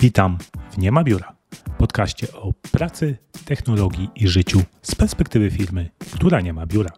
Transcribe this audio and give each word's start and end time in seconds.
Witam 0.00 0.38
w 0.70 0.78
Nie 0.78 0.92
ma 0.92 1.04
biura, 1.04 1.32
podcaście 1.78 2.32
o 2.32 2.52
pracy, 2.72 3.16
technologii 3.44 4.10
i 4.14 4.28
życiu 4.28 4.62
z 4.82 4.94
perspektywy 4.94 5.50
firmy, 5.50 5.90
która 6.12 6.40
nie 6.40 6.52
ma 6.52 6.66
biura. 6.66 6.90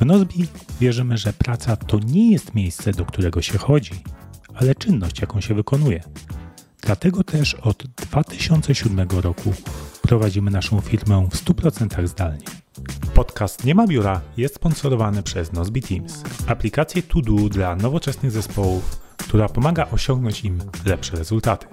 W 0.00 0.04
Nozbi 0.04 0.46
wierzymy, 0.80 1.18
że 1.18 1.32
praca 1.32 1.76
to 1.76 1.98
nie 1.98 2.32
jest 2.32 2.54
miejsce, 2.54 2.92
do 2.92 3.04
którego 3.04 3.42
się 3.42 3.58
chodzi, 3.58 3.92
ale 4.54 4.74
czynność, 4.74 5.20
jaką 5.20 5.40
się 5.40 5.54
wykonuje. 5.54 6.02
Dlatego 6.82 7.24
też 7.24 7.54
od 7.54 7.86
2007 7.86 9.08
roku 9.10 9.52
prowadzimy 10.02 10.50
naszą 10.50 10.80
firmę 10.80 11.28
w 11.30 11.44
100% 11.44 12.06
zdalnie. 12.06 12.44
Podcast 13.14 13.64
Nie 13.64 13.74
ma 13.74 13.86
biura 13.86 14.20
jest 14.36 14.54
sponsorowany 14.54 15.22
przez 15.22 15.52
Nozbi 15.52 15.82
Teams, 15.82 16.22
aplikację 16.46 17.02
to 17.02 17.20
do 17.20 17.48
dla 17.48 17.76
nowoczesnych 17.76 18.30
zespołów, 18.30 19.00
która 19.16 19.48
pomaga 19.48 19.86
osiągnąć 19.90 20.44
im 20.44 20.58
lepsze 20.86 21.16
rezultaty. 21.16 21.66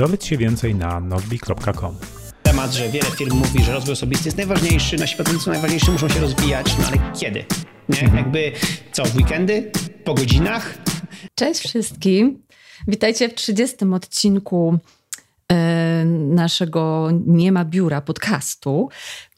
Dowiedz 0.00 0.24
się 0.24 0.36
więcej 0.36 0.74
na 0.74 1.00
nozbi.com. 1.00 1.96
Temat, 2.42 2.72
że 2.72 2.88
wiele 2.88 3.10
firm 3.10 3.36
mówi, 3.36 3.64
że 3.64 3.72
rozwój 3.72 3.92
osobisty 3.92 4.28
jest 4.28 4.36
najważniejszy, 4.36 4.96
nasi 4.96 5.16
pracownicy 5.16 5.44
są 5.44 5.50
najważniejsi, 5.50 5.90
muszą 5.90 6.08
się 6.08 6.20
rozwijać, 6.20 6.78
no 6.78 6.84
ale 6.86 7.12
kiedy? 7.20 7.44
Nie? 7.88 8.16
Jakby 8.16 8.52
co, 8.92 9.04
w 9.04 9.16
weekendy? 9.16 9.70
Po 10.04 10.14
godzinach? 10.14 10.78
Cześć 11.34 11.60
wszystkim. 11.60 12.42
Witajcie 12.88 13.28
w 13.28 13.34
30 13.34 13.76
odcinku 13.94 14.78
e, 15.52 16.04
naszego 16.04 17.08
Nie 17.26 17.52
ma 17.52 17.64
biura 17.64 18.00
podcastu. 18.00 18.88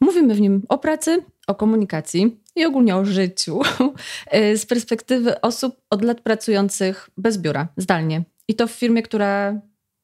Mówimy 0.01 0.35
w 0.35 0.41
nim 0.41 0.63
o 0.69 0.79
pracy, 0.79 1.25
o 1.47 1.55
komunikacji 1.55 2.41
i 2.57 2.65
ogólnie 2.65 2.97
o 2.97 3.05
życiu 3.05 3.61
e, 4.27 4.57
z 4.57 4.67
perspektywy 4.67 5.41
osób 5.41 5.77
od 5.91 6.03
lat 6.03 6.21
pracujących 6.21 7.11
bez 7.17 7.39
biura, 7.39 7.69
zdalnie. 7.77 8.23
I 8.49 8.55
to 8.55 8.67
w 8.67 8.73
firmie, 8.73 9.03
która 9.03 9.61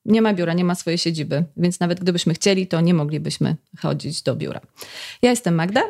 nie 0.08 0.22
ma 0.22 0.34
biura, 0.34 0.52
nie 0.54 0.64
ma 0.64 0.74
swojej 0.74 0.98
siedziby, 0.98 1.44
więc 1.56 1.80
nawet 1.80 2.00
gdybyśmy 2.00 2.34
chcieli, 2.34 2.66
to 2.66 2.80
nie 2.80 2.94
moglibyśmy 2.94 3.56
chodzić 3.78 4.22
do 4.22 4.36
biura. 4.36 4.60
Ja 5.22 5.30
jestem 5.30 5.55
Magda 5.55 5.83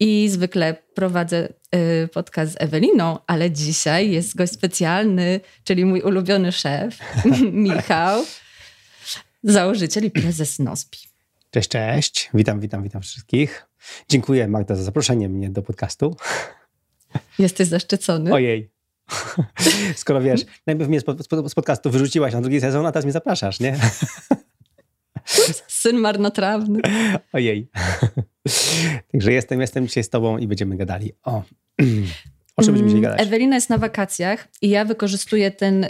i 0.00 0.28
zwykle 0.28 0.76
prowadzę 0.94 1.48
y, 2.04 2.08
podcast 2.08 2.52
z 2.52 2.56
Eweliną, 2.58 3.18
ale 3.26 3.50
dzisiaj 3.50 4.10
jest 4.10 4.36
gość 4.36 4.52
specjalny, 4.52 5.40
czyli 5.64 5.84
mój 5.84 6.00
ulubiony 6.00 6.52
szef, 6.52 6.98
Michał, 7.52 8.24
założyciel 9.42 10.04
i 10.04 10.10
prezes 10.10 10.58
NOSPI. 10.58 10.98
Cześć, 11.50 11.68
cześć. 11.68 12.30
Witam, 12.34 12.60
witam, 12.60 12.82
witam 12.82 13.02
wszystkich. 13.02 13.66
Dziękuję 14.08 14.48
Magda 14.48 14.74
za 14.74 14.82
zaproszenie 14.82 15.28
mnie 15.28 15.50
do 15.50 15.62
podcastu. 15.62 16.16
Jesteś 17.38 17.68
zaszczycony. 17.68 18.32
Ojej. 18.32 18.79
Skoro 19.96 20.20
wiesz, 20.20 20.40
najpierw 20.66 20.88
mnie 20.88 21.00
z 21.48 21.54
podcastu 21.54 21.90
wyrzuciłaś 21.90 22.32
na 22.32 22.40
drugi 22.40 22.60
sezon, 22.60 22.86
a 22.86 22.92
teraz 22.92 23.04
mnie 23.04 23.12
zapraszasz, 23.12 23.60
nie? 23.60 23.76
Syn 25.68 25.96
marnotrawny. 25.96 26.80
Ojej. 27.32 27.68
Także 29.12 29.32
jestem, 29.32 29.60
jestem 29.60 29.86
dzisiaj 29.86 30.04
z 30.04 30.10
tobą 30.10 30.38
i 30.38 30.46
będziemy 30.46 30.76
gadali 30.76 31.12
o... 31.24 31.42
O 32.56 32.62
czym 32.62 32.74
będziemy 32.74 32.90
dzisiaj 32.90 33.02
gadać? 33.02 33.26
Ewelina 33.26 33.54
jest 33.54 33.70
na 33.70 33.78
wakacjach 33.78 34.48
i 34.62 34.68
ja 34.68 34.84
wykorzystuję 34.84 35.50
ten, 35.50 35.84
y, 35.84 35.88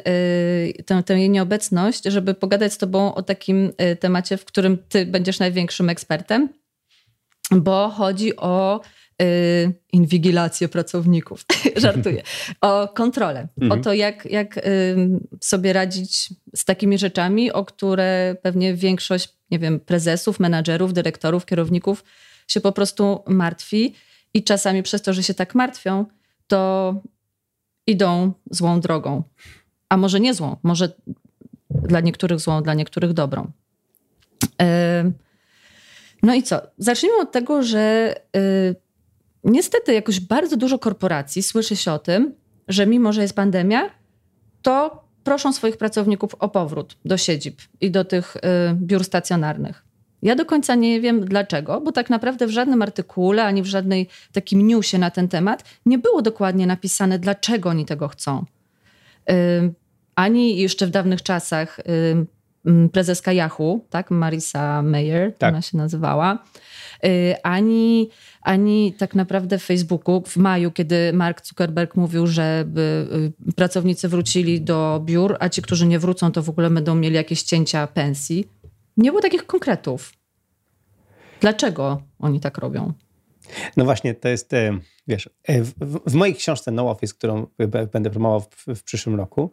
tę, 0.86 1.02
tę 1.02 1.18
jej 1.18 1.30
nieobecność, 1.30 2.04
żeby 2.04 2.34
pogadać 2.34 2.72
z 2.72 2.78
tobą 2.78 3.14
o 3.14 3.22
takim 3.22 3.72
y, 3.92 3.96
temacie, 3.96 4.36
w 4.36 4.44
którym 4.44 4.78
ty 4.88 5.06
będziesz 5.06 5.38
największym 5.38 5.88
ekspertem, 5.88 6.48
bo 7.50 7.88
chodzi 7.88 8.36
o 8.36 8.80
inwigilację 9.92 10.68
pracowników. 10.68 11.44
Żartuję. 11.76 12.22
O 12.60 12.88
kontrolę. 12.88 13.48
Mhm. 13.60 13.80
O 13.80 13.84
to, 13.84 13.92
jak, 13.92 14.24
jak 14.24 14.56
y, 14.58 14.62
sobie 15.40 15.72
radzić 15.72 16.28
z 16.54 16.64
takimi 16.64 16.98
rzeczami, 16.98 17.52
o 17.52 17.64
które 17.64 18.36
pewnie 18.42 18.74
większość, 18.74 19.28
nie 19.50 19.58
wiem, 19.58 19.80
prezesów, 19.80 20.40
menadżerów, 20.40 20.92
dyrektorów, 20.92 21.46
kierowników 21.46 22.04
się 22.48 22.60
po 22.60 22.72
prostu 22.72 23.22
martwi. 23.26 23.94
I 24.34 24.44
czasami 24.44 24.82
przez 24.82 25.02
to, 25.02 25.12
że 25.12 25.22
się 25.22 25.34
tak 25.34 25.54
martwią, 25.54 26.04
to 26.46 26.94
idą 27.86 28.32
złą 28.50 28.80
drogą. 28.80 29.22
A 29.88 29.96
może 29.96 30.20
nie 30.20 30.34
złą, 30.34 30.56
może 30.62 30.92
dla 31.70 32.00
niektórych 32.00 32.40
złą, 32.40 32.62
dla 32.62 32.74
niektórych 32.74 33.12
dobrą. 33.12 33.50
Y, 34.44 35.12
no 36.22 36.34
i 36.34 36.42
co? 36.42 36.60
Zacznijmy 36.78 37.18
od 37.20 37.32
tego, 37.32 37.62
że 37.62 38.14
y, 38.36 38.89
niestety 39.44 39.94
jakoś 39.94 40.20
bardzo 40.20 40.56
dużo 40.56 40.78
korporacji 40.78 41.42
słyszy 41.42 41.76
się 41.76 41.92
o 41.92 41.98
tym, 41.98 42.34
że 42.68 42.86
mimo, 42.86 43.12
że 43.12 43.22
jest 43.22 43.34
pandemia, 43.34 43.90
to 44.62 45.04
proszą 45.24 45.52
swoich 45.52 45.76
pracowników 45.76 46.34
o 46.34 46.48
powrót 46.48 46.96
do 47.04 47.16
siedzib 47.16 47.60
i 47.80 47.90
do 47.90 48.04
tych 48.04 48.36
y, 48.36 48.40
biur 48.74 49.04
stacjonarnych. 49.04 49.84
Ja 50.22 50.36
do 50.36 50.44
końca 50.44 50.74
nie 50.74 51.00
wiem 51.00 51.24
dlaczego, 51.24 51.80
bo 51.80 51.92
tak 51.92 52.10
naprawdę 52.10 52.46
w 52.46 52.50
żadnym 52.50 52.82
artykule 52.82 53.44
ani 53.44 53.62
w 53.62 53.66
żadnej 53.66 54.08
takim 54.32 54.66
newsie 54.66 54.98
na 54.98 55.10
ten 55.10 55.28
temat 55.28 55.64
nie 55.86 55.98
było 55.98 56.22
dokładnie 56.22 56.66
napisane, 56.66 57.18
dlaczego 57.18 57.68
oni 57.68 57.84
tego 57.84 58.08
chcą. 58.08 58.44
Y, 59.30 59.34
ani 60.14 60.56
jeszcze 60.56 60.86
w 60.86 60.90
dawnych 60.90 61.22
czasach 61.22 61.78
y, 61.78 62.88
prezeska 62.92 63.32
Yahoo, 63.32 63.80
tak, 63.90 64.10
Marisa 64.10 64.82
Mayer, 64.82 65.32
tak. 65.38 65.52
ona 65.52 65.62
się 65.62 65.76
nazywała, 65.76 66.38
Y, 67.04 67.34
ani, 67.42 68.10
ani 68.40 68.92
tak 68.92 69.14
naprawdę 69.14 69.58
w 69.58 69.64
Facebooku 69.64 70.22
w 70.26 70.36
maju, 70.36 70.70
kiedy 70.70 71.12
Mark 71.12 71.46
Zuckerberg 71.46 71.96
mówił, 71.96 72.26
żeby 72.26 73.08
y, 73.48 73.52
pracownicy 73.52 74.08
wrócili 74.08 74.60
do 74.60 75.02
biur, 75.04 75.36
a 75.40 75.48
ci, 75.48 75.62
którzy 75.62 75.86
nie 75.86 75.98
wrócą, 75.98 76.32
to 76.32 76.42
w 76.42 76.48
ogóle 76.48 76.70
będą 76.70 76.94
mieli 76.94 77.14
jakieś 77.14 77.42
cięcia 77.42 77.86
pensji. 77.86 78.48
Nie 78.96 79.10
było 79.10 79.22
takich 79.22 79.46
konkretów. 79.46 80.12
Dlaczego 81.40 82.02
oni 82.18 82.40
tak 82.40 82.58
robią? 82.58 82.92
No 83.76 83.84
właśnie, 83.84 84.14
to 84.14 84.28
jest, 84.28 84.52
e, 84.52 84.78
wiesz, 85.06 85.30
e, 85.44 85.62
w, 85.62 85.72
w, 86.06 86.14
mojej 86.14 86.34
książce 86.34 86.70
No 86.70 86.90
Office, 86.90 87.14
którą 87.14 87.46
będę 87.92 88.10
promował 88.10 88.40
w, 88.40 88.66
w, 88.76 88.82
przyszłym 88.82 89.16
roku, 89.16 89.50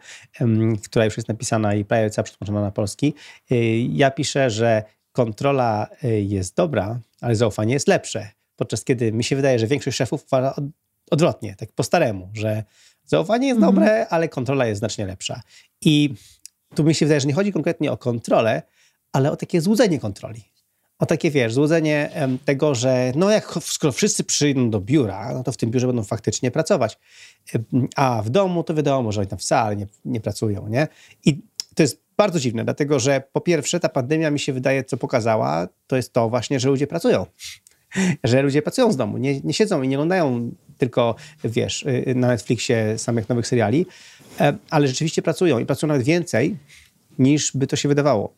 która 0.84 1.06
już 1.06 1.18
jest 1.18 1.30
napisana 1.30 1.76
i 1.76 1.86
prawie 1.86 2.10
cała 2.10 2.24
przetłumaczona 2.24 2.62
na 2.62 2.72
polski, 2.72 3.14
e, 3.52 3.56
ja 3.80 4.12
piszę, 4.12 4.50
że 4.50 4.84
kontrola 5.12 5.88
jest 6.22 6.56
dobra, 6.56 7.00
ale 7.22 7.36
zaufanie 7.36 7.74
jest 7.74 7.88
lepsze. 7.88 8.37
Podczas 8.58 8.84
kiedy 8.84 9.12
mi 9.12 9.24
się 9.24 9.36
wydaje, 9.36 9.60
że 9.60 9.68
większość 9.68 9.98
szefów 9.98 10.24
uważa 10.28 10.56
od, 10.56 10.64
odwrotnie, 11.12 11.56
tak 11.56 11.72
po 11.72 11.84
staremu, 11.84 12.30
że 12.34 12.64
zaufanie 13.06 13.48
jest 13.48 13.58
mhm. 13.58 13.76
dobre, 13.76 14.08
ale 14.08 14.30
kontrola 14.30 14.66
jest 14.66 14.80
znacznie 14.80 15.06
lepsza. 15.06 15.42
I 15.82 16.14
tu 16.76 16.84
mi 16.84 16.96
się 16.96 17.06
wydaje, 17.06 17.22
że 17.22 17.28
nie 17.28 17.34
chodzi 17.34 17.54
konkretnie 17.54 17.92
o 17.92 17.98
kontrolę, 17.98 18.62
ale 19.12 19.32
o 19.32 19.36
takie 19.38 19.62
złudzenie 19.62 20.00
kontroli. 20.00 20.44
O 21.00 21.06
takie, 21.06 21.32
wiesz, 21.32 21.54
złudzenie 21.54 22.10
tego, 22.46 22.76
że 22.76 23.12
no 23.16 23.30
jak 23.30 23.54
skoro 23.62 23.92
wszyscy 23.94 24.24
przyjdą 24.24 24.70
do 24.70 24.82
biura, 24.82 25.34
no 25.34 25.44
to 25.44 25.52
w 25.52 25.58
tym 25.58 25.72
biurze 25.72 25.88
będą 25.88 26.04
faktycznie 26.04 26.52
pracować. 26.52 27.00
A 27.96 28.22
w 28.22 28.30
domu 28.30 28.64
to 28.64 28.74
wiadomo, 28.74 29.12
że 29.12 29.22
oni 29.22 29.30
tam 29.30 29.40
wcale 29.40 29.76
nie, 29.76 29.88
nie 30.06 30.20
pracują, 30.20 30.68
nie? 30.68 30.88
I 31.26 31.42
to 31.76 31.84
jest 31.84 32.02
bardzo 32.18 32.40
dziwne, 32.40 32.64
dlatego 32.64 33.00
że 33.00 33.24
po 33.34 33.42
pierwsze 33.42 33.80
ta 33.80 33.90
pandemia 33.90 34.32
mi 34.32 34.40
się 34.40 34.54
wydaje, 34.54 34.84
co 34.84 34.98
pokazała, 34.98 35.68
to 35.88 35.96
jest 35.96 36.14
to 36.14 36.30
właśnie, 36.30 36.60
że 36.60 36.70
ludzie 36.70 36.88
pracują. 36.88 37.26
że 38.24 38.42
ludzie 38.42 38.62
pracują 38.62 38.92
z 38.92 38.98
domu, 38.98 39.18
nie, 39.18 39.42
nie 39.42 39.54
siedzą 39.54 39.82
i 39.82 39.88
nie 39.88 39.98
oglądają 39.98 40.52
tylko, 40.78 41.16
wiesz, 41.44 41.84
y, 41.84 42.14
na 42.16 42.28
Netflixie 42.28 42.98
samych 42.98 43.30
nowych 43.30 43.48
seriali, 43.48 43.86
e, 44.40 44.58
ale 44.70 44.88
rzeczywiście 44.88 45.22
pracują 45.22 45.60
i 45.60 45.66
pracują 45.66 45.88
nawet 45.88 46.04
więcej, 46.04 46.58
niż 47.20 47.52
by 47.58 47.68
to 47.68 47.76
się 47.76 47.90
wydawało. 47.90 48.34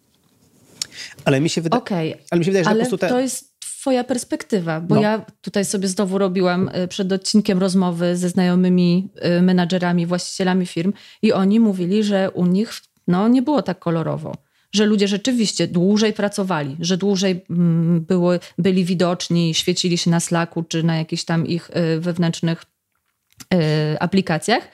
Ale 1.26 1.42
mi 1.42 1.50
się, 1.50 1.62
wyda- 1.62 1.78
okay, 1.78 2.14
ale 2.32 2.40
mi 2.40 2.46
się 2.46 2.52
wydaje, 2.52 2.64
że 2.64 2.70
ale 2.70 2.84
po 2.84 2.90
prostu 2.90 2.98
te... 2.98 3.10
to 3.10 3.20
jest 3.20 3.60
twoja 3.60 4.04
perspektywa, 4.04 4.82
bo 4.82 4.96
no. 4.96 5.02
ja 5.02 5.26
tutaj 5.42 5.66
sobie 5.66 5.88
znowu 5.88 6.18
robiłam 6.18 6.70
y, 6.70 6.88
przed 6.88 7.12
odcinkiem 7.12 7.60
rozmowy 7.60 8.18
ze 8.18 8.30
znajomymi 8.30 9.10
y, 9.38 9.42
menadżerami, 9.42 10.06
właścicielami 10.06 10.66
firm 10.66 10.94
i 11.22 11.34
oni 11.34 11.60
mówili, 11.60 12.04
że 12.04 12.32
u 12.32 12.46
nich 12.46 12.74
no 13.08 13.28
nie 13.28 13.42
było 13.42 13.62
tak 13.62 13.80
kolorowo. 13.80 14.36
Że 14.72 14.86
ludzie 14.86 15.08
rzeczywiście 15.08 15.68
dłużej 15.68 16.14
pracowali, 16.14 16.78
że 16.80 16.98
dłużej 16.98 17.46
mm, 17.50 18.02
były, 18.02 18.40
byli 18.58 18.86
widoczni, 18.86 19.54
świecili 19.54 19.98
się 19.98 20.12
na 20.12 20.20
Slacku 20.20 20.64
czy 20.64 20.84
na 20.84 20.98
jakichś 20.98 21.24
tam 21.24 21.48
ich 21.48 21.70
y, 21.70 22.00
wewnętrznych 22.00 22.64
y, 23.54 24.00
aplikacjach, 24.00 24.68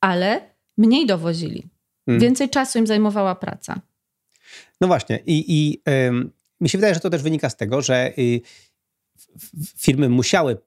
ale 0.00 0.50
mniej 0.78 1.06
dowozili. 1.06 1.66
Hmm. 2.06 2.20
Więcej 2.20 2.50
czasu 2.50 2.78
im 2.78 2.86
zajmowała 2.86 3.34
praca. 3.34 3.80
No 4.80 4.86
właśnie. 4.86 5.18
I, 5.26 5.44
i 5.48 5.82
ym, 6.08 6.32
mi 6.60 6.68
się 6.68 6.78
wydaje, 6.78 6.94
że 6.94 7.00
to 7.00 7.10
też 7.10 7.22
wynika 7.22 7.50
z 7.50 7.56
tego, 7.56 7.82
że 7.82 8.12
y, 8.18 8.40
firmy 9.76 10.08
musiały 10.08 10.58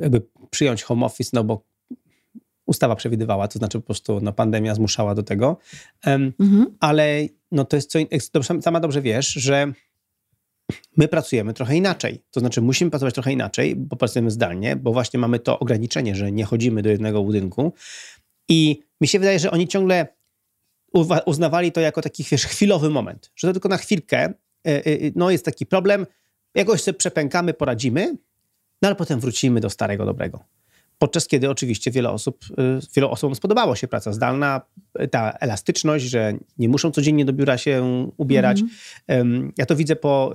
jakby 0.00 0.22
przyjąć 0.50 0.82
home 0.82 1.06
office, 1.06 1.30
no 1.32 1.44
bo 1.44 1.64
ustawa 2.68 2.96
przewidywała, 2.96 3.48
to 3.48 3.58
znaczy 3.58 3.78
po 3.78 3.86
prostu 3.86 4.20
no, 4.22 4.32
pandemia 4.32 4.74
zmuszała 4.74 5.14
do 5.14 5.22
tego. 5.22 5.56
Um, 6.06 6.32
mhm. 6.40 6.76
Ale 6.80 7.26
no, 7.52 7.64
to 7.64 7.76
jest 7.76 7.90
co, 7.90 7.98
sama 8.60 8.80
dobrze 8.80 9.02
wiesz, 9.02 9.28
że 9.32 9.72
my 10.96 11.08
pracujemy 11.08 11.54
trochę 11.54 11.76
inaczej. 11.76 12.22
To 12.30 12.40
znaczy 12.40 12.62
musimy 12.62 12.90
pracować 12.90 13.14
trochę 13.14 13.32
inaczej, 13.32 13.76
bo 13.76 13.96
pracujemy 13.96 14.30
zdalnie, 14.30 14.76
bo 14.76 14.92
właśnie 14.92 15.20
mamy 15.20 15.38
to 15.38 15.58
ograniczenie, 15.58 16.14
że 16.14 16.32
nie 16.32 16.44
chodzimy 16.44 16.82
do 16.82 16.90
jednego 16.90 17.24
budynku. 17.24 17.72
I 18.48 18.82
mi 19.00 19.08
się 19.08 19.18
wydaje, 19.18 19.38
że 19.38 19.50
oni 19.50 19.68
ciągle 19.68 20.06
uznawali 21.26 21.72
to 21.72 21.80
jako 21.80 22.02
taki 22.02 22.24
wiesz, 22.30 22.46
chwilowy 22.46 22.90
moment, 22.90 23.32
że 23.36 23.48
to 23.48 23.52
tylko 23.52 23.68
na 23.68 23.76
chwilkę 23.76 24.32
no 25.14 25.30
jest 25.30 25.44
taki 25.44 25.66
problem, 25.66 26.06
jakoś 26.54 26.82
sobie 26.82 26.98
przepękamy, 26.98 27.54
poradzimy, 27.54 28.16
no 28.82 28.88
ale 28.88 28.94
potem 28.96 29.20
wrócimy 29.20 29.60
do 29.60 29.70
starego 29.70 30.04
dobrego. 30.04 30.57
Podczas 30.98 31.26
kiedy 31.26 31.50
oczywiście 31.50 31.90
wiele 31.90 32.10
osób, 32.10 32.44
wielu 32.96 33.10
osobom 33.10 33.34
spodobało 33.34 33.76
się 33.76 33.88
praca 33.88 34.12
zdalna, 34.12 34.60
ta 35.10 35.32
elastyczność, 35.32 36.04
że 36.04 36.32
nie 36.58 36.68
muszą 36.68 36.90
codziennie 36.90 37.24
do 37.24 37.32
biura 37.32 37.58
się 37.58 38.08
ubierać. 38.16 38.62
Mm. 39.06 39.52
Ja 39.58 39.66
to 39.66 39.76
widzę 39.76 39.96
po 39.96 40.32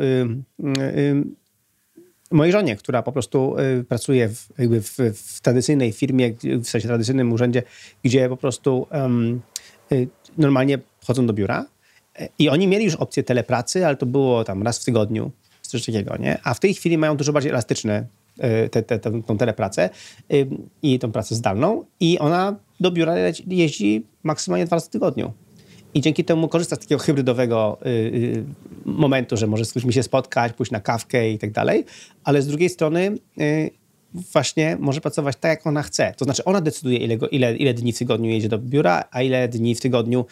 mojej 2.34 2.52
żonie, 2.52 2.76
która 2.76 3.04
po 3.04 3.12
prostu 3.12 3.56
y, 3.60 3.84
pracuje 3.84 4.30
w, 4.30 4.48
jakby 4.58 4.82
w, 4.82 4.98
w, 5.14 5.42
tradycyjnej 5.42 5.92
firmie, 5.92 6.34
w 6.64 6.68
sensie 6.68 6.88
tradycyjnym 6.88 7.34
urzędzie, 7.34 7.64
gdzie 8.04 8.30
po 8.30 8.38
prostu 8.38 8.88
um, 8.92 9.42
y, 9.92 10.08
normalnie 10.38 10.80
chodzą 11.06 11.28
do 11.28 11.34
biura. 11.34 11.66
I 12.40 12.50
oni 12.50 12.68
mieli 12.68 12.86
już 12.86 12.96
opcję 12.96 13.24
telepracy, 13.24 13.86
ale 13.86 13.96
to 13.96 14.06
było 14.06 14.44
tam 14.44 14.64
raz 14.64 14.80
w 14.80 14.86
tygodniu, 14.86 15.32
coś 15.62 15.86
takiego, 15.86 16.18
nie? 16.18 16.40
A 16.44 16.54
w 16.54 16.60
tej 16.60 16.74
chwili 16.74 16.98
mają 16.98 17.18
dużo 17.18 17.34
bardziej 17.34 17.52
elastyczne 17.52 18.00
y, 18.00 18.23
te, 18.72 18.84
te, 18.84 19.00
te, 19.00 19.22
tą 19.22 19.38
telepracę 19.38 19.90
y, 20.34 20.48
i 20.82 21.00
tą 21.00 21.12
pracę 21.12 21.36
zdalną 21.36 21.86
i 22.00 22.20
ona 22.20 22.56
do 22.80 22.92
biura 22.92 23.16
jeździ 23.48 24.06
maksymalnie 24.24 24.66
dwa 24.66 24.76
razy 24.76 24.86
w 24.86 24.90
tygodniu 24.90 25.34
i 25.94 26.02
dzięki 26.02 26.24
temu 26.24 26.48
korzysta 26.48 26.76
z 26.76 26.80
takiego 26.80 27.02
hybrydowego 27.02 27.78
y, 27.86 27.90
y, 27.90 28.44
momentu, 28.86 29.38
że 29.38 29.48
może 29.48 29.66
z 29.66 29.76
ludźmi 29.76 29.94
się 29.94 30.04
spotkać, 30.04 30.54
pójść 30.54 30.72
na 30.72 30.80
kawkę 30.80 31.32
i 31.32 31.40
tak 31.40 31.52
dalej, 31.52 31.86
ale 32.24 32.42
z 32.42 32.48
drugiej 32.48 32.70
strony 32.70 33.18
y, 33.42 33.70
właśnie 34.14 34.78
może 34.80 35.02
pracować 35.02 35.36
tak, 35.40 35.50
jak 35.50 35.68
ona 35.68 35.84
chce. 35.84 36.14
To 36.18 36.26
znaczy 36.26 36.44
ona 36.44 36.62
decyduje, 36.62 36.98
ile, 36.98 37.16
ile, 37.16 37.56
ile 37.56 37.74
dni 37.74 37.94
w 37.94 37.98
tygodniu 37.98 38.30
jedzie 38.30 38.50
do 38.50 38.58
biura, 38.58 39.04
a 39.12 39.22
ile 39.22 39.48
dni 39.48 39.76
w 39.76 39.82
tygodniu 39.82 40.26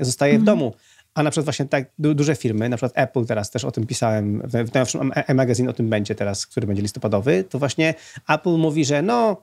zostaje 0.00 0.32
w 0.32 0.40
mhm. 0.40 0.44
domu. 0.44 0.74
A 1.14 1.22
na 1.22 1.30
przykład 1.30 1.44
właśnie 1.44 1.66
tak 1.66 1.90
du 1.98 2.14
duże 2.14 2.36
firmy, 2.36 2.68
na 2.68 2.76
przykład 2.76 2.92
Apple 2.94 3.26
teraz 3.26 3.50
też 3.50 3.64
o 3.64 3.70
tym 3.70 3.86
pisałem, 3.86 4.42
w, 4.44 4.52
najnowszym 4.52 5.12
e-magazine 5.14 5.68
o 5.68 5.72
tym 5.72 5.90
będzie 5.90 6.14
teraz, 6.14 6.46
który 6.46 6.66
będzie 6.66 6.82
listopadowy, 6.82 7.44
to 7.44 7.58
właśnie 7.58 7.94
Apple 8.28 8.50
mówi, 8.50 8.84
że 8.84 9.02
no 9.02 9.42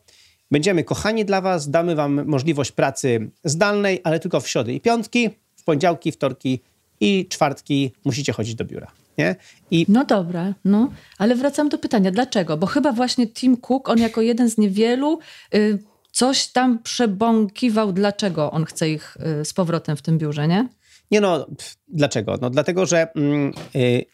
Będziemy 0.51 0.83
kochani 0.83 1.25
dla 1.25 1.41
Was, 1.41 1.69
damy 1.69 1.95
Wam 1.95 2.25
możliwość 2.25 2.71
pracy 2.71 3.29
zdalnej, 3.44 4.01
ale 4.03 4.19
tylko 4.19 4.39
w 4.39 4.47
środy 4.47 4.73
i 4.73 4.81
piątki, 4.81 5.29
w 5.56 5.63
poniedziałki, 5.63 6.12
wtorki 6.12 6.59
i 7.00 7.27
czwartki 7.29 7.91
musicie 8.06 8.33
chodzić 8.33 8.56
do 8.56 8.65
biura. 8.65 8.88
Nie? 9.18 9.35
I... 9.71 9.85
No 9.89 10.06
dobra, 10.06 10.53
no, 10.65 10.91
ale 11.18 11.35
wracam 11.35 11.69
do 11.69 11.77
pytania, 11.77 12.12
dlaczego? 12.12 12.57
Bo 12.57 12.68
chyba 12.68 12.91
właśnie 12.91 13.27
Tim 13.27 13.57
Cook, 13.57 13.89
on 13.89 13.97
jako 13.97 14.21
jeden 14.21 14.50
z 14.50 14.57
niewielu 14.57 15.19
y, 15.56 15.79
coś 16.12 16.47
tam 16.47 16.79
przebąkiwał, 16.79 17.94
dlaczego 17.94 18.51
on 18.51 18.65
chce 18.65 18.89
ich 18.89 19.18
y, 19.41 19.45
z 19.45 19.53
powrotem 19.53 19.97
w 19.97 20.01
tym 20.01 20.18
biurze, 20.18 20.47
nie? 20.47 20.68
Nie 21.11 21.21
no, 21.21 21.45
pff, 21.45 21.77
dlaczego? 21.87 22.37
No 22.41 22.49
dlatego, 22.49 22.85
że 22.85 23.13
mm, 23.13 23.53
y, 23.75 24.05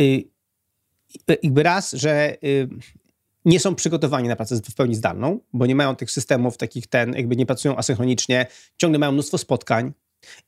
y, 0.00 0.24
y 1.30 1.38
jakby 1.42 1.62
raz, 1.62 1.92
że 1.92 2.36
nie 3.44 3.60
są 3.60 3.74
przygotowani 3.74 4.28
na 4.28 4.36
pracę 4.36 4.56
w 4.70 4.74
pełni 4.74 4.94
zdalną, 4.94 5.40
bo 5.52 5.66
nie 5.66 5.74
mają 5.74 5.96
tych 5.96 6.10
systemów 6.10 6.56
takich 6.56 6.86
ten, 6.86 7.14
jakby 7.14 7.36
nie 7.36 7.46
pracują 7.46 7.76
asynchronicznie, 7.76 8.46
ciągle 8.76 8.98
mają 8.98 9.12
mnóstwo 9.12 9.38
spotkań 9.38 9.92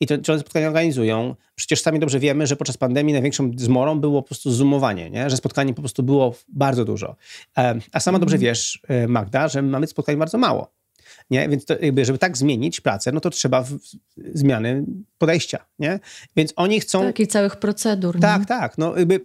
i 0.00 0.06
te 0.06 0.14
ciągle 0.22 0.40
spotkania 0.40 0.66
organizują. 0.66 1.36
Przecież 1.54 1.82
sami 1.82 1.98
dobrze 1.98 2.18
wiemy, 2.18 2.46
że 2.46 2.56
podczas 2.56 2.76
pandemii 2.76 3.12
największą 3.12 3.50
zmorą 3.56 4.00
było 4.00 4.22
po 4.22 4.28
prostu 4.28 4.50
zoomowanie, 4.50 5.10
nie? 5.10 5.30
że 5.30 5.36
spotkań 5.36 5.74
po 5.74 5.82
prostu 5.82 6.02
było 6.02 6.34
bardzo 6.48 6.84
dużo. 6.84 7.16
A 7.92 8.00
sama 8.00 8.18
dobrze 8.18 8.36
mhm. 8.36 8.50
wiesz, 8.50 8.82
e, 8.88 9.08
Magda, 9.08 9.48
że 9.48 9.62
mamy 9.62 9.86
spotkań 9.86 10.16
bardzo 10.16 10.38
mało. 10.38 10.81
Nie? 11.32 11.48
Więc 11.48 11.64
to 11.64 11.78
jakby, 11.78 12.04
żeby 12.04 12.18
tak 12.18 12.36
zmienić 12.36 12.80
pracę, 12.80 13.12
no 13.12 13.20
to 13.20 13.30
trzeba 13.30 13.62
w, 13.62 13.70
w, 13.70 13.78
zmiany 14.34 14.84
podejścia, 15.18 15.66
nie? 15.78 16.00
Więc 16.36 16.52
oni 16.56 16.80
chcą... 16.80 17.02
Tak, 17.02 17.20
i 17.20 17.26
całych 17.26 17.56
procedur. 17.56 18.20
Tak, 18.20 18.40
nie? 18.40 18.46
tak. 18.46 18.78
No 18.78 18.96
jakby 18.96 19.20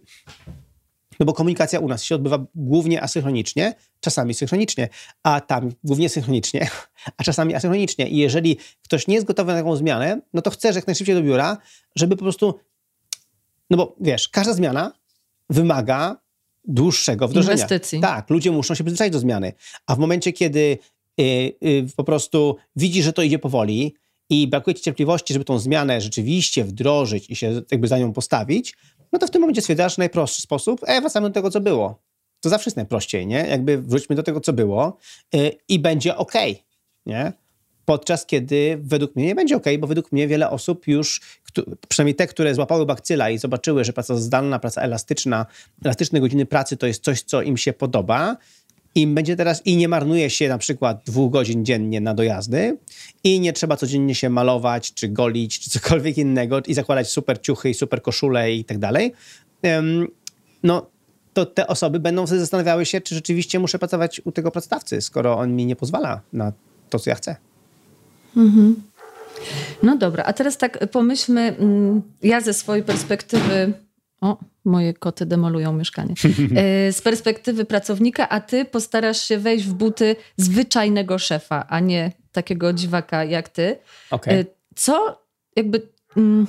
no 1.19 1.25
bo 1.25 1.33
komunikacja 1.33 1.79
u 1.79 1.87
nas 1.87 2.03
się 2.03 2.15
odbywa 2.15 2.45
głównie 2.55 3.01
asynchronicznie, 3.01 3.75
czasami 3.99 4.33
synchronicznie, 4.33 4.89
a 5.23 5.41
tam 5.41 5.71
głównie 5.83 6.09
synchronicznie, 6.09 6.69
a 7.17 7.23
czasami 7.23 7.55
asynchronicznie. 7.55 8.09
I 8.09 8.17
jeżeli 8.17 8.57
ktoś 8.83 9.07
nie 9.07 9.15
jest 9.15 9.27
gotowy 9.27 9.51
na 9.51 9.57
taką 9.57 9.75
zmianę, 9.75 10.21
no 10.33 10.41
to 10.41 10.49
chce, 10.49 10.73
że 10.73 10.79
jak 10.79 10.87
najszybciej 10.87 11.15
do 11.15 11.21
biura, 11.21 11.57
żeby 11.95 12.15
po 12.15 12.23
prostu. 12.23 12.59
No 13.69 13.77
bo 13.77 13.95
wiesz, 14.01 14.29
każda 14.29 14.53
zmiana 14.53 14.91
wymaga 15.49 16.17
dłuższego 16.65 17.27
wdrożenia. 17.27 17.53
Inwestycji. 17.53 17.99
Tak, 17.99 18.29
ludzie 18.29 18.51
muszą 18.51 18.75
się 18.75 18.83
przyzwyczaić 18.83 19.13
do 19.13 19.19
zmiany. 19.19 19.53
A 19.85 19.95
w 19.95 19.99
momencie, 19.99 20.33
kiedy 20.33 20.77
po 21.95 22.03
prostu 22.03 22.55
widzi, 22.75 23.03
że 23.03 23.13
to 23.13 23.21
idzie 23.21 23.39
powoli, 23.39 23.93
i 24.29 24.47
brakuje 24.47 24.75
ci 24.75 24.83
cierpliwości, 24.83 25.33
żeby 25.33 25.45
tą 25.45 25.59
zmianę 25.59 26.01
rzeczywiście 26.01 26.63
wdrożyć 26.63 27.29
i 27.29 27.35
się 27.35 27.61
jakby 27.71 27.87
za 27.87 27.99
nią 27.99 28.13
postawić, 28.13 28.77
no 29.11 29.19
to 29.19 29.27
w 29.27 29.31
tym 29.31 29.41
momencie 29.41 29.61
stwierdzasz 29.61 29.97
najprostszy 29.97 30.41
sposób, 30.41 30.81
e, 30.87 31.01
wracamy 31.01 31.29
do 31.29 31.33
tego, 31.33 31.51
co 31.51 31.61
było. 31.61 32.01
To 32.39 32.49
zawsze 32.49 32.69
jest 32.69 32.77
najprościej, 32.77 33.27
nie? 33.27 33.47
Jakby 33.49 33.77
wróćmy 33.77 34.15
do 34.15 34.23
tego, 34.23 34.41
co 34.41 34.53
było 34.53 34.97
yy, 35.33 35.51
i 35.69 35.79
będzie 35.79 36.15
ok, 36.15 36.33
nie? 37.05 37.33
Podczas 37.85 38.25
kiedy 38.25 38.77
według 38.81 39.15
mnie 39.15 39.25
nie 39.25 39.35
będzie 39.35 39.57
ok, 39.57 39.65
bo 39.79 39.87
według 39.87 40.11
mnie 40.11 40.27
wiele 40.27 40.49
osób 40.49 40.87
już, 40.87 41.21
przynajmniej 41.87 42.15
te, 42.15 42.27
które 42.27 42.55
złapały 42.55 42.85
bakcyla 42.85 43.29
i 43.29 43.37
zobaczyły, 43.37 43.83
że 43.83 43.93
praca 43.93 44.15
zdalna, 44.15 44.59
praca 44.59 44.81
elastyczna, 44.81 45.45
elastyczne 45.85 46.19
godziny 46.19 46.45
pracy 46.45 46.77
to 46.77 46.87
jest 46.87 47.03
coś, 47.03 47.21
co 47.21 47.41
im 47.41 47.57
się 47.57 47.73
podoba, 47.73 48.37
im 48.95 49.15
będzie 49.15 49.35
teraz 49.35 49.61
i 49.65 49.77
nie 49.77 49.87
marnuje 49.87 50.29
się 50.29 50.49
na 50.49 50.57
przykład 50.57 51.01
dwóch 51.05 51.31
godzin 51.31 51.65
dziennie 51.65 52.01
na 52.01 52.13
dojazdy 52.13 52.77
i 53.23 53.39
nie 53.39 53.53
trzeba 53.53 53.77
codziennie 53.77 54.15
się 54.15 54.29
malować, 54.29 54.93
czy 54.93 55.07
golić, 55.07 55.59
czy 55.59 55.69
cokolwiek 55.69 56.17
innego 56.17 56.61
i 56.67 56.73
zakładać 56.73 57.09
super 57.09 57.41
ciuchy 57.41 57.69
i 57.69 57.73
super 57.73 58.01
koszule 58.01 58.53
i 58.53 58.65
tak 58.65 58.77
dalej, 58.77 59.13
no 60.63 60.89
to 61.33 61.45
te 61.45 61.67
osoby 61.67 61.99
będą 61.99 62.25
wtedy 62.25 62.41
zastanawiały 62.41 62.85
się, 62.85 63.01
czy 63.01 63.15
rzeczywiście 63.15 63.59
muszę 63.59 63.79
pracować 63.79 64.21
u 64.25 64.31
tego 64.31 64.51
pracodawcy, 64.51 65.01
skoro 65.01 65.37
on 65.37 65.55
mi 65.55 65.65
nie 65.65 65.75
pozwala 65.75 66.21
na 66.33 66.53
to, 66.89 66.99
co 66.99 67.09
ja 67.09 67.15
chcę. 67.15 67.35
Mhm. 68.37 68.75
No 69.83 69.97
dobra, 69.97 70.23
a 70.23 70.33
teraz 70.33 70.57
tak 70.57 70.87
pomyślmy, 70.91 71.41
mm, 71.41 72.01
ja 72.23 72.41
ze 72.41 72.53
swojej 72.53 72.83
perspektywy 72.83 73.73
o, 74.21 74.37
moje 74.67 74.93
koty 74.93 75.25
demolują 75.25 75.73
mieszkanie. 75.73 76.13
E, 76.55 76.93
z 76.93 77.01
perspektywy 77.01 77.65
pracownika, 77.65 78.29
a 78.29 78.39
ty 78.41 78.65
postarasz 78.65 79.21
się 79.21 79.37
wejść 79.37 79.65
w 79.65 79.73
buty 79.73 80.15
zwyczajnego 80.37 81.19
szefa, 81.19 81.67
a 81.69 81.79
nie 81.79 82.11
takiego 82.31 82.73
dziwaka 82.73 83.23
jak 83.23 83.49
ty. 83.49 83.77
Okay. 84.11 84.45
Co 84.75 85.21
jakby. 85.55 85.81
Mm, 86.17 86.47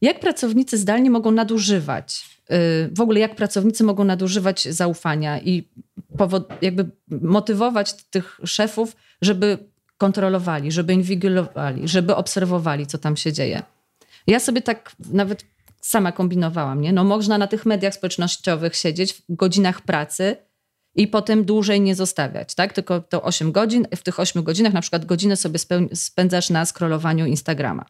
jak 0.00 0.20
pracownicy 0.20 0.78
zdalnie 0.78 1.10
mogą 1.10 1.30
nadużywać? 1.30 2.24
E, 2.48 2.88
w 2.88 3.00
ogóle 3.00 3.20
jak 3.20 3.36
pracownicy 3.36 3.84
mogą 3.84 4.04
nadużywać 4.04 4.68
zaufania 4.68 5.40
i 5.40 5.68
powod, 6.16 6.48
jakby 6.62 6.90
motywować 7.08 7.94
tych 7.94 8.40
szefów, 8.44 8.96
żeby 9.22 9.58
kontrolowali, 9.98 10.72
żeby 10.72 10.92
inwigilowali, 10.92 11.88
żeby 11.88 12.16
obserwowali, 12.16 12.86
co 12.86 12.98
tam 12.98 13.16
się 13.16 13.32
dzieje. 13.32 13.62
Ja 14.26 14.40
sobie 14.40 14.62
tak 14.62 14.92
nawet 15.12 15.44
sama 15.80 16.12
kombinowałam, 16.12 16.80
nie? 16.80 16.92
No 16.92 17.04
można 17.04 17.38
na 17.38 17.46
tych 17.46 17.66
mediach 17.66 17.94
społecznościowych 17.94 18.76
siedzieć 18.76 19.12
w 19.12 19.22
godzinach 19.28 19.80
pracy 19.80 20.36
i 20.94 21.08
potem 21.08 21.44
dłużej 21.44 21.80
nie 21.80 21.94
zostawiać, 21.94 22.54
tak? 22.54 22.72
Tylko 22.72 23.00
to 23.00 23.22
8 23.22 23.52
godzin, 23.52 23.86
w 23.96 24.02
tych 24.02 24.20
8 24.20 24.42
godzinach 24.42 24.72
na 24.72 24.80
przykład 24.80 25.04
godzinę 25.04 25.36
sobie 25.36 25.58
spędzasz 25.94 26.50
na 26.50 26.66
scrollowaniu 26.66 27.26
Instagrama. 27.26 27.84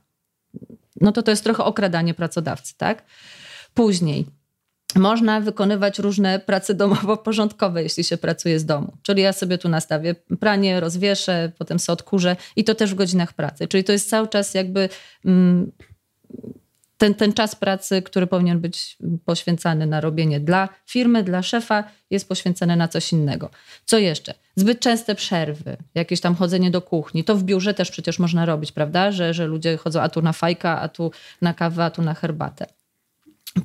No 1.01 1.13
to 1.13 1.23
to 1.23 1.31
jest 1.31 1.45
trochę 1.45 1.65
okradanie 1.65 2.15
pracodawcy, 2.15 2.75
tak? 2.77 3.05
Później 3.75 4.27
można 4.95 5.41
wykonywać 5.41 5.99
różne 5.99 6.39
prace 6.39 6.75
domowo-porządkowe, 6.75 7.83
jeśli 7.83 8.05
się 8.05 8.17
pracuje 8.17 8.59
z 8.59 8.65
domu. 8.65 8.97
Czyli 9.03 9.23
ja 9.23 9.33
sobie 9.33 9.59
tu 9.59 9.69
nastawię 9.69 10.15
pranie, 10.41 10.81
rozwieszę, 10.81 11.53
potem 11.59 11.79
sobie 11.79 11.95
odkurzę 11.95 12.37
i 12.57 12.65
to 12.65 12.75
też 12.75 12.91
w 12.91 12.95
godzinach 12.95 13.33
pracy. 13.33 13.69
Czyli 13.69 13.85
to 13.85 13.93
jest 13.93 14.11
cały 14.11 14.29
czas 14.29 14.55
jakby 14.55 14.89
mm, 15.25 15.73
ten, 16.99 17.15
ten 17.15 17.33
czas 17.33 17.55
pracy, 17.55 18.03
który 18.03 18.27
powinien 18.27 18.61
być 18.61 18.97
poświęcany 19.25 19.87
na 19.87 20.01
robienie 20.01 20.41
dla 20.41 20.69
firmy, 20.87 21.23
dla 21.23 21.43
szefa, 21.43 21.85
jest 22.11 22.29
poświęcony 22.29 22.77
na 22.77 22.89
coś 22.89 23.13
innego. 23.13 23.51
Co 23.87 23.99
jeszcze? 23.99 24.35
Zbyt 24.57 24.81
częste 24.81 25.15
przerwy, 25.15 25.77
jakieś 25.95 26.21
tam 26.21 26.35
chodzenie 26.35 26.71
do 26.71 26.83
kuchni. 26.83 27.25
To 27.25 27.37
w 27.37 27.43
biurze 27.43 27.75
też 27.75 27.91
przecież 27.91 28.19
można 28.19 28.47
robić, 28.47 28.73
prawda? 28.73 29.13
Że, 29.13 29.35
że 29.35 29.47
ludzie 29.47 29.77
chodzą 29.77 30.01
a 30.01 30.09
tu 30.09 30.23
na 30.23 30.33
fajka, 30.33 30.81
a 30.81 30.89
tu 30.89 31.13
na 31.43 31.55
kawę, 31.55 31.85
a 31.85 31.91
tu 31.91 32.03
na 32.03 32.15
herbatę. 32.15 32.67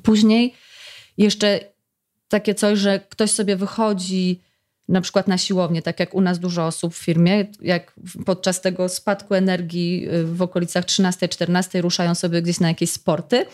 Później 0.02 0.54
jeszcze 1.18 1.60
takie 2.28 2.54
coś, 2.54 2.78
że 2.78 3.00
ktoś 3.08 3.30
sobie 3.30 3.56
wychodzi 3.56 4.40
na 4.88 5.00
przykład 5.00 5.28
na 5.28 5.38
siłownię, 5.38 5.82
tak 5.82 6.00
jak 6.00 6.14
u 6.14 6.20
nas 6.20 6.38
dużo 6.38 6.66
osób 6.66 6.94
w 6.94 6.98
firmie, 6.98 7.46
jak 7.60 7.92
podczas 8.26 8.60
tego 8.60 8.88
spadku 8.88 9.34
energii 9.34 10.08
y, 10.08 10.24
w 10.24 10.42
okolicach 10.42 10.84
13-14 10.84 11.80
ruszają 11.80 12.14
sobie 12.14 12.42
gdzieś 12.42 12.60
na 12.60 12.68
jakieś 12.68 12.90
sporty. 12.90 13.46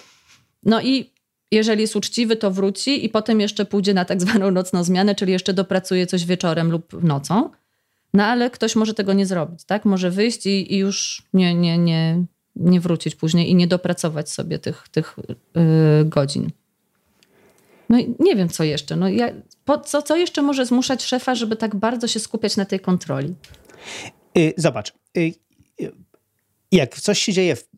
No 0.62 0.80
i 0.80 1.10
jeżeli 1.50 1.80
jest 1.80 1.96
uczciwy, 1.96 2.36
to 2.36 2.50
wróci 2.50 3.04
i 3.04 3.08
potem 3.08 3.40
jeszcze 3.40 3.64
pójdzie 3.64 3.94
na 3.94 4.04
tak 4.04 4.20
zwaną 4.20 4.50
nocną 4.50 4.84
zmianę, 4.84 5.14
czyli 5.14 5.32
jeszcze 5.32 5.52
dopracuje 5.54 6.06
coś 6.06 6.24
wieczorem 6.24 6.70
lub 6.70 7.02
nocą. 7.02 7.50
No 8.14 8.24
ale 8.24 8.50
ktoś 8.50 8.76
może 8.76 8.94
tego 8.94 9.12
nie 9.12 9.26
zrobić, 9.26 9.64
tak? 9.64 9.84
Może 9.84 10.10
wyjść 10.10 10.46
i, 10.46 10.74
i 10.74 10.78
już 10.78 11.22
nie, 11.32 11.54
nie, 11.54 11.78
nie, 11.78 12.24
nie 12.56 12.80
wrócić 12.80 13.14
później 13.14 13.50
i 13.50 13.54
nie 13.54 13.66
dopracować 13.66 14.30
sobie 14.30 14.58
tych, 14.58 14.88
tych 14.88 15.16
yy, 15.54 16.04
godzin. 16.04 16.50
No 17.88 17.98
i 17.98 18.14
nie 18.18 18.36
wiem, 18.36 18.48
co 18.48 18.64
jeszcze. 18.64 18.96
No 18.96 19.08
ja, 19.08 19.28
po, 19.64 19.78
co, 19.78 20.02
co 20.02 20.16
jeszcze 20.16 20.42
może 20.42 20.66
zmuszać 20.66 21.02
szefa, 21.04 21.34
żeby 21.34 21.56
tak 21.56 21.76
bardzo 21.76 22.08
się 22.08 22.20
skupiać 22.20 22.56
na 22.56 22.64
tej 22.64 22.80
kontroli? 22.80 23.34
Yy, 24.34 24.52
zobacz. 24.56 24.92
Yy, 25.14 25.32
jak 26.72 27.00
coś 27.00 27.18
się 27.18 27.32
dzieje, 27.32 27.56
w, 27.56 27.68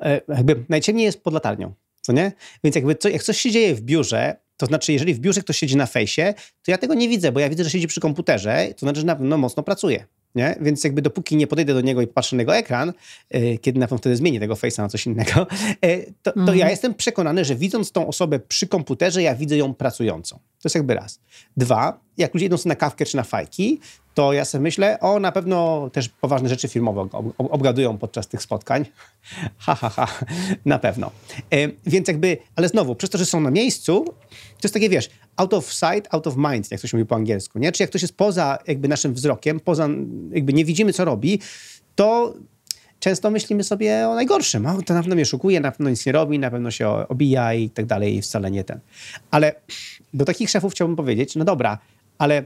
e, 0.00 0.20
jakby 0.28 0.64
najciemniej 0.68 1.04
jest 1.04 1.22
pod 1.22 1.34
latarnią, 1.34 1.72
co 2.00 2.12
nie? 2.12 2.32
Więc 2.64 2.76
jakby 2.76 2.94
co, 2.94 3.08
jak 3.08 3.22
coś 3.22 3.40
się 3.40 3.50
dzieje 3.50 3.74
w 3.74 3.80
biurze, 3.80 4.36
to 4.56 4.66
znaczy, 4.66 4.92
jeżeli 4.92 5.14
w 5.14 5.18
biurze 5.18 5.40
ktoś 5.40 5.58
siedzi 5.58 5.76
na 5.76 5.86
fejsie, 5.86 6.34
to 6.62 6.70
ja 6.70 6.78
tego 6.78 6.94
nie 6.94 7.08
widzę, 7.08 7.32
bo 7.32 7.40
ja 7.40 7.48
widzę, 7.48 7.64
że 7.64 7.70
siedzi 7.70 7.86
przy 7.86 8.00
komputerze, 8.00 8.68
to 8.76 8.80
znaczy, 8.80 9.00
że 9.00 9.06
na 9.06 9.16
pewno 9.16 9.38
mocno 9.38 9.62
pracuje. 9.62 10.06
Nie? 10.34 10.56
Więc 10.60 10.84
jakby 10.84 11.02
dopóki 11.02 11.36
nie 11.36 11.46
podejdę 11.46 11.74
do 11.74 11.80
niego 11.80 12.02
i 12.02 12.06
patrzę 12.06 12.36
na 12.36 12.42
jego 12.42 12.56
ekran, 12.56 12.92
yy, 13.30 13.58
kiedy 13.58 13.80
na 13.80 13.86
pewno 13.86 13.98
wtedy 13.98 14.16
zmienię 14.16 14.40
tego 14.40 14.54
face'a 14.54 14.78
na 14.78 14.88
coś 14.88 15.06
innego, 15.06 15.46
yy, 15.82 16.14
to, 16.22 16.32
to 16.32 16.40
mhm. 16.40 16.58
ja 16.58 16.70
jestem 16.70 16.94
przekonany, 16.94 17.44
że 17.44 17.56
widząc 17.56 17.92
tą 17.92 18.06
osobę 18.06 18.38
przy 18.38 18.66
komputerze, 18.66 19.22
ja 19.22 19.34
widzę 19.34 19.56
ją 19.56 19.74
pracującą. 19.74 20.38
To 20.62 20.66
jest 20.66 20.74
jakby 20.74 20.94
raz. 20.94 21.20
Dwa, 21.56 22.00
jak 22.16 22.34
ludzie 22.34 22.46
idą 22.46 22.56
sobie 22.56 22.68
na 22.68 22.76
kawkę 22.76 23.06
czy 23.06 23.16
na 23.16 23.22
fajki, 23.22 23.80
to 24.14 24.32
ja 24.32 24.44
sobie 24.44 24.62
myślę, 24.62 25.00
o 25.00 25.20
na 25.20 25.32
pewno 25.32 25.90
też 25.92 26.08
poważne 26.08 26.48
rzeczy 26.48 26.68
firmowe 26.68 27.08
obgadują 27.38 27.98
podczas 27.98 28.28
tych 28.28 28.42
spotkań. 28.42 28.84
Ha, 29.58 29.74
ha, 29.74 29.88
ha, 29.88 30.06
na 30.64 30.78
pewno. 30.78 31.10
E, 31.50 31.68
więc 31.86 32.08
jakby, 32.08 32.38
ale 32.56 32.68
znowu, 32.68 32.94
przez 32.94 33.10
to, 33.10 33.18
że 33.18 33.26
są 33.26 33.40
na 33.40 33.50
miejscu, 33.50 34.04
to 34.30 34.60
jest 34.62 34.74
takie, 34.74 34.88
wiesz, 34.88 35.10
out 35.36 35.54
of 35.54 35.72
sight, 35.72 36.14
out 36.14 36.26
of 36.26 36.34
mind, 36.36 36.70
jak 36.70 36.80
to 36.80 36.86
się 36.86 36.96
mówi 36.96 37.06
po 37.06 37.14
angielsku, 37.14 37.58
nie? 37.58 37.72
Czy 37.72 37.82
jak 37.82 37.90
ktoś 37.90 38.02
jest 38.02 38.16
poza 38.16 38.58
jakby 38.66 38.88
naszym 38.88 39.14
wzrokiem, 39.14 39.60
poza, 39.60 39.88
jakby 40.30 40.52
nie 40.52 40.64
widzimy, 40.64 40.92
co 40.92 41.04
robi, 41.04 41.40
to 41.94 42.34
często 43.00 43.30
myślimy 43.30 43.64
sobie 43.64 44.08
o 44.08 44.14
najgorszym. 44.14 44.66
O, 44.66 44.82
to 44.82 44.94
na 44.94 45.00
pewno 45.00 45.14
mnie 45.14 45.26
szukuje, 45.26 45.60
na 45.60 45.70
pewno 45.70 45.90
nic 45.90 46.06
nie 46.06 46.12
robi, 46.12 46.38
na 46.38 46.50
pewno 46.50 46.70
się 46.70 46.88
obija 46.88 47.54
i 47.54 47.70
tak 47.70 47.86
dalej, 47.86 48.22
wcale 48.22 48.50
nie 48.50 48.64
ten. 48.64 48.80
Ale 49.30 49.54
do 50.14 50.24
takich 50.24 50.50
szefów 50.50 50.72
chciałbym 50.72 50.96
powiedzieć, 50.96 51.36
no 51.36 51.44
dobra, 51.44 51.78
ale 52.18 52.44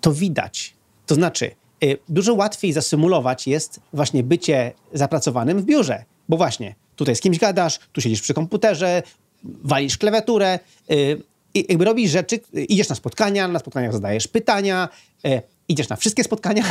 to 0.00 0.12
widać. 0.12 0.74
To 1.06 1.14
znaczy, 1.14 1.50
y, 1.84 1.98
dużo 2.08 2.34
łatwiej 2.34 2.72
zasymulować 2.72 3.46
jest 3.46 3.80
właśnie 3.92 4.22
bycie 4.22 4.72
zapracowanym 4.92 5.60
w 5.60 5.64
biurze, 5.64 6.04
bo 6.28 6.36
właśnie 6.36 6.74
tutaj 6.96 7.16
z 7.16 7.20
kimś 7.20 7.38
gadasz, 7.38 7.78
tu 7.92 8.00
siedzisz 8.00 8.20
przy 8.20 8.34
komputerze, 8.34 9.02
walisz 9.42 9.98
klawiaturę, 9.98 10.58
y, 10.90 11.22
i 11.54 11.66
jakby 11.68 11.84
robisz 11.84 12.10
rzeczy, 12.10 12.40
idziesz 12.52 12.88
na 12.88 12.94
spotkania, 12.94 13.48
na 13.48 13.58
spotkaniach 13.58 13.92
zadajesz 13.92 14.28
pytania, 14.28 14.88
y, 15.26 15.42
idziesz 15.68 15.88
na 15.88 15.96
wszystkie 15.96 16.24
spotkania, 16.24 16.64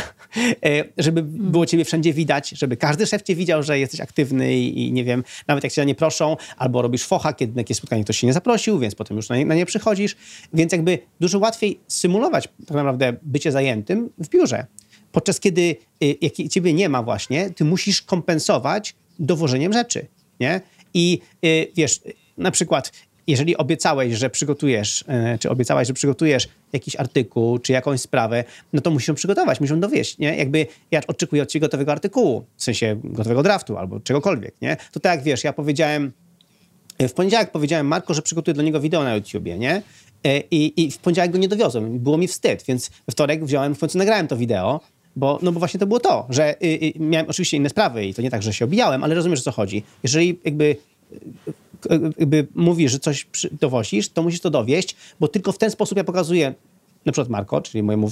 żeby 0.98 1.22
było 1.22 1.66
ciebie 1.66 1.84
wszędzie 1.84 2.12
widać, 2.12 2.48
żeby 2.50 2.76
każdy 2.76 3.06
szef 3.06 3.22
cię 3.22 3.34
widział, 3.34 3.62
że 3.62 3.78
jesteś 3.78 4.00
aktywny 4.00 4.56
i, 4.56 4.92
nie 4.92 5.04
wiem, 5.04 5.24
nawet 5.48 5.64
jak 5.64 5.72
cię 5.72 5.80
na 5.80 5.84
nie 5.84 5.94
proszą, 5.94 6.36
albo 6.56 6.82
robisz 6.82 7.04
focha, 7.04 7.32
kiedy 7.32 7.54
na 7.54 7.60
jakieś 7.60 7.76
spotkanie 7.76 8.04
ktoś 8.04 8.18
się 8.18 8.26
nie 8.26 8.32
zaprosił, 8.32 8.78
więc 8.78 8.94
potem 8.94 9.16
już 9.16 9.28
na 9.28 9.36
nie, 9.36 9.46
na 9.46 9.54
nie 9.54 9.66
przychodzisz. 9.66 10.16
Więc 10.54 10.72
jakby 10.72 10.98
dużo 11.20 11.38
łatwiej 11.38 11.80
symulować 11.88 12.48
tak 12.66 12.76
naprawdę 12.76 13.16
bycie 13.22 13.52
zajętym 13.52 14.10
w 14.18 14.28
biurze. 14.28 14.66
Podczas 15.12 15.40
kiedy 15.40 15.76
y, 16.04 16.16
jak 16.20 16.32
ciebie 16.50 16.72
nie 16.72 16.88
ma 16.88 17.02
właśnie, 17.02 17.50
ty 17.50 17.64
musisz 17.64 18.02
kompensować 18.02 18.94
dowożeniem 19.18 19.72
rzeczy, 19.72 20.06
nie? 20.40 20.60
I 20.94 21.20
y, 21.44 21.72
wiesz, 21.76 22.00
na 22.38 22.50
przykład 22.50 22.92
jeżeli 23.26 23.56
obiecałeś, 23.56 24.14
że 24.14 24.30
przygotujesz, 24.30 25.04
e, 25.08 25.38
czy 25.38 25.50
obiecałaś, 25.50 25.88
że 25.88 25.94
przygotujesz 25.94 26.48
jakiś 26.72 26.96
artykuł, 26.96 27.58
czy 27.58 27.72
jakąś 27.72 28.00
sprawę, 28.00 28.44
no 28.72 28.80
to 28.80 28.90
musisz 28.90 29.08
ją 29.08 29.14
przygotować, 29.14 29.60
musisz 29.60 29.70
ją 29.70 29.80
dowieść, 29.80 30.18
nie? 30.18 30.36
Jakby 30.36 30.66
ja 30.90 31.00
oczekuję 31.06 31.42
od 31.42 31.50
ciebie 31.50 31.60
gotowego 31.60 31.92
artykułu, 31.92 32.44
w 32.56 32.62
sensie 32.62 33.00
gotowego 33.04 33.42
draftu 33.42 33.78
albo 33.78 34.00
czegokolwiek, 34.00 34.54
nie? 34.62 34.76
To 34.92 35.00
tak 35.00 35.22
wiesz, 35.22 35.44
ja 35.44 35.52
powiedziałem, 35.52 36.12
w 37.00 37.12
poniedziałek 37.12 37.50
powiedziałem 37.50 37.86
Marko, 37.86 38.14
że 38.14 38.22
przygotuję 38.22 38.54
dla 38.54 38.64
niego 38.64 38.80
wideo 38.80 39.04
na 39.04 39.14
YouTubie, 39.14 39.58
nie? 39.58 39.82
E, 40.24 40.40
I, 40.50 40.84
I 40.84 40.90
w 40.90 40.98
poniedziałek 40.98 41.30
go 41.30 41.38
nie 41.38 41.48
dowiozłem, 41.48 41.98
było 41.98 42.18
mi 42.18 42.28
wstyd, 42.28 42.64
więc 42.68 42.88
we 42.88 43.12
wtorek 43.12 43.44
wziąłem, 43.44 43.74
w 43.74 43.78
końcu 43.78 43.98
nagrałem 43.98 44.28
to 44.28 44.36
wideo, 44.36 44.80
bo, 45.16 45.38
no 45.42 45.52
bo 45.52 45.58
właśnie 45.58 45.80
to 45.80 45.86
było 45.86 46.00
to, 46.00 46.26
że 46.30 46.62
y, 46.62 46.66
y, 46.66 46.92
miałem 47.00 47.26
oczywiście 47.28 47.56
inne 47.56 47.68
sprawy 47.68 48.06
i 48.06 48.14
to 48.14 48.22
nie 48.22 48.30
tak, 48.30 48.42
że 48.42 48.52
się 48.52 48.64
obijałem, 48.64 49.04
ale 49.04 49.14
rozumiesz, 49.14 49.40
o 49.40 49.42
co 49.42 49.52
chodzi. 49.52 49.82
Jeżeli 50.02 50.38
jakby 50.44 50.76
jakby 52.18 52.46
mówisz, 52.54 52.92
że 52.92 52.98
coś 52.98 53.26
dowozisz, 53.60 54.08
to 54.08 54.22
musisz 54.22 54.40
to 54.40 54.50
dowieść, 54.50 54.96
bo 55.20 55.28
tylko 55.28 55.52
w 55.52 55.58
ten 55.58 55.70
sposób 55.70 55.98
ja 55.98 56.04
pokazuję 56.04 56.54
na 57.06 57.12
przykład 57.12 57.28
Marko, 57.28 57.60
czyli 57.60 57.82
mojemu 57.82 58.10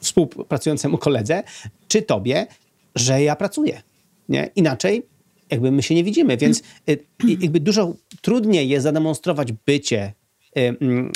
współpracującemu 0.00 0.98
koledze, 0.98 1.42
czy 1.88 2.02
tobie, 2.02 2.46
że 2.94 3.22
ja 3.22 3.36
pracuję. 3.36 3.82
Nie? 4.28 4.50
Inaczej 4.56 5.02
jakby 5.50 5.70
my 5.70 5.82
się 5.82 5.94
nie 5.94 6.04
widzimy, 6.04 6.36
więc 6.36 6.62
y, 6.90 6.98
jakby 7.40 7.60
dużo 7.60 7.94
trudniej 8.20 8.68
jest 8.68 8.82
zademonstrować 8.82 9.52
bycie 9.52 10.12
y, 10.58 10.76
mm, 10.80 11.12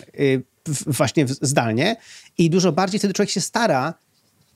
właśnie 0.87 1.27
zdalnie 1.29 1.97
i 2.39 2.51
dużo 2.51 2.73
bardziej 2.73 2.99
wtedy 2.99 3.15
człowiek 3.15 3.31
się 3.31 3.41
stara 3.41 3.95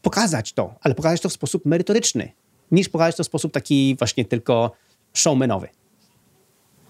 pokazać 0.02 0.52
to, 0.52 0.74
ale 0.80 0.94
pokazać 0.94 1.20
to 1.20 1.28
w 1.28 1.32
sposób 1.32 1.66
merytoryczny, 1.66 2.32
niż 2.70 2.88
pokazać 2.88 3.16
to 3.16 3.24
w 3.24 3.26
sposób 3.26 3.52
taki 3.52 3.96
właśnie 3.98 4.24
tylko 4.24 4.72
showmanowy. 5.14 5.68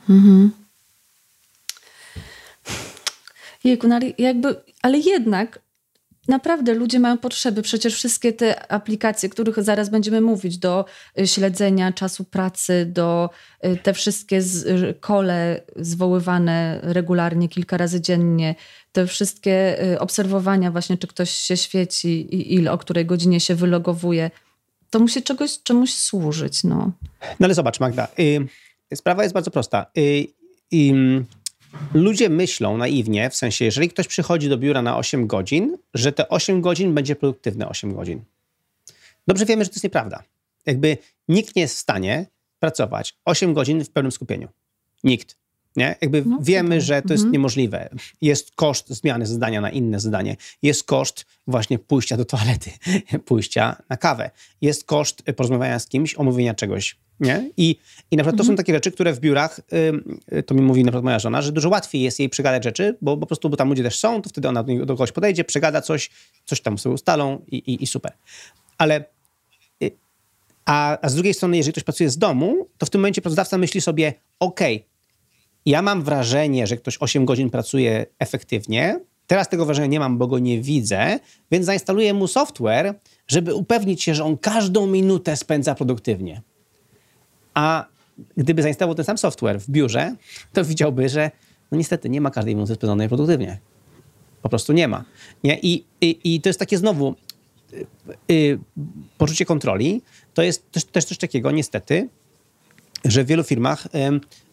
Mhm. 0.08 0.50
Jejku, 3.64 3.88
no 3.88 3.94
ale 3.94 4.12
jakby, 4.18 4.56
ale 4.82 4.98
jednak 4.98 5.60
naprawdę 6.28 6.74
ludzie 6.74 7.00
mają 7.00 7.18
potrzeby. 7.18 7.62
Przecież 7.62 7.94
wszystkie 7.94 8.32
te 8.32 8.72
aplikacje, 8.72 9.28
których 9.28 9.62
zaraz 9.62 9.88
będziemy 9.88 10.20
mówić, 10.20 10.58
do 10.58 10.84
y, 11.20 11.26
śledzenia 11.26 11.92
czasu 11.92 12.24
pracy, 12.24 12.86
do 12.86 13.30
y, 13.66 13.76
te 13.76 13.94
wszystkie 13.94 14.36
y, 14.38 14.94
kole 15.00 15.60
zwoływane 15.76 16.80
regularnie 16.82 17.48
kilka 17.48 17.76
razy 17.76 18.00
dziennie, 18.00 18.54
te 18.92 19.06
wszystkie 19.06 19.78
obserwowania 19.98 20.70
właśnie, 20.70 20.98
czy 20.98 21.06
ktoś 21.06 21.30
się 21.30 21.56
świeci 21.56 22.08
i 22.08 22.54
ile, 22.54 22.72
o 22.72 22.78
której 22.78 23.06
godzinie 23.06 23.40
się 23.40 23.54
wylogowuje, 23.54 24.30
to 24.90 24.98
musi 24.98 25.22
czegoś, 25.22 25.62
czemuś 25.62 25.94
służyć. 25.94 26.64
No, 26.64 26.90
no 27.40 27.44
ale 27.44 27.54
zobacz 27.54 27.80
Magda, 27.80 28.08
y 28.18 28.48
Sprawa 28.94 29.22
jest 29.22 29.34
bardzo 29.34 29.50
prosta. 29.50 29.86
Y, 29.98 30.26
I, 30.70 30.94
ludzie 31.94 32.28
myślą 32.28 32.76
naiwnie, 32.76 33.30
w 33.30 33.34
sensie, 33.34 33.64
jeżeli 33.64 33.88
ktoś 33.88 34.08
przychodzi 34.08 34.48
do 34.48 34.58
biura 34.58 34.82
na 34.82 34.96
8 34.96 35.26
godzin, 35.26 35.78
że 35.94 36.12
te 36.12 36.28
8 36.28 36.60
godzin 36.60 36.94
będzie 36.94 37.16
produktywne 37.16 37.68
8 37.68 37.94
godzin. 37.94 38.20
Dobrze 39.26 39.46
wiemy, 39.46 39.64
że 39.64 39.70
to 39.70 39.74
jest 39.74 39.84
nieprawda. 39.84 40.22
Jakby 40.66 40.98
nikt 41.28 41.56
nie 41.56 41.62
jest 41.62 41.76
w 41.76 41.78
stanie 41.78 42.26
pracować 42.58 43.16
8 43.24 43.54
godzin 43.54 43.84
w 43.84 43.90
pełnym 43.90 44.12
skupieniu. 44.12 44.48
Nikt. 45.04 45.36
Nie? 45.76 45.96
Jakby 46.00 46.24
no, 46.26 46.38
wiemy, 46.40 46.76
tak. 46.76 46.84
że 46.84 47.02
to 47.02 47.14
jest 47.14 47.22
mhm. 47.22 47.32
niemożliwe. 47.32 47.88
Jest 48.20 48.54
koszt 48.54 48.88
zmiany 48.88 49.26
zadania 49.26 49.60
na 49.60 49.70
inne 49.70 50.00
zadanie. 50.00 50.36
Jest 50.62 50.84
koszt 50.84 51.26
właśnie 51.46 51.78
pójścia 51.78 52.16
do 52.16 52.24
toalety, 52.24 52.70
pójścia 53.26 53.82
na 53.88 53.96
kawę. 53.96 54.30
Jest 54.60 54.84
koszt 54.84 55.22
porozmawiania 55.36 55.78
z 55.78 55.86
kimś, 55.86 56.14
omówienia 56.14 56.54
czegoś. 56.54 56.96
Nie? 57.20 57.50
I, 57.56 57.76
I 58.10 58.16
na 58.16 58.22
przykład 58.22 58.36
to 58.36 58.44
są 58.44 58.50
mhm. 58.50 58.56
takie 58.56 58.72
rzeczy, 58.72 58.92
które 58.92 59.12
w 59.12 59.20
biurach, 59.20 59.60
y, 60.32 60.42
to 60.42 60.54
mi 60.54 60.60
mówi 60.60 60.84
na 60.84 60.90
przykład 60.90 61.04
moja 61.04 61.18
żona, 61.18 61.42
że 61.42 61.52
dużo 61.52 61.68
łatwiej 61.68 62.02
jest 62.02 62.18
jej 62.18 62.28
przegadać 62.28 62.64
rzeczy, 62.64 62.96
bo, 63.00 63.16
bo 63.16 63.20
po 63.20 63.26
prostu 63.26 63.50
bo 63.50 63.56
tam 63.56 63.68
ludzie 63.68 63.82
też 63.82 63.98
są, 63.98 64.22
to 64.22 64.28
wtedy 64.28 64.48
ona 64.48 64.62
do, 64.62 64.86
do 64.86 64.94
kogoś 64.94 65.12
podejdzie, 65.12 65.44
przegada 65.44 65.80
coś, 65.80 66.10
coś 66.44 66.60
tam 66.60 66.78
sobie 66.78 66.94
ustalą 66.94 67.44
i, 67.46 67.56
i, 67.56 67.82
i 67.82 67.86
super. 67.86 68.12
Ale 68.78 69.04
y, 69.82 69.90
a, 70.64 70.98
a 71.02 71.08
z 71.08 71.14
drugiej 71.14 71.34
strony, 71.34 71.56
jeżeli 71.56 71.72
ktoś 71.72 71.84
pracuje 71.84 72.10
z 72.10 72.18
domu, 72.18 72.68
to 72.78 72.86
w 72.86 72.90
tym 72.90 73.00
momencie 73.00 73.22
pracodawca 73.22 73.58
myśli 73.58 73.80
sobie, 73.80 74.14
ok, 74.40 74.60
ja 75.66 75.82
mam 75.82 76.02
wrażenie, 76.02 76.66
że 76.66 76.76
ktoś 76.76 76.96
8 77.00 77.24
godzin 77.24 77.50
pracuje 77.50 78.06
efektywnie, 78.18 79.00
teraz 79.26 79.48
tego 79.48 79.66
wrażenia 79.66 79.86
nie 79.86 80.00
mam, 80.00 80.18
bo 80.18 80.26
go 80.26 80.38
nie 80.38 80.62
widzę, 80.62 81.18
więc 81.50 81.66
zainstaluję 81.66 82.14
mu 82.14 82.26
software, 82.26 82.94
żeby 83.26 83.54
upewnić 83.54 84.02
się, 84.02 84.14
że 84.14 84.24
on 84.24 84.38
każdą 84.38 84.86
minutę 84.86 85.36
spędza 85.36 85.74
produktywnie. 85.74 86.42
A 87.58 87.84
gdyby 88.36 88.62
zainstalował 88.62 88.94
ten 88.94 89.04
sam 89.04 89.18
software 89.18 89.60
w 89.60 89.70
biurze, 89.70 90.14
to 90.52 90.64
widziałby, 90.64 91.08
że 91.08 91.30
no 91.70 91.78
niestety 91.78 92.08
nie 92.08 92.20
ma 92.20 92.30
każdej 92.30 92.54
minuty 92.54 92.74
spędzonej 92.74 93.08
produktywnie. 93.08 93.58
Po 94.42 94.48
prostu 94.48 94.72
nie 94.72 94.88
ma. 94.88 95.04
Nie? 95.44 95.58
I, 95.58 95.84
i, 96.00 96.18
i 96.24 96.40
to 96.40 96.48
jest 96.48 96.58
takie 96.58 96.78
znowu 96.78 97.14
y, 97.72 97.86
y, 98.30 98.58
poczucie 99.18 99.44
kontroli. 99.44 100.02
To 100.34 100.42
jest 100.42 100.70
też, 100.70 100.84
też 100.84 101.04
coś 101.04 101.18
takiego, 101.18 101.50
niestety, 101.50 102.08
że 103.04 103.24
w 103.24 103.26
wielu 103.26 103.44
firmach 103.44 103.86
y, 103.86 103.88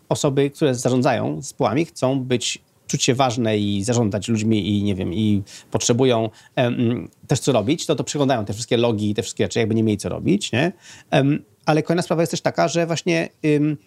osoby, 0.09 0.49
które 0.49 0.75
zarządzają 0.75 1.41
zespołami, 1.41 1.85
chcą 1.85 2.19
być 2.19 2.61
czuć 2.87 3.03
się 3.03 3.15
ważne 3.15 3.57
i 3.57 3.83
zarządzać 3.83 4.27
ludźmi 4.27 4.69
i 4.69 4.83
nie 4.83 4.95
wiem, 4.95 5.13
i 5.13 5.43
potrzebują 5.71 6.29
um, 6.57 7.09
też 7.27 7.39
co 7.39 7.51
robić, 7.51 7.85
to 7.85 7.95
to 7.95 8.03
przeglądają 8.03 8.45
te 8.45 8.53
wszystkie 8.53 8.77
logi 8.77 9.09
i 9.09 9.13
te 9.13 9.21
wszystkie 9.21 9.43
rzeczy, 9.43 9.59
jakby 9.59 9.75
nie 9.75 9.83
mieli 9.83 9.97
co 9.97 10.09
robić, 10.09 10.51
nie? 10.51 10.71
Um, 11.11 11.43
ale 11.65 11.83
kolejna 11.83 12.01
sprawa 12.01 12.21
jest 12.21 12.31
też 12.31 12.41
taka, 12.41 12.67
że 12.67 12.87
właśnie 12.87 13.29
ym, 13.45 13.77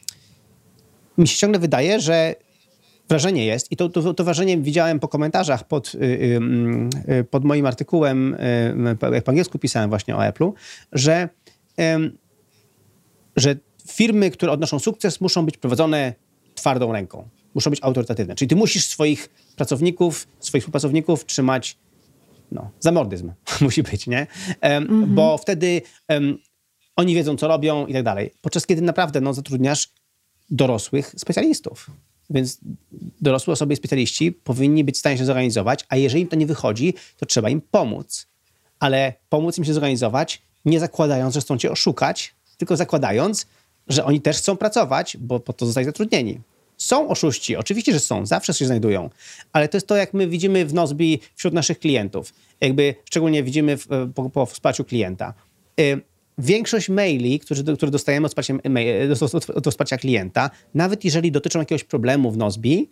mi 1.19 1.29
się 1.29 1.39
ciągle 1.39 1.59
wydaje, 1.59 2.01
że 2.01 2.35
wrażenie 3.09 3.47
jest, 3.47 3.73
i 3.73 3.77
to, 3.77 3.89
to, 3.89 4.15
to 4.15 4.25
wrażenie 4.25 4.59
widziałem 4.59 5.01
po 5.01 5.09
komentarzach 5.09 5.65
pod, 5.65 5.95
y, 5.95 5.99
y, 7.09 7.25
pod 7.25 7.45
moim 7.45 7.67
artykułem, 7.67 8.35
y, 8.35 8.97
jak 9.13 9.25
po 9.25 9.31
angielsku 9.31 9.59
pisałem 9.59 9.91
właśnie 9.91 10.17
o 10.17 10.19
Apple'u, 10.19 10.53
że, 10.93 11.29
że 13.37 13.57
firmy, 13.91 14.31
które 14.31 14.53
odnoszą 14.53 14.79
sukces, 14.79 15.21
muszą 15.21 15.47
być 15.47 15.57
prowadzone 15.57 16.15
twardą 16.55 16.93
ręką. 16.93 17.29
Muszą 17.55 17.71
być 17.71 17.81
autorytatywne. 17.83 18.35
Czyli 18.35 18.49
ty 18.49 18.57
musisz 18.57 18.87
swoich 18.87 19.29
pracowników, 19.57 20.29
swoich 20.41 20.63
współpracowników 20.63 21.27
trzymać 21.27 21.79
no, 22.53 22.71
zamordyzm 22.81 23.33
musi 23.61 23.83
być, 23.83 24.07
nie? 24.07 24.27
Um, 24.63 25.15
Bo 25.15 25.39
wtedy 25.39 25.83
um, 26.09 26.39
oni 26.99 27.15
wiedzą, 27.15 27.37
co 27.37 27.49
robią 27.49 27.87
i 27.87 27.93
tak 27.93 28.03
dalej. 28.03 28.31
Podczas 28.43 28.67
kiedy 28.67 28.83
naprawdę 28.83 29.21
no, 29.21 29.35
zatrudniasz 29.35 29.89
dorosłych 30.51 31.15
specjalistów. 31.17 31.91
Więc 32.31 32.59
dorosłe 33.21 33.53
osoby 33.53 33.75
i 33.75 33.77
specjaliści 33.77 34.33
powinni 34.33 34.85
być 34.85 34.95
w 34.97 34.99
stanie 34.99 35.19
się 35.19 35.25
zorganizować, 35.25 35.85
a 35.89 35.97
jeżeli 35.97 36.23
im 36.23 36.29
to 36.29 36.37
nie 36.37 36.47
wychodzi, 36.47 36.95
to 37.17 37.27
trzeba 37.27 37.51
im 37.51 37.61
pomóc. 37.61 38.27
Ale 38.81 39.13
pomóc 39.29 39.59
im 39.59 39.65
się 39.65 39.75
zorganizować, 39.75 40.43
nie 40.65 40.81
zakładając, 40.81 41.35
że 41.35 41.41
chcą 41.41 41.59
cię 41.59 41.71
oszukać, 41.71 42.35
tylko 42.57 42.77
zakładając, 42.77 43.47
że 43.89 44.05
oni 44.05 44.21
też 44.21 44.39
chcą 44.39 44.57
pracować, 44.57 45.17
bo 45.21 45.41
po 45.41 45.53
to 45.53 45.67
zostać 45.67 45.85
zatrudnieni. 45.85 46.41
Są 46.77 47.09
oszuści, 47.09 47.57
oczywiście, 47.57 47.93
że 47.93 48.01
są, 48.01 48.27
zawsze 48.27 48.55
się 48.55 48.67
znajdują, 48.67 49.11
ale 49.53 49.69
to 49.69 49.77
jest 49.77 49.87
to, 49.87 49.97
jak 49.97 50.15
my 50.15 50.29
widzimy 50.29 50.67
w 50.67 50.75
Nozbi 50.75 51.21
wśród 51.35 51.55
naszych 51.55 51.79
klientów. 51.79 52.35
Jakby 52.61 52.95
szczególnie 53.05 53.43
widzimy 53.43 53.77
w, 53.77 53.87
po, 54.15 54.31
po 54.31 54.47
wsparciu 54.47 54.85
klienta. 54.85 55.35
Większość 56.39 56.89
maili, 56.89 57.41
które, 57.41 57.63
które 57.77 57.91
dostajemy 57.91 58.27
od 58.27 58.33
wsparcia, 58.33 58.55
od, 59.33 59.51
od 59.51 59.69
wsparcia 59.69 59.97
klienta, 59.97 60.51
nawet 60.75 61.05
jeżeli 61.05 61.33
dotyczą 61.33 61.59
jakiegoś 61.59 61.85
problemu 61.85 62.31
w 62.31 62.37
Nozbi, 62.37 62.91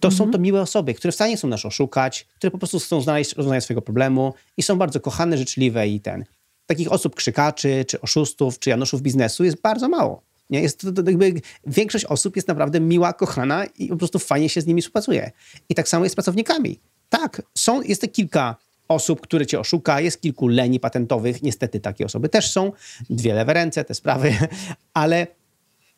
to 0.00 0.10
są 0.10 0.30
to 0.30 0.38
miłe 0.38 0.60
osoby, 0.60 0.94
które 0.94 1.12
wcale 1.12 1.30
nie 1.30 1.36
chcą 1.36 1.48
nas 1.48 1.64
oszukać, 1.64 2.26
które 2.36 2.50
po 2.50 2.58
prostu 2.58 2.78
chcą 2.78 3.00
znaleźć 3.00 3.32
rozwiązanie 3.34 3.60
swojego 3.60 3.82
problemu 3.82 4.34
i 4.56 4.62
są 4.62 4.78
bardzo 4.78 5.00
kochane, 5.00 5.38
życzliwe 5.38 5.88
i 5.88 6.00
ten. 6.00 6.24
Takich 6.66 6.92
osób 6.92 7.14
krzykaczy, 7.14 7.84
czy 7.88 8.00
oszustów, 8.00 8.58
czy 8.58 8.70
janoszów 8.70 9.02
biznesu 9.02 9.44
jest 9.44 9.60
bardzo 9.60 9.88
mało. 9.88 10.22
Nie? 10.50 10.62
Jest 10.62 10.80
to, 10.80 10.92
to 10.92 11.02
jakby 11.06 11.40
większość 11.66 12.04
osób 12.04 12.36
jest 12.36 12.48
naprawdę 12.48 12.80
miła, 12.80 13.12
kochana 13.12 13.64
i 13.64 13.88
po 13.88 13.96
prostu 13.96 14.18
fajnie 14.18 14.48
się 14.48 14.60
z 14.60 14.66
nimi 14.66 14.82
współpracuje. 14.82 15.30
I 15.68 15.74
tak 15.74 15.88
samo 15.88 16.04
jest 16.04 16.12
z 16.12 16.16
pracownikami. 16.16 16.80
Tak, 17.08 17.42
są, 17.58 17.82
jest 17.82 18.00
te 18.00 18.08
kilka 18.08 18.56
osób, 18.88 19.20
które 19.20 19.46
cię 19.46 19.60
oszuka, 19.60 20.00
jest 20.00 20.20
kilku 20.20 20.48
leni 20.48 20.80
patentowych, 20.80 21.42
niestety 21.42 21.80
takie 21.80 22.04
osoby 22.04 22.28
też 22.28 22.50
są, 22.50 22.72
dwie 23.10 23.34
lewe 23.34 23.52
ręce, 23.52 23.84
te 23.84 23.94
sprawy, 23.94 24.36
ale 24.94 25.26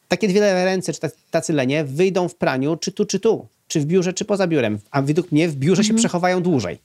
takie 0.08 0.28
dwie 0.28 0.40
lewe 0.40 0.64
ręce, 0.64 0.92
czy 0.92 1.00
tacy 1.30 1.52
lenie 1.52 1.84
wyjdą 1.84 2.28
w 2.28 2.34
praniu, 2.34 2.76
czy 2.76 2.92
tu, 2.92 3.04
czy 3.04 3.20
tu, 3.20 3.48
czy 3.68 3.80
w 3.80 3.84
biurze, 3.84 4.12
czy 4.12 4.24
poza 4.24 4.46
biurem, 4.46 4.78
a 4.90 5.02
według 5.02 5.32
mnie 5.32 5.48
w 5.48 5.56
biurze 5.56 5.80
mhm. 5.80 5.96
się 5.98 6.02
przechowają 6.02 6.42
dłużej. 6.42 6.78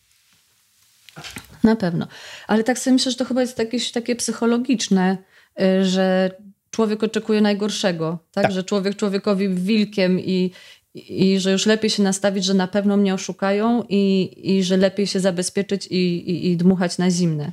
Na 1.63 1.75
pewno. 1.75 2.07
Ale 2.47 2.63
tak 2.63 2.79
sobie 2.79 2.93
myślę, 2.93 3.11
że 3.11 3.17
to 3.17 3.25
chyba 3.25 3.41
jest 3.41 3.59
jakieś 3.59 3.91
takie 3.91 4.15
psychologiczne, 4.15 5.17
y, 5.61 5.85
że 5.85 6.31
człowiek 6.71 7.03
oczekuje 7.03 7.41
najgorszego, 7.41 8.17
tak? 8.31 8.43
tak? 8.43 8.53
Że 8.53 8.63
człowiek 8.63 8.95
człowiekowi 8.95 9.49
wilkiem 9.49 10.19
i, 10.19 10.51
i, 10.93 11.39
że 11.39 11.51
już 11.51 11.65
lepiej 11.65 11.89
się 11.89 12.03
nastawić, 12.03 12.45
że 12.45 12.53
na 12.53 12.67
pewno 12.67 12.97
mnie 12.97 13.13
oszukają 13.13 13.83
i, 13.89 14.31
i 14.43 14.63
że 14.63 14.77
lepiej 14.77 15.07
się 15.07 15.19
zabezpieczyć 15.19 15.87
i, 15.87 16.29
i, 16.31 16.51
i 16.51 16.57
dmuchać 16.57 16.97
na 16.97 17.11
zimne. 17.11 17.51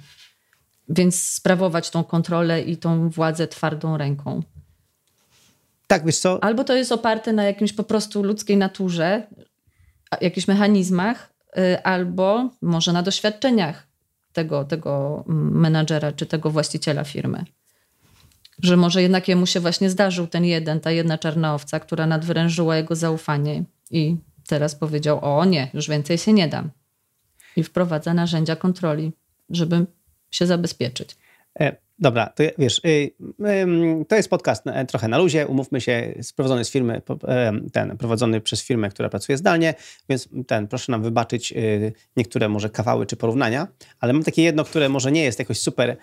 Więc 0.88 1.22
sprawować 1.22 1.90
tą 1.90 2.04
kontrolę 2.04 2.62
i 2.62 2.76
tą 2.76 3.10
władzę 3.10 3.48
twardą 3.48 3.96
ręką. 3.96 4.42
Tak, 5.86 6.06
wiesz 6.06 6.18
co? 6.18 6.44
Albo 6.44 6.64
to 6.64 6.74
jest 6.74 6.92
oparte 6.92 7.32
na 7.32 7.44
jakimś 7.44 7.72
po 7.72 7.84
prostu 7.84 8.22
ludzkiej 8.22 8.56
naturze, 8.56 9.26
jakichś 10.20 10.48
mechanizmach, 10.48 11.32
y, 11.58 11.82
albo 11.82 12.50
może 12.62 12.92
na 12.92 13.02
doświadczeniach 13.02 13.86
tego, 14.32 14.64
tego 14.64 15.24
mm, 15.28 15.60
menadżera 15.60 16.12
czy 16.12 16.26
tego 16.26 16.50
właściciela 16.50 17.04
firmy. 17.04 17.44
Że 18.62 18.76
może 18.76 19.02
jednak 19.02 19.28
jemu 19.28 19.46
się 19.46 19.60
właśnie 19.60 19.90
zdarzył 19.90 20.26
ten 20.26 20.44
jeden, 20.44 20.80
ta 20.80 20.90
jedna 20.90 21.18
czarna 21.18 21.54
owca, 21.54 21.80
która 21.80 22.06
nadwyrężyła 22.06 22.76
jego 22.76 22.96
zaufanie 22.96 23.64
i 23.90 24.16
teraz 24.46 24.74
powiedział: 24.74 25.18
O 25.22 25.44
nie, 25.44 25.70
już 25.74 25.88
więcej 25.88 26.18
się 26.18 26.32
nie 26.32 26.48
dam. 26.48 26.70
I 27.56 27.62
wprowadza 27.62 28.14
narzędzia 28.14 28.56
kontroli, 28.56 29.12
żeby 29.50 29.86
się 30.30 30.46
zabezpieczyć. 30.46 31.16
E, 31.96 32.02
dobra, 32.02 32.26
to 32.26 32.44
wiesz, 32.58 32.80
y, 32.84 32.88
y, 32.88 34.04
to 34.08 34.16
jest 34.16 34.28
podcast 34.28 34.66
e, 34.66 34.86
trochę 34.86 35.08
na 35.08 35.18
luzie, 35.18 35.46
umówmy 35.46 35.80
się, 35.80 36.14
sprowadzony 36.22 36.64
z 36.64 36.70
firmy, 36.70 37.02
e, 37.28 37.52
ten, 37.72 37.96
prowadzony 37.96 38.40
przez 38.40 38.62
firmę, 38.62 38.88
która 38.88 39.08
pracuje 39.08 39.38
zdalnie, 39.38 39.74
więc 40.08 40.28
ten, 40.46 40.68
proszę 40.68 40.92
nam 40.92 41.02
wybaczyć 41.02 41.52
y, 41.52 41.92
niektóre 42.16 42.48
może 42.48 42.70
kawały 42.70 43.06
czy 43.06 43.16
porównania, 43.16 43.68
ale 44.00 44.12
mam 44.12 44.22
takie 44.22 44.42
jedno, 44.42 44.64
które 44.64 44.88
może 44.88 45.12
nie 45.12 45.24
jest 45.24 45.38
jakoś 45.38 45.58
super, 45.58 45.96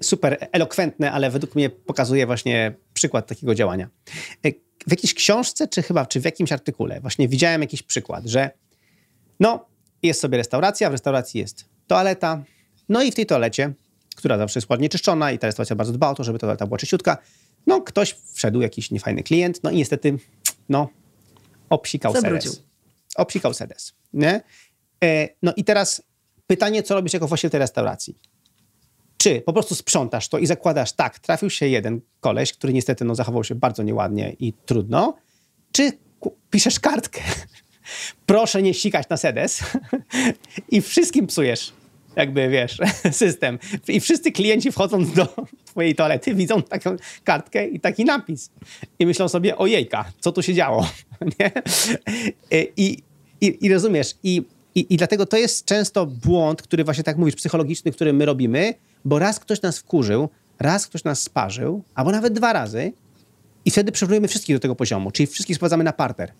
super 0.00 0.48
elokwentne, 0.52 1.12
ale 1.12 1.30
według 1.30 1.54
mnie 1.54 1.70
pokazuje 1.70 2.26
właśnie 2.26 2.74
przykład 2.94 3.26
takiego 3.26 3.54
działania. 3.54 3.88
W 4.86 4.90
jakiejś 4.90 5.14
książce, 5.14 5.68
czy 5.68 5.82
chyba, 5.82 6.06
czy 6.06 6.20
w 6.20 6.24
jakimś 6.24 6.52
artykule 6.52 7.00
właśnie 7.00 7.28
widziałem 7.28 7.60
jakiś 7.60 7.82
przykład, 7.82 8.26
że 8.26 8.50
no, 9.40 9.66
jest 10.02 10.20
sobie 10.20 10.38
restauracja, 10.38 10.88
w 10.88 10.92
restauracji 10.92 11.40
jest 11.40 11.64
toaleta, 11.86 12.42
no 12.88 13.02
i 13.02 13.12
w 13.12 13.14
tej 13.14 13.26
toalecie 13.26 13.72
która 14.18 14.38
zawsze 14.38 14.58
jest 14.58 14.70
ładnie 14.70 14.88
czyszczona 14.88 15.32
i 15.32 15.38
ta 15.38 15.46
restauracja 15.46 15.76
bardzo 15.76 15.92
dba 15.92 16.10
o 16.10 16.14
to, 16.14 16.24
żeby 16.24 16.38
ta 16.38 16.66
była 16.66 16.78
czyściutka. 16.78 17.18
No, 17.66 17.80
ktoś 17.80 18.16
wszedł, 18.32 18.60
jakiś 18.60 18.90
niefajny 18.90 19.22
klient, 19.22 19.62
no 19.62 19.70
i 19.70 19.76
niestety, 19.76 20.18
no, 20.68 20.88
obsikał 21.70 22.12
Zabrudził. 22.12 22.52
sedes. 22.52 22.66
Obsikał 23.16 23.54
sedes, 23.54 23.94
nie? 24.12 24.40
E, 25.04 25.28
no 25.42 25.52
i 25.56 25.64
teraz 25.64 26.02
pytanie, 26.46 26.82
co 26.82 26.94
robisz 26.94 27.12
jako 27.12 27.28
właściciel 27.28 27.50
tej 27.50 27.60
restauracji? 27.60 28.18
Czy 29.18 29.40
po 29.40 29.52
prostu 29.52 29.74
sprzątasz 29.74 30.28
to 30.28 30.38
i 30.38 30.46
zakładasz, 30.46 30.92
tak, 30.92 31.18
trafił 31.18 31.50
się 31.50 31.68
jeden 31.68 32.00
koleś, 32.20 32.52
który 32.52 32.72
niestety 32.72 33.04
no, 33.04 33.14
zachował 33.14 33.44
się 33.44 33.54
bardzo 33.54 33.82
nieładnie 33.82 34.36
i 34.38 34.52
trudno, 34.52 35.16
czy 35.72 35.92
piszesz 36.50 36.80
kartkę? 36.80 37.20
Proszę 38.26 38.62
nie 38.62 38.74
ścigać 38.74 39.08
na 39.08 39.16
sedes 39.16 39.60
i 40.70 40.80
wszystkim 40.80 41.26
psujesz 41.26 41.72
jakby, 42.16 42.48
wiesz, 42.48 42.78
system. 43.10 43.58
I 43.88 44.00
wszyscy 44.00 44.32
klienci 44.32 44.72
wchodząc 44.72 45.12
do 45.12 45.28
twojej 45.64 45.94
toalety 45.94 46.34
widzą 46.34 46.62
taką 46.62 46.96
kartkę 47.24 47.66
i 47.66 47.80
taki 47.80 48.04
napis. 48.04 48.50
I 48.98 49.06
myślą 49.06 49.28
sobie, 49.28 49.56
ojejka, 49.56 50.04
co 50.20 50.32
tu 50.32 50.42
się 50.42 50.54
działo? 50.54 50.88
Nie? 51.40 51.52
I, 52.76 52.98
i, 53.40 53.66
i 53.66 53.72
rozumiesz, 53.72 54.14
i, 54.22 54.42
i, 54.74 54.94
i 54.94 54.96
dlatego 54.96 55.26
to 55.26 55.36
jest 55.36 55.64
często 55.64 56.06
błąd, 56.06 56.62
który 56.62 56.84
właśnie 56.84 57.04
tak 57.04 57.16
mówisz, 57.16 57.34
psychologiczny, 57.34 57.92
który 57.92 58.12
my 58.12 58.26
robimy, 58.26 58.74
bo 59.04 59.18
raz 59.18 59.40
ktoś 59.40 59.62
nas 59.62 59.78
wkurzył, 59.78 60.28
raz 60.58 60.86
ktoś 60.86 61.04
nas 61.04 61.22
sparzył, 61.22 61.82
albo 61.94 62.10
nawet 62.10 62.32
dwa 62.32 62.52
razy 62.52 62.92
i 63.64 63.70
wtedy 63.70 63.92
przerównujemy 63.92 64.28
wszystkich 64.28 64.56
do 64.56 64.60
tego 64.60 64.74
poziomu, 64.74 65.10
czyli 65.10 65.26
wszystkich 65.26 65.56
sprowadzamy 65.56 65.84
na 65.84 65.92
parter. 65.92 66.32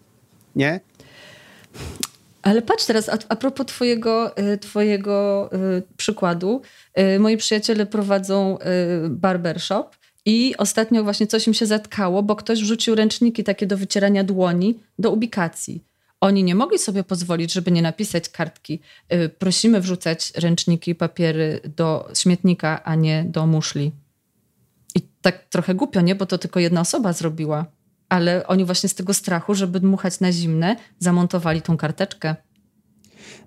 Nie? 0.57 0.81
Ale 2.48 2.62
patrz 2.62 2.84
teraz, 2.84 3.08
a, 3.08 3.18
a 3.28 3.37
propos 3.37 3.66
twojego, 3.66 4.38
y, 4.38 4.58
twojego 4.58 5.50
y, 5.52 5.82
przykładu. 5.96 6.62
Y, 6.98 7.18
moi 7.18 7.37
przyjaciele 7.37 7.87
prowadzą 7.87 8.58
barbershop 9.11 9.96
i 10.24 10.54
ostatnio 10.58 11.04
właśnie 11.04 11.26
coś 11.26 11.46
im 11.46 11.54
się 11.54 11.66
zatkało, 11.66 12.22
bo 12.22 12.37
ktoś 12.37 12.61
wrzucił 12.62 12.94
ręczniki 12.94 13.44
takie 13.44 13.66
do 13.66 13.76
wycierania 13.76 14.24
dłoni 14.24 14.78
do 14.98 15.11
ubikacji. 15.11 15.84
Oni 16.20 16.44
nie 16.44 16.54
mogli 16.54 16.78
sobie 16.78 17.04
pozwolić, 17.04 17.52
żeby 17.52 17.70
nie 17.70 17.82
napisać 17.82 18.28
kartki. 18.28 18.80
Prosimy 19.38 19.80
wrzucać 19.80 20.32
ręczniki, 20.37 20.94
papiery 20.94 21.61
do 21.76 22.08
śmietnika, 22.14 22.84
a 22.84 22.94
nie 22.94 23.24
do 23.28 23.46
muszli. 23.46 23.92
I 24.94 25.00
tak 25.22 25.44
trochę 25.44 25.74
głupio, 25.74 26.00
nie? 26.00 26.14
Bo 26.14 26.26
to 26.26 26.38
tylko 26.38 26.61
jedna 26.61 26.80
osoba 26.80 27.12
zrobiła 27.12 27.66
ale 28.09 28.47
oni 28.47 28.64
właśnie 28.64 28.88
z 28.88 28.94
tego 28.94 29.14
strachu, 29.14 29.55
żeby 29.55 29.81
dmuchać 29.81 30.21
na 30.21 30.33
zimne, 30.33 30.77
zamontowali 30.99 31.62
tą 31.62 31.77
karteczkę. 31.77 32.37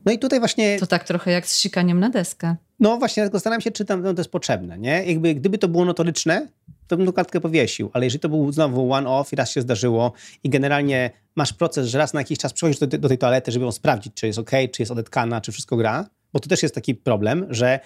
No 0.06 0.12
i 0.12 0.20
tutaj 0.20 0.40
właśnie... 0.40 0.80
To 0.80 0.88
tak 0.88 1.04
trochę 1.04 1.32
jak 1.32 1.48
z 1.48 1.58
sikaniem 1.60 2.00
na 2.00 2.10
deskę. 2.10 2.56
No 2.80 2.98
właśnie, 2.98 3.24
tylko 3.24 3.38
zastanawiam 3.38 3.62
się, 3.62 3.72
czy 3.72 3.86
tam 3.86 4.02
no, 4.02 4.14
to 4.14 4.20
jest 4.20 4.32
potrzebne, 4.32 4.78
nie? 4.78 5.04
Jakby 5.06 5.36
gdyby 5.36 5.58
to 5.58 5.68
było 5.68 5.86
notoryczne, 5.86 6.48
to 6.88 6.98
bym 6.98 7.06
tą 7.06 7.14
kartkę 7.14 7.42
powiesił, 7.42 7.90
ale 7.94 8.06
jeżeli 8.06 8.20
to 8.20 8.30
był 8.30 8.52
znowu 8.52 8.94
one-off 8.94 9.34
i 9.34 9.36
raz 9.36 9.52
się 9.52 9.62
zdarzyło 9.62 10.14
i 10.44 10.50
generalnie 10.50 11.12
masz 11.36 11.54
proces, 11.54 11.88
że 11.88 11.98
raz 11.98 12.14
na 12.14 12.20
jakiś 12.20 12.40
czas 12.40 12.54
przychodzisz 12.54 12.80
do, 12.80 12.88
do 12.88 13.08
tej 13.08 13.18
toalety, 13.18 13.52
żeby 13.52 13.66
ją 13.66 13.72
sprawdzić, 13.72 14.14
czy 14.14 14.28
jest 14.28 14.40
ok, 14.40 14.52
czy 14.72 14.82
jest 14.82 14.92
odetkana, 14.92 15.42
czy 15.42 15.52
wszystko 15.52 15.78
gra, 15.78 16.10
bo 16.34 16.40
to 16.40 16.50
też 16.50 16.64
jest 16.64 16.76
taki 16.76 16.96
problem, 16.96 17.48
że 17.50 17.80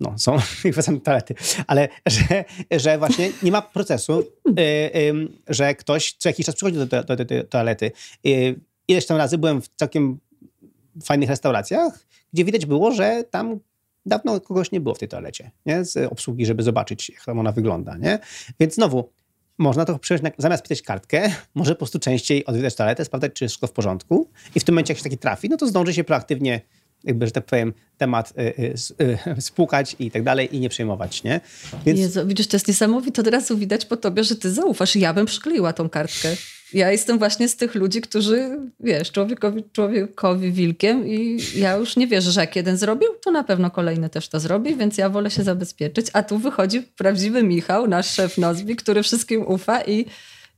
no, 0.00 0.18
są 0.18 0.36
kwestie 0.72 1.00
toalety, 1.00 1.34
ale 1.66 1.88
że, 2.06 2.44
że 2.70 2.98
właśnie 2.98 3.30
nie 3.42 3.52
ma 3.52 3.62
procesu, 3.62 4.24
y, 4.58 5.28
że 5.48 5.74
ktoś 5.74 6.12
co 6.18 6.28
jakiś 6.28 6.46
czas 6.46 6.54
przychodzi 6.54 6.78
do, 6.78 6.86
do, 6.86 7.02
do, 7.02 7.24
do 7.24 7.44
toalety. 7.44 7.92
Y, 8.26 8.60
ileś 8.88 9.06
tam 9.06 9.16
razy 9.16 9.38
byłem 9.38 9.62
w 9.62 9.68
całkiem 9.68 10.18
fajnych 11.04 11.28
restauracjach, 11.28 12.06
gdzie 12.32 12.44
widać 12.44 12.66
było, 12.66 12.92
że 12.92 13.24
tam 13.30 13.60
dawno 14.06 14.40
kogoś 14.40 14.72
nie 14.72 14.80
było 14.80 14.94
w 14.94 14.98
tej 14.98 15.08
toalecie, 15.08 15.50
nie? 15.66 15.84
z 15.84 16.12
obsługi, 16.12 16.46
żeby 16.46 16.62
zobaczyć, 16.62 17.10
jak 17.10 17.28
ona 17.28 17.52
wygląda. 17.52 17.96
Nie? 17.96 18.18
Więc 18.60 18.74
znowu, 18.74 19.10
można 19.58 19.84
to 19.84 19.98
przyjąć, 19.98 20.24
zamiast 20.38 20.62
pisać 20.62 20.82
kartkę, 20.82 21.32
może 21.54 21.72
po 21.74 21.78
prostu 21.78 21.98
częściej 21.98 22.44
odwiedzać 22.44 22.74
toaletę, 22.74 23.04
sprawdzać, 23.04 23.32
czy 23.32 23.44
jest 23.44 23.52
wszystko 23.52 23.66
w 23.66 23.72
porządku 23.72 24.30
i 24.54 24.60
w 24.60 24.64
tym 24.64 24.74
momencie, 24.74 24.92
jak 24.92 24.98
się 24.98 25.04
taki 25.04 25.18
trafi, 25.18 25.48
no 25.48 25.56
to 25.56 25.66
zdąży 25.66 25.94
się 25.94 26.04
proaktywnie 26.04 26.60
jakby, 27.04 27.26
że 27.26 27.32
tak 27.32 27.44
powiem, 27.44 27.72
temat 27.98 28.32
y, 28.38 28.42
y, 28.42 29.36
y, 29.36 29.40
spłukać 29.48 29.96
i 29.98 30.10
tak 30.10 30.22
dalej 30.22 30.56
i 30.56 30.60
nie 30.60 30.68
przejmować, 30.68 31.24
nie? 31.24 31.40
Więc... 31.86 32.00
Jezu, 32.00 32.26
widzisz, 32.26 32.46
to 32.46 32.56
jest 32.56 32.68
niesamowite, 32.68 33.22
od 33.22 33.28
razu 33.28 33.58
widać 33.58 33.84
po 33.84 33.96
tobie, 33.96 34.24
że 34.24 34.36
ty 34.36 34.50
zaufasz. 34.50 34.96
Ja 34.96 35.14
bym 35.14 35.26
przykleiła 35.26 35.72
tą 35.72 35.88
kartkę. 35.88 36.28
Ja 36.72 36.92
jestem 36.92 37.18
właśnie 37.18 37.48
z 37.48 37.56
tych 37.56 37.74
ludzi, 37.74 38.00
którzy, 38.00 38.58
wiesz, 38.80 39.12
człowiekowi, 39.12 39.64
człowiekowi 39.72 40.52
wilkiem 40.52 41.06
i 41.06 41.38
ja 41.56 41.76
już 41.76 41.96
nie 41.96 42.06
wierzę, 42.06 42.32
że 42.32 42.40
jak 42.40 42.56
jeden 42.56 42.76
zrobił, 42.76 43.08
to 43.24 43.30
na 43.30 43.44
pewno 43.44 43.70
kolejny 43.70 44.10
też 44.10 44.28
to 44.28 44.40
zrobi, 44.40 44.76
więc 44.76 44.98
ja 44.98 45.08
wolę 45.08 45.30
się 45.30 45.42
zabezpieczyć. 45.42 46.06
A 46.12 46.22
tu 46.22 46.38
wychodzi 46.38 46.82
prawdziwy 46.82 47.42
Michał, 47.42 47.88
nasz 47.88 48.10
szef 48.10 48.38
Nozbi, 48.38 48.76
który 48.76 49.02
wszystkim 49.02 49.46
ufa 49.46 49.82
i, 49.84 50.06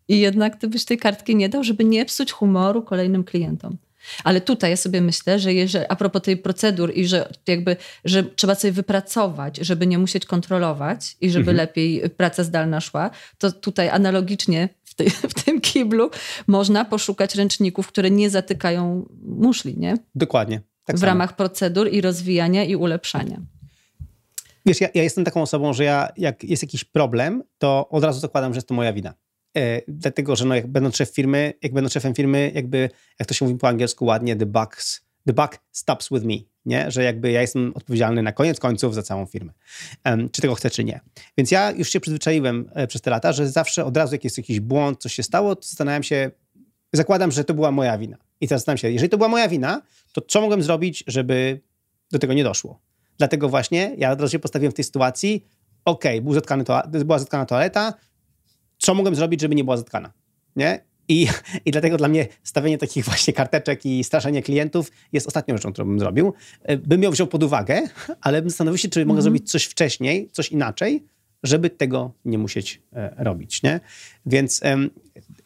i 0.09 0.21
jednak 0.21 0.57
ty 0.57 0.69
byś 0.69 0.85
tej 0.85 0.99
kartki 0.99 1.37
nie 1.37 1.49
dał, 1.49 1.65
żeby 1.65 1.85
nie 1.85 2.05
psuć 2.05 2.33
humoru 2.33 2.83
kolejnym 2.83 3.25
klientom. 3.25 3.77
Ale 4.25 4.41
tutaj 4.41 4.71
ja 4.71 4.77
sobie 4.77 5.01
myślę, 5.01 5.39
że 5.39 5.55
jeżeli, 5.55 5.85
a 5.89 5.97
propos 5.97 6.23
tej 6.23 6.37
procedur 6.37 6.93
i 6.95 7.07
że 7.07 7.29
jakby, 7.47 7.77
że 8.05 8.25
trzeba 8.25 8.55
sobie 8.55 8.73
wypracować, 8.73 9.57
żeby 9.57 9.87
nie 9.87 9.99
musieć 9.99 10.27
kontrolować 10.27 11.17
i 11.21 11.31
żeby 11.31 11.51
mhm. 11.51 11.57
lepiej 11.57 12.11
praca 12.11 12.45
zdalna 12.45 12.81
szła, 12.81 13.11
to 13.39 13.53
tutaj 13.53 13.89
analogicznie 13.89 14.69
w, 14.85 14.95
tej, 14.95 15.11
w 15.33 15.45
tym 15.45 15.61
kiblu 15.61 16.11
można 16.47 16.85
poszukać 16.85 17.35
ręczników, 17.35 17.89
które 17.89 18.11
nie 18.11 18.31
zatykają 18.31 19.09
muszli, 19.23 19.79
nie? 19.79 19.97
Dokładnie. 20.15 20.61
Tak 20.85 20.97
w 20.97 21.01
samo. 21.01 21.11
ramach 21.11 21.37
procedur 21.37 21.89
i 21.93 22.01
rozwijania 22.01 22.65
i 22.65 22.77
ulepszania. 22.77 23.41
Wiesz, 24.67 24.81
ja, 24.81 24.89
ja, 24.95 25.03
jestem 25.03 25.25
taką 25.25 25.43
osobą, 25.43 25.73
że 25.73 25.85
ja, 25.85 26.09
jak 26.17 26.45
jest 26.45 26.63
jakiś 26.63 26.85
problem, 26.85 27.43
to 27.59 27.89
od 27.89 28.05
razu 28.05 28.21
zakładam, 28.21 28.53
że 28.53 28.59
jest 28.59 28.69
to 28.69 28.75
moja 28.75 28.93
wina. 28.93 29.15
E, 29.57 29.83
dlatego, 29.89 30.37
że 30.37 30.45
no, 30.45 30.55
jak 30.55 30.67
będąc 30.67 30.97
szef 30.97 31.11
firmy, 31.11 31.53
jak 31.63 31.73
będąc 31.73 31.93
szefem 31.93 32.15
firmy, 32.15 32.53
jakby, 32.55 32.91
jak 33.19 33.29
to 33.29 33.35
się 33.35 33.45
mówi 33.45 33.59
po 33.59 33.69
angielsku 33.69 34.05
ładnie, 34.05 34.37
the, 34.37 34.47
bucks, 34.47 35.01
the 35.27 35.33
buck 35.33 35.59
stops 35.73 36.09
with 36.09 36.25
me, 36.25 36.35
nie? 36.67 36.91
Że 36.91 37.03
jakby 37.03 37.31
ja 37.31 37.41
jestem 37.41 37.73
odpowiedzialny 37.75 38.23
na 38.23 38.33
koniec 38.33 38.61
końców 38.61 38.95
za 38.95 39.03
całą 39.03 39.27
firmę. 39.27 39.53
Um, 40.05 40.31
czy 40.31 40.43
tego 40.43 40.55
chcę, 40.55 40.71
czy 40.71 40.85
nie. 40.85 41.01
Więc 41.39 41.51
ja 41.51 41.71
już 41.71 41.91
się 41.91 42.01
przyzwyczaiłem 42.01 42.71
e, 42.75 42.87
przez 42.87 43.03
te 43.03 43.11
lata, 43.11 43.33
że 43.33 43.49
zawsze 43.49 43.85
od 43.85 43.97
razu, 43.97 44.15
jak 44.15 44.25
jest 44.25 44.39
jakiś 44.39 44.61
błąd, 44.61 45.01
coś 45.01 45.15
się 45.15 45.23
stało, 45.23 45.57
to 45.57 45.63
zastanawiam 45.63 46.03
się, 46.03 46.31
zakładam, 46.93 47.33
że 47.33 47.45
to 47.45 47.55
była 47.55 47.71
moja 47.71 47.99
wina. 47.99 48.17
I 48.41 48.49
teraz 48.49 48.61
zastanawiam 48.61 48.79
się, 48.79 48.91
jeżeli 48.91 49.09
to 49.09 49.17
była 49.17 49.29
moja 49.29 49.49
wina, 49.49 49.83
to 50.13 50.21
co 50.21 50.41
mogłem 50.41 50.63
zrobić, 50.63 51.05
żeby 51.07 51.61
do 52.13 52.19
tego 52.19 52.35
nie 52.35 52.45
doszło? 52.45 52.81
Dlatego 53.19 53.49
właśnie 53.49 53.95
ja 53.99 54.13
od 54.13 54.21
razu 54.21 54.33
się 54.33 54.39
postawiłem 54.39 54.73
w 54.73 54.75
tej 54.75 54.85
sytuacji, 54.85 55.47
okej, 55.85 56.19
okay, 56.19 56.33
był 56.91 57.05
była 57.05 57.19
zatkana 57.19 57.47
toaleta, 57.47 57.95
co 58.87 58.95
mogłem 58.95 59.15
zrobić, 59.15 59.41
żeby 59.41 59.55
nie 59.55 59.65
była 59.65 59.77
zatkana, 59.77 60.13
nie? 60.57 60.81
I, 61.09 61.29
I 61.65 61.71
dlatego 61.71 61.97
dla 61.97 62.09
mnie 62.09 62.27
stawianie 62.43 62.79
takich 62.79 63.05
właśnie 63.05 63.33
karteczek 63.33 63.87
i 63.87 64.05
straszenie 64.05 64.43
klientów 64.43 64.93
jest 65.13 65.27
ostatnią 65.27 65.57
rzeczą, 65.57 65.73
którą 65.73 65.89
bym 65.89 66.01
zrobił. 66.01 66.33
E, 66.63 66.77
bym 66.77 67.03
ją 67.03 67.11
wziął 67.11 67.27
pod 67.27 67.43
uwagę, 67.43 67.83
ale 68.21 68.43
bym 68.43 68.51
zastanowił 68.51 68.79
się, 68.79 68.89
czy 68.89 69.01
mogę 69.01 69.19
mhm. 69.19 69.23
zrobić 69.23 69.51
coś 69.51 69.65
wcześniej, 69.65 70.29
coś 70.33 70.53
inaczej, 70.53 71.05
żeby 71.43 71.71
tego 71.71 72.13
nie 72.25 72.39
musieć 72.39 72.81
e, 72.93 73.15
robić, 73.25 73.63
nie? 73.63 73.81
Więc 74.27 74.63
e, 74.63 74.77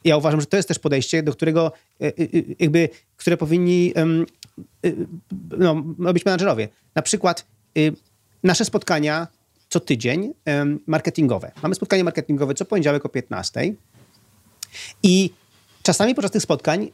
ja 0.04 0.16
uważam, 0.16 0.40
że 0.40 0.46
to 0.46 0.56
jest 0.56 0.68
też 0.68 0.78
podejście, 0.78 1.22
do 1.22 1.32
którego 1.32 1.72
e, 2.00 2.12
jakby, 2.58 2.88
które 3.16 3.36
powinni 3.36 3.94
no, 5.58 5.84
robić 5.98 6.24
menadżerowie. 6.24 6.68
Na 6.94 7.02
przykład 7.02 7.46
nasze 8.42 8.64
spotkania 8.64 9.26
co 9.70 9.80
tydzień 9.80 10.34
marketingowe. 10.86 11.52
Mamy 11.62 11.74
spotkanie 11.74 12.04
marketingowe 12.04 12.54
co 12.54 12.64
poniedziałek 12.64 13.06
o 13.06 13.08
15. 13.08 13.74
I 15.02 15.30
czasami 15.82 16.14
podczas 16.14 16.30
tych 16.30 16.42
spotkań 16.42 16.90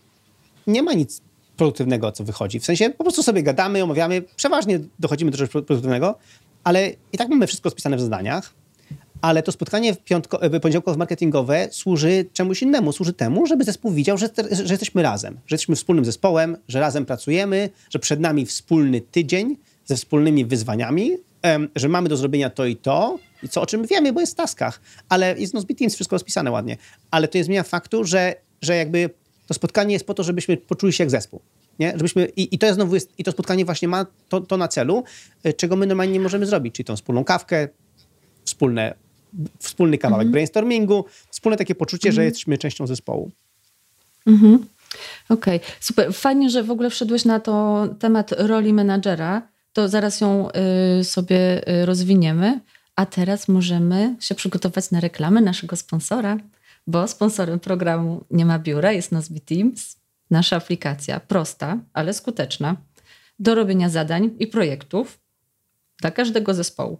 nie 0.67 0.83
ma 0.83 0.93
nic 0.93 1.21
produktywnego, 1.57 2.13
co 2.13 2.25
wychodzi. 2.25 2.61
W 2.61 2.65
sensie 2.65 2.91
po 2.91 3.05
prostu 3.05 3.23
sobie 3.23 3.43
gadamy, 3.43 3.83
omawiamy, 3.83 4.23
przeważnie 4.37 4.81
dochodzimy 4.99 5.31
do 5.31 5.39
czegoś 5.39 5.51
produktywnego, 5.51 6.19
ale 6.65 6.91
i 7.13 7.19
tak 7.19 7.29
mamy 7.29 7.47
wszystko 7.47 7.71
spisane 7.71 7.97
w 7.97 8.01
zadaniach, 8.01 8.55
ale 9.21 9.43
to 9.43 9.53
spotkanie 9.53 9.95
w 9.95 9.99
piątko, 9.99 10.43
e, 10.43 10.51
poniedziałkowo-marketingowe 10.61 11.69
służy 11.71 12.27
czemuś 12.33 12.63
innemu. 12.63 12.93
Służy 12.93 13.13
temu, 13.13 13.47
żeby 13.47 13.65
zespół 13.65 13.91
widział, 13.91 14.19
że, 14.19 14.29
że 14.51 14.75
jesteśmy 14.75 15.03
razem, 15.03 15.35
że 15.35 15.55
jesteśmy 15.55 15.77
wspólnym 15.77 16.05
zespołem, 16.05 16.57
że 16.69 16.81
razem 16.81 17.07
pracujemy, 17.07 17.71
że 17.91 17.99
przed 17.99 18.21
nami 18.21 18.47
wspólny 18.47 19.01
tydzień 19.01 19.57
ze 19.85 19.97
wspólnymi 19.97 20.45
wyzwaniami, 20.45 21.17
że 21.77 21.89
mamy 21.89 22.09
do 22.09 22.17
zrobienia 22.17 22.51
to 22.51 22.67
i 22.67 22.77
to, 22.77 23.19
i 23.43 23.49
co 23.49 23.63
o 23.63 23.67
czym 23.67 23.87
wiemy, 23.87 24.13
bo 24.13 24.21
jest 24.21 24.33
w 24.33 24.37
taskach, 24.37 24.81
ale 25.09 25.39
jest 25.39 25.55
no 25.55 25.63
Teams 25.79 25.95
wszystko 25.95 26.15
rozpisane 26.15 26.51
ładnie, 26.51 26.77
ale 27.11 27.29
to 27.29 27.39
nie 27.39 27.45
zmienia 27.45 27.63
faktu, 27.63 28.05
że, 28.05 28.35
że 28.63 28.77
jakby 28.77 29.11
to 29.47 29.55
spotkanie 29.55 29.93
jest 29.93 30.07
po 30.07 30.15
to, 30.15 30.23
żebyśmy 30.23 30.57
poczuli 30.57 30.93
się 30.93 31.05
jak 31.05 31.11
zespół. 31.11 31.41
Nie? 31.79 31.93
Żebyśmy, 31.93 32.25
i, 32.25 32.55
I 32.55 32.59
to 32.59 32.67
jest 32.67 32.77
znowu 32.77 32.95
jest, 32.95 33.13
i 33.19 33.25
to 33.25 33.33
spotkanie 33.33 33.65
właśnie 33.65 33.89
ma 33.89 34.07
to, 34.29 34.41
to 34.41 34.57
na 34.57 34.69
celu, 34.69 35.05
e, 35.43 35.53
czego 35.53 35.77
my 35.77 35.87
normalnie 35.87 36.13
nie 36.13 36.21
możemy 36.21 36.47
zrobić, 36.47 36.75
czyli 36.75 36.85
tą 36.85 36.97
wspólną 36.97 37.25
kawkę, 37.25 37.69
wspólne, 38.45 38.95
wspólny 39.59 39.99
kawałek 39.99 40.23
mhm. 40.23 40.33
brainstormingu, 40.33 41.05
wspólne 41.31 41.57
takie 41.57 41.75
poczucie, 41.75 42.13
że 42.13 42.21
mhm. 42.21 42.25
jesteśmy 42.25 42.59
częścią 42.59 42.87
zespołu. 42.87 43.31
Mhm. 44.27 44.67
Okej, 45.29 45.57
okay. 45.57 45.69
super. 45.81 46.15
Fajnie, 46.15 46.51
że 46.51 46.63
w 46.63 46.71
ogóle 46.71 46.91
wszedłeś 46.91 47.25
na 47.25 47.41
to 47.41 47.87
temat 47.99 48.33
roli 48.39 48.73
menadżera 48.73 49.43
to 49.77 49.89
zaraz 49.89 50.21
ją 50.21 50.49
y, 51.01 51.05
sobie 51.05 51.69
y, 51.69 51.87
rozwiniemy. 51.87 52.61
A 52.97 53.07
teraz 53.07 53.49
możemy 53.49 54.17
się 54.21 54.35
przygotować 54.35 54.91
na 54.91 55.01
reklamę 55.01 55.41
naszego 55.41 55.77
sponsora, 55.77 56.37
bo 56.87 57.09
sponsorem 57.09 57.61
programu 57.61 58.25
Nie 58.31 58.47
ma 58.47 58.59
biura 58.59 58.93
jest 58.93 59.13
Nozbe 59.13 59.41
Teams, 59.41 59.97
nasza 60.31 60.57
aplikacja 60.57 61.21
prosta, 61.21 61.79
ale 61.93 62.15
skuteczna 62.15 62.77
do 63.39 63.55
robienia 63.55 63.89
zadań 63.89 64.31
i 64.39 64.47
projektów 64.47 65.19
dla 66.01 66.11
każdego 66.11 66.55
zespołu. 66.55 66.99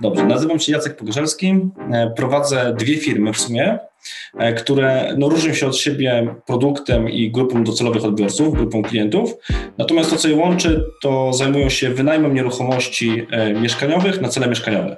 Dobrze, 0.00 0.24
nazywam 0.24 0.60
się 0.60 0.72
Jacek 0.72 0.96
Pogorzelski, 0.96 1.70
e, 1.92 2.10
prowadzę 2.16 2.74
dwie 2.78 2.98
firmy 2.98 3.32
w 3.32 3.40
sumie, 3.40 3.78
które 4.56 5.14
no, 5.18 5.28
różnią 5.28 5.54
się 5.54 5.66
od 5.66 5.76
siebie 5.76 6.34
produktem 6.46 7.08
i 7.08 7.30
grupą 7.30 7.64
docelowych 7.64 8.04
odbiorców, 8.04 8.54
grupą 8.54 8.82
klientów. 8.82 9.34
Natomiast 9.78 10.10
to, 10.10 10.16
co 10.16 10.28
je 10.28 10.36
łączy, 10.36 10.84
to 11.02 11.32
zajmują 11.32 11.68
się 11.68 11.90
wynajmem 11.90 12.34
nieruchomości 12.34 13.26
e, 13.30 13.52
mieszkaniowych 13.52 14.20
na 14.20 14.28
cele 14.28 14.48
mieszkaniowe. 14.48 14.96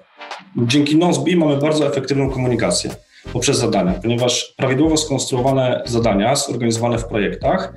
Dzięki 0.57 0.97
Nozbi 0.97 1.37
mamy 1.37 1.57
bardzo 1.57 1.87
efektywną 1.87 2.31
komunikację 2.31 2.91
poprzez 3.33 3.59
zadania, 3.59 3.93
ponieważ 3.93 4.55
prawidłowo 4.57 4.97
skonstruowane 4.97 5.83
zadania, 5.87 6.37
zorganizowane 6.37 6.99
w 6.99 7.05
projektach, 7.05 7.75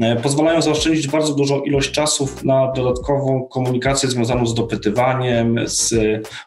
e, 0.00 0.16
pozwalają 0.16 0.62
zaoszczędzić 0.62 1.08
bardzo 1.08 1.34
dużą 1.34 1.60
ilość 1.60 1.90
czasu 1.90 2.28
na 2.44 2.72
dodatkową 2.72 3.48
komunikację 3.52 4.08
związaną 4.08 4.46
z 4.46 4.54
dopytywaniem, 4.54 5.56
z 5.64 5.94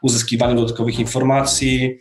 uzyskiwaniem 0.01 0.57
dodatkowych 0.57 0.99
informacji, 0.99 1.97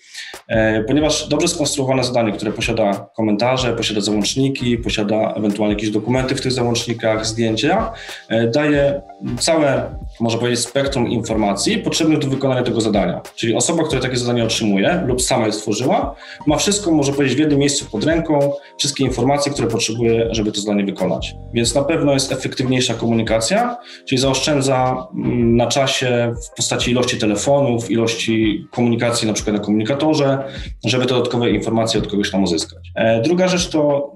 e, 0.48 0.84
ponieważ 0.84 1.28
dobrze 1.28 1.48
skonstruowane 1.48 2.04
zadanie, 2.04 2.32
które 2.32 2.52
posiada 2.52 3.10
komentarze, 3.16 3.76
posiada 3.76 4.00
załączniki, 4.00 4.78
posiada 4.78 5.34
ewentualnie 5.36 5.74
jakieś 5.74 5.90
dokumenty 5.90 6.34
w 6.34 6.40
tych 6.40 6.52
załącznikach, 6.52 7.26
zdjęcia, 7.26 7.92
e, 8.28 8.46
daje 8.46 9.02
całe, 9.38 9.94
można 10.20 10.40
powiedzieć, 10.40 10.61
spektrum 10.64 11.09
informacji 11.09 11.78
potrzebnych 11.78 12.18
do 12.18 12.28
wykonania 12.28 12.62
tego 12.62 12.80
zadania. 12.80 13.20
Czyli 13.37 13.54
osoba, 13.54 13.85
która 13.85 14.00
takie 14.00 14.16
zadanie 14.16 14.44
otrzymuje 14.44 15.04
lub 15.06 15.22
sama 15.22 15.46
je 15.46 15.52
stworzyła, 15.52 16.14
ma 16.46 16.56
wszystko, 16.56 16.90
może 16.90 17.12
powiedzieć, 17.12 17.37
w 17.37 17.40
jednym 17.40 17.59
miejscu 17.59 17.85
pod 17.92 18.04
ręką, 18.04 18.52
wszystkie 18.78 19.04
informacje, 19.04 19.52
które 19.52 19.68
potrzebuje, 19.68 20.28
żeby 20.30 20.52
to 20.52 20.61
zadanie 20.61 20.85
wykonać. 20.85 21.35
Więc 21.54 21.74
na 21.74 21.85
pewno 21.85 22.12
jest 22.12 22.33
efektywniejsza 22.33 22.94
komunikacja, 22.94 23.76
czyli 24.09 24.20
zaoszczędza 24.20 25.06
mm, 25.14 25.56
na 25.56 25.66
czasie 25.66 26.35
w 26.52 26.56
postaci 26.56 26.90
ilości 26.90 27.18
telefonów, 27.18 27.90
ilości 27.90 28.64
komunikacji 28.70 29.28
na 29.28 29.35
przykład 29.35 29.56
na 29.56 29.62
komunikatorze, 29.62 30.38
żeby 30.85 31.06
dodatkowe 31.06 31.50
informacje 31.50 32.00
od 32.00 32.06
kogoś 32.06 32.30
tam 32.30 32.42
uzyskać. 32.42 32.92
E, 32.94 33.22
druga 33.22 33.48
rzecz 33.48 33.68
to, 33.68 34.12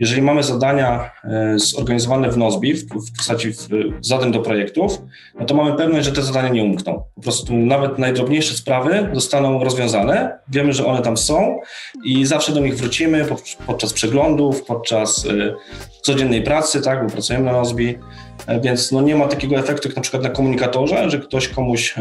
jeżeli 0.00 0.22
mamy 0.22 0.42
zadania 0.42 1.10
e, 1.24 1.58
zorganizowane 1.58 2.30
w 2.30 2.36
Nozbi, 2.36 2.74
w 2.74 2.88
postaci 3.16 3.52
zadań 4.00 4.32
do 4.32 4.40
projektów, 4.40 5.02
no 5.40 5.46
to 5.46 5.54
mamy 5.54 5.76
pewność, 5.76 6.06
że 6.06 6.12
te 6.12 6.22
zadania 6.22 6.48
nie 6.48 6.64
umkną. 6.64 7.02
Po 7.14 7.20
prostu 7.20 7.56
nawet 7.56 7.98
najdrobniejsze 7.98 8.54
sprawy 8.54 9.08
zostaną 9.12 9.64
rozwiązane, 9.64 10.38
wiemy, 10.48 10.72
że 10.72 10.86
one 10.86 11.02
tam 11.02 11.16
są, 11.16 11.60
i 12.04 12.26
zawsze 12.26 12.52
do 12.52 12.60
nich 12.60 12.76
wrócimy 12.76 13.26
podczas 13.66 13.92
przeglądów, 13.92 14.64
podczas 14.64 15.24
y, 15.24 15.54
codziennej 16.02 16.42
pracy, 16.42 16.82
tak, 16.82 17.06
bo 17.06 17.12
pracujemy 17.12 17.44
na 17.44 17.52
Nozbi, 17.52 17.98
e, 18.46 18.60
więc 18.60 18.92
no 18.92 19.00
nie 19.00 19.16
ma 19.16 19.28
takiego 19.28 19.56
efektu 19.56 19.88
jak 19.88 19.96
na 19.96 20.02
przykład 20.02 20.22
na 20.22 20.30
komunikatorze, 20.30 21.10
że 21.10 21.18
ktoś 21.18 21.48
komuś 21.48 21.94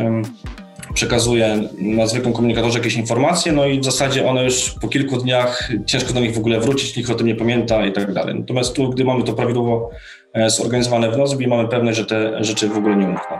przekazuje 0.93 1.69
na 1.77 2.07
zwykłym 2.07 2.33
komunikatorze 2.33 2.77
jakieś 2.79 2.95
informacje, 2.95 3.51
no 3.51 3.65
i 3.65 3.79
w 3.79 3.85
zasadzie 3.85 4.27
one 4.27 4.43
już 4.43 4.75
po 4.81 4.87
kilku 4.87 5.17
dniach 5.17 5.69
ciężko 5.85 6.13
do 6.13 6.19
nich 6.19 6.33
w 6.35 6.37
ogóle 6.37 6.59
wrócić, 6.59 6.97
nikt 6.97 7.09
o 7.09 7.15
tym 7.15 7.27
nie 7.27 7.35
pamięta 7.35 7.85
i 7.85 7.91
tak 7.91 8.13
dalej. 8.13 8.35
Natomiast 8.39 8.73
tu, 8.73 8.89
gdy 8.89 9.05
mamy 9.05 9.23
to 9.23 9.33
prawidłowo 9.33 9.89
e, 10.33 10.49
zorganizowane 10.49 11.11
w 11.11 11.17
Nozbi, 11.17 11.47
mamy 11.47 11.67
pewność, 11.67 11.97
że 11.97 12.05
te 12.05 12.43
rzeczy 12.43 12.69
w 12.69 12.77
ogóle 12.77 12.95
nie 12.95 13.05
umkną. 13.05 13.37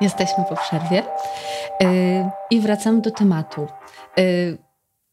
Jesteśmy 0.00 0.44
po 0.48 0.56
przerwie 0.56 1.02
yy, 1.80 1.88
i 2.50 2.60
wracamy 2.60 3.00
do 3.00 3.10
tematu. 3.10 3.66
Yy, 4.16 4.58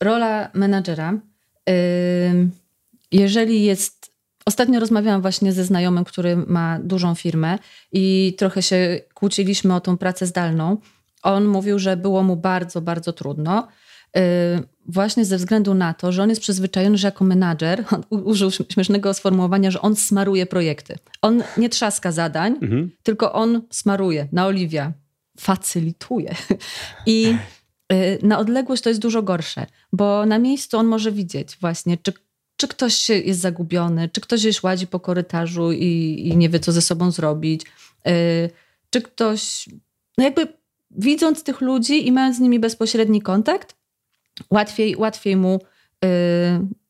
rola 0.01 0.49
menadżera, 0.53 1.13
jeżeli 3.11 3.63
jest 3.63 4.11
Ostatnio 4.45 4.79
rozmawiałam 4.79 5.21
właśnie 5.21 5.53
ze 5.53 5.63
znajomym, 5.63 6.03
który 6.03 6.35
ma 6.35 6.79
dużą 6.83 7.15
firmę 7.15 7.57
i 7.91 8.35
trochę 8.37 8.61
się 8.61 8.99
kłóciliśmy 9.13 9.75
o 9.75 9.81
tą 9.81 9.97
pracę 9.97 10.25
zdalną. 10.25 10.77
On 11.23 11.45
mówił, 11.45 11.79
że 11.79 11.97
było 11.97 12.23
mu 12.23 12.35
bardzo, 12.35 12.81
bardzo 12.81 13.13
trudno. 13.13 13.67
Yy, 14.15 14.21
właśnie 14.87 15.25
ze 15.25 15.37
względu 15.37 15.73
na 15.73 15.93
to, 15.93 16.11
że 16.11 16.23
on 16.23 16.29
jest 16.29 16.41
przyzwyczajony, 16.41 16.97
że 16.97 17.07
jako 17.07 17.25
menadżer, 17.25 17.85
on 17.93 18.03
użył 18.09 18.51
śmiesznego 18.51 19.13
sformułowania, 19.13 19.71
że 19.71 19.81
on 19.81 19.95
smaruje 19.95 20.45
projekty. 20.45 20.95
On 21.21 21.43
nie 21.57 21.69
trzaska 21.69 22.11
zadań, 22.11 22.53
mhm. 22.61 22.91
tylko 23.03 23.33
on 23.33 23.61
smaruje, 23.69 24.27
naoliwia, 24.31 24.93
facylituje. 25.39 26.35
I 27.05 27.37
yy, 27.91 28.19
na 28.23 28.39
odległość 28.39 28.83
to 28.83 28.89
jest 28.89 29.01
dużo 29.01 29.23
gorsze, 29.23 29.65
bo 29.93 30.25
na 30.25 30.39
miejscu 30.39 30.77
on 30.77 30.87
może 30.87 31.11
widzieć 31.11 31.57
właśnie, 31.61 31.97
czy 31.97 32.13
czy 32.61 32.67
ktoś 32.67 33.09
jest 33.09 33.39
zagubiony, 33.39 34.09
czy 34.09 34.21
ktoś 34.21 34.39
gdzieś 34.39 34.63
ładzi 34.63 34.87
po 34.87 34.99
korytarzu 34.99 35.71
i, 35.71 36.21
i 36.25 36.37
nie 36.37 36.49
wie, 36.49 36.59
co 36.59 36.71
ze 36.71 36.81
sobą 36.81 37.11
zrobić, 37.11 37.65
yy, 38.05 38.11
czy 38.89 39.01
ktoś, 39.01 39.69
no 40.17 40.23
jakby 40.23 40.47
widząc 40.97 41.43
tych 41.43 41.61
ludzi 41.61 42.07
i 42.07 42.11
mając 42.11 42.37
z 42.37 42.39
nimi 42.39 42.59
bezpośredni 42.59 43.21
kontakt, 43.21 43.75
łatwiej, 44.49 44.95
łatwiej 44.95 45.35
mu 45.35 45.59
yy, 46.01 46.09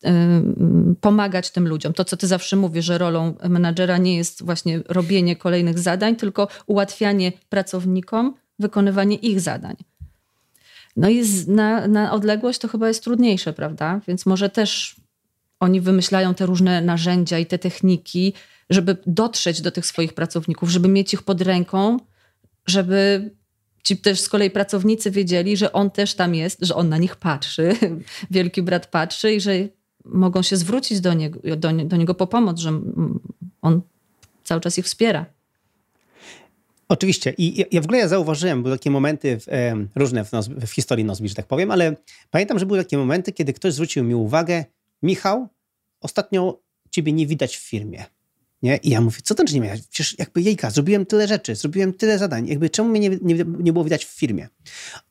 yy, 0.02 0.94
pomagać 1.00 1.50
tym 1.50 1.68
ludziom. 1.68 1.92
To, 1.92 2.04
co 2.04 2.16
ty 2.16 2.26
zawsze 2.26 2.56
mówisz, 2.56 2.84
że 2.84 2.98
rolą 2.98 3.34
menadżera 3.48 3.98
nie 3.98 4.16
jest 4.16 4.44
właśnie 4.44 4.80
robienie 4.88 5.36
kolejnych 5.36 5.78
zadań, 5.78 6.16
tylko 6.16 6.48
ułatwianie 6.66 7.32
pracownikom 7.48 8.34
wykonywanie 8.58 9.16
ich 9.16 9.40
zadań. 9.40 9.76
No 10.96 11.08
i 11.08 11.22
na, 11.46 11.88
na 11.88 12.12
odległość 12.12 12.58
to 12.58 12.68
chyba 12.68 12.88
jest 12.88 13.04
trudniejsze, 13.04 13.52
prawda? 13.52 14.00
Więc 14.08 14.26
może 14.26 14.50
też 14.50 14.96
oni 15.60 15.80
wymyślają 15.80 16.34
te 16.34 16.46
różne 16.46 16.80
narzędzia 16.80 17.38
i 17.38 17.46
te 17.46 17.58
techniki, 17.58 18.32
żeby 18.70 18.96
dotrzeć 19.06 19.60
do 19.60 19.70
tych 19.70 19.86
swoich 19.86 20.14
pracowników, 20.14 20.70
żeby 20.70 20.88
mieć 20.88 21.14
ich 21.14 21.22
pod 21.22 21.42
ręką, 21.42 21.96
żeby 22.66 23.30
ci 23.82 23.96
też 23.96 24.20
z 24.20 24.28
kolei 24.28 24.50
pracownicy 24.50 25.10
wiedzieli, 25.10 25.56
że 25.56 25.72
on 25.72 25.90
też 25.90 26.14
tam 26.14 26.34
jest, 26.34 26.58
że 26.60 26.74
on 26.74 26.88
na 26.88 26.98
nich 26.98 27.16
patrzy, 27.16 27.76
wielki 28.30 28.62
brat 28.62 28.86
patrzy 28.86 29.34
i 29.34 29.40
że 29.40 29.52
mogą 30.04 30.42
się 30.42 30.56
zwrócić 30.56 31.00
do 31.00 31.14
niego, 31.14 31.56
do, 31.56 31.72
do 31.72 31.96
niego 31.96 32.14
po 32.14 32.26
pomoc, 32.26 32.58
że 32.58 32.80
on 33.62 33.80
cały 34.44 34.60
czas 34.60 34.78
ich 34.78 34.84
wspiera. 34.84 35.26
Oczywiście. 36.88 37.34
I 37.38 37.64
ja 37.70 37.80
w 37.80 37.84
ogóle 37.84 37.98
ja 37.98 38.08
zauważyłem, 38.08 38.62
były 38.62 38.78
takie 38.78 38.90
momenty 38.90 39.40
w, 39.40 39.48
e, 39.48 39.86
różne 39.94 40.24
w, 40.24 40.30
w, 40.66 40.70
historii 40.70 41.04
Nozbi, 41.04 41.28
że 41.28 41.34
tak 41.34 41.46
powiem, 41.46 41.70
ale 41.70 41.96
pamiętam, 42.30 42.58
że 42.58 42.66
były 42.66 42.78
takie 42.78 42.98
momenty, 42.98 43.32
kiedy 43.32 43.52
ktoś 43.52 43.74
zwrócił 43.74 44.04
mi 44.04 44.14
uwagę, 44.14 44.64
Michał, 45.02 45.48
ostatnio 46.00 46.60
ciebie 46.90 47.12
nie 47.12 47.26
widać 47.26 47.56
w 47.56 47.68
firmie. 47.68 48.04
Nie? 48.62 48.76
I 48.76 48.90
ja 48.90 49.00
mówię, 49.00 49.18
co 49.22 49.34
to 49.34 49.42
znaczy 49.42 49.54
nie 49.54 49.60
miałeś? 49.60 49.80
Przecież 49.90 50.18
jakby 50.18 50.42
jejka, 50.42 50.70
zrobiłem 50.70 51.06
tyle 51.06 51.28
rzeczy, 51.28 51.54
zrobiłem 51.54 51.92
tyle 51.92 52.18
zadań, 52.18 52.48
jakby 52.48 52.70
czemu 52.70 52.88
mnie 52.88 53.00
nie, 53.00 53.18
nie, 53.22 53.44
nie 53.58 53.72
było 53.72 53.84
widać 53.84 54.04
w 54.04 54.08
firmie? 54.08 54.48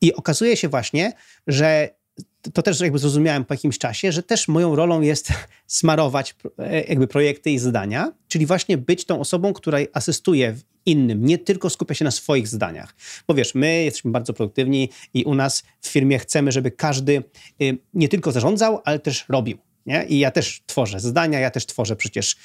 I 0.02 0.14
okazuje 0.14 0.58
się 0.58 0.70
właśnie, 0.70 1.14
że 1.48 1.90
to 2.54 2.62
też 2.62 2.80
jakby 2.80 3.00
zrozumiałem 3.00 3.46
po 3.46 3.54
jakimś 3.54 3.78
czasie, 3.78 4.12
że 4.12 4.24
też 4.24 4.48
moją 4.48 4.76
rolą 4.76 5.02
jest 5.02 5.28
smarować 5.68 6.36
e, 6.58 6.84
jakby 6.84 7.08
projekty 7.08 7.52
i 7.52 7.60
zadania, 7.60 8.14
czyli 8.28 8.46
właśnie 8.46 8.78
być 8.78 9.06
tą 9.06 9.20
osobą, 9.20 9.54
która 9.54 9.80
asystuje 9.94 10.56
innym, 10.86 11.26
nie 11.26 11.38
tylko 11.38 11.70
skupia 11.70 11.94
się 11.94 12.06
na 12.06 12.12
swoich 12.12 12.48
zdaniach. 12.48 12.96
Bo 13.28 13.34
wiesz, 13.34 13.56
my 13.56 13.84
jesteśmy 13.84 14.12
bardzo 14.12 14.34
produktywni 14.34 14.90
i 15.14 15.24
u 15.24 15.36
nas 15.36 15.64
w 15.82 15.88
firmie 15.88 16.20
chcemy, 16.20 16.52
żeby 16.52 16.72
każdy 16.72 17.24
y, 17.62 17.78
nie 17.94 18.10
tylko 18.10 18.32
zarządzał, 18.32 18.82
ale 18.86 19.00
też 19.00 19.26
robił. 19.30 19.58
Nie? 19.86 20.06
I 20.06 20.20
ja 20.20 20.32
też 20.32 20.62
tworzę 20.65 21.00
zdania, 21.00 21.39
ja 21.39 21.52
też 21.52 21.65
tworzę 21.65 21.96
przecież 21.96 22.36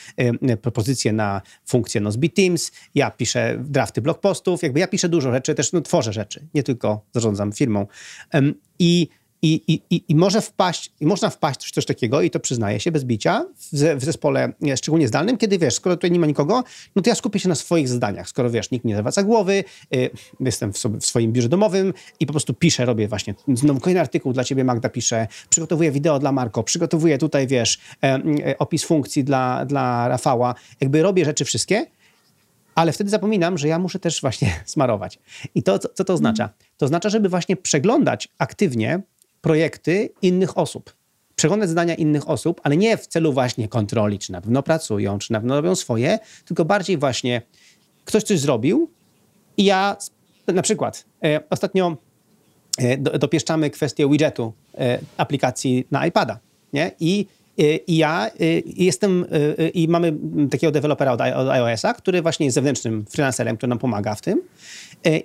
y, 0.50 0.56
propozycje 0.56 1.12
na 1.12 1.42
funkcję 1.66 2.00
Nozbe 2.00 2.28
Teams, 2.28 2.72
ja 2.94 3.10
piszę 3.10 3.58
drafty 3.60 4.02
blog 4.02 4.20
postów, 4.20 4.62
jakby 4.62 4.80
ja 4.80 4.86
piszę 4.86 5.08
dużo 5.08 5.32
rzeczy, 5.32 5.54
też 5.54 5.72
no, 5.72 5.80
tworzę 5.80 6.12
rzeczy, 6.12 6.46
nie 6.54 6.62
tylko 6.62 7.04
zarządzam 7.12 7.52
firmą. 7.52 7.86
Um, 8.34 8.54
I 8.78 9.08
i, 9.54 9.82
i, 9.90 10.04
i 10.08 10.14
może 10.14 10.40
wpaść, 10.40 10.92
i 11.00 11.06
można 11.06 11.30
wpaść 11.30 11.66
w 11.66 11.70
coś 11.70 11.86
takiego, 11.86 12.22
i 12.22 12.30
to 12.30 12.40
przyznaję 12.40 12.80
się 12.80 12.92
bez 12.92 13.04
bicia, 13.04 13.46
w, 13.72 13.96
w 13.96 14.04
zespole 14.04 14.52
szczególnie 14.76 15.08
zdalnym, 15.08 15.36
kiedy 15.36 15.58
wiesz, 15.58 15.74
skoro 15.74 15.96
tutaj 15.96 16.10
nie 16.10 16.20
ma 16.20 16.26
nikogo, 16.26 16.64
no 16.96 17.02
to 17.02 17.10
ja 17.10 17.14
skupię 17.14 17.38
się 17.38 17.48
na 17.48 17.54
swoich 17.54 17.88
zadaniach. 17.88 18.28
Skoro 18.28 18.50
wiesz, 18.50 18.70
nikt 18.70 18.84
nie 18.84 18.96
zawraca 18.96 19.22
głowy, 19.22 19.64
y, 19.94 20.10
jestem 20.40 20.72
w, 20.72 20.78
sobie, 20.78 21.00
w, 21.00 21.06
swoim 21.06 21.32
biurze 21.32 21.48
domowym 21.48 21.92
i 22.20 22.26
po 22.26 22.32
prostu 22.32 22.54
piszę, 22.54 22.84
robię 22.84 23.08
właśnie 23.08 23.34
znowu 23.54 23.80
kolejny 23.80 24.00
artykuł 24.00 24.32
dla 24.32 24.44
ciebie, 24.44 24.64
Magda 24.64 24.88
pisze, 24.88 25.26
przygotowuję 25.50 25.90
wideo 25.90 26.18
dla 26.18 26.32
Marko, 26.32 26.62
przygotowuję 26.62 27.18
tutaj, 27.18 27.46
wiesz, 27.46 27.78
e, 28.02 28.06
e, 28.46 28.58
opis 28.58 28.84
funkcji 28.84 29.24
dla, 29.24 29.64
dla 29.64 30.08
Rafała, 30.08 30.54
jakby 30.80 31.02
robię 31.02 31.24
rzeczy 31.24 31.44
wszystkie, 31.44 31.86
ale 32.74 32.92
wtedy 32.92 33.10
zapominam, 33.10 33.58
że 33.58 33.68
ja 33.68 33.78
muszę 33.78 33.98
też 33.98 34.20
właśnie 34.20 34.60
smarować. 34.64 35.18
I 35.54 35.62
to, 35.62 35.78
co, 35.78 35.88
co 35.88 36.04
to 36.04 36.12
oznacza? 36.12 36.50
To 36.76 36.86
oznacza, 36.86 37.08
żeby 37.08 37.28
właśnie 37.28 37.56
przeglądać 37.56 38.28
aktywnie 38.38 39.02
projekty 39.46 40.10
innych 40.22 40.58
osób. 40.58 40.94
Przeglądać 41.36 41.70
zdania 41.70 41.94
innych 41.94 42.30
osób, 42.30 42.60
ale 42.64 42.76
nie 42.76 42.96
w 42.96 43.06
celu 43.06 43.32
właśnie 43.32 43.68
kontroli, 43.68 44.18
czy 44.18 44.32
na 44.32 44.40
pewno 44.40 44.62
pracują, 44.62 45.18
czy 45.18 45.32
na 45.32 45.40
pewno 45.40 45.56
robią 45.56 45.74
swoje, 45.74 46.18
tylko 46.44 46.64
bardziej 46.64 46.98
właśnie 46.98 47.42
ktoś 48.04 48.22
coś 48.22 48.40
zrobił 48.40 48.90
i 49.56 49.64
ja 49.64 49.96
na 50.46 50.62
przykład 50.62 51.04
e, 51.24 51.40
ostatnio 51.50 51.96
e, 52.78 52.96
do, 52.96 53.18
dopieszczamy 53.18 53.70
kwestię 53.70 54.08
widgetu 54.08 54.52
e, 54.74 54.98
aplikacji 55.16 55.86
na 55.90 56.06
iPada. 56.06 56.38
Nie? 56.72 56.90
I 57.00 57.26
i 57.86 57.96
ja 57.96 58.30
jestem, 58.66 59.24
i 59.74 59.88
mamy 59.88 60.16
takiego 60.50 60.70
dewelopera 60.70 61.12
od 61.12 61.20
iOS-a, 61.48 61.94
który 61.94 62.22
właśnie 62.22 62.46
jest 62.46 62.54
zewnętrznym 62.54 63.04
freelancerem, 63.10 63.56
który 63.56 63.68
nam 63.68 63.78
pomaga 63.78 64.14
w 64.14 64.20
tym. 64.20 64.42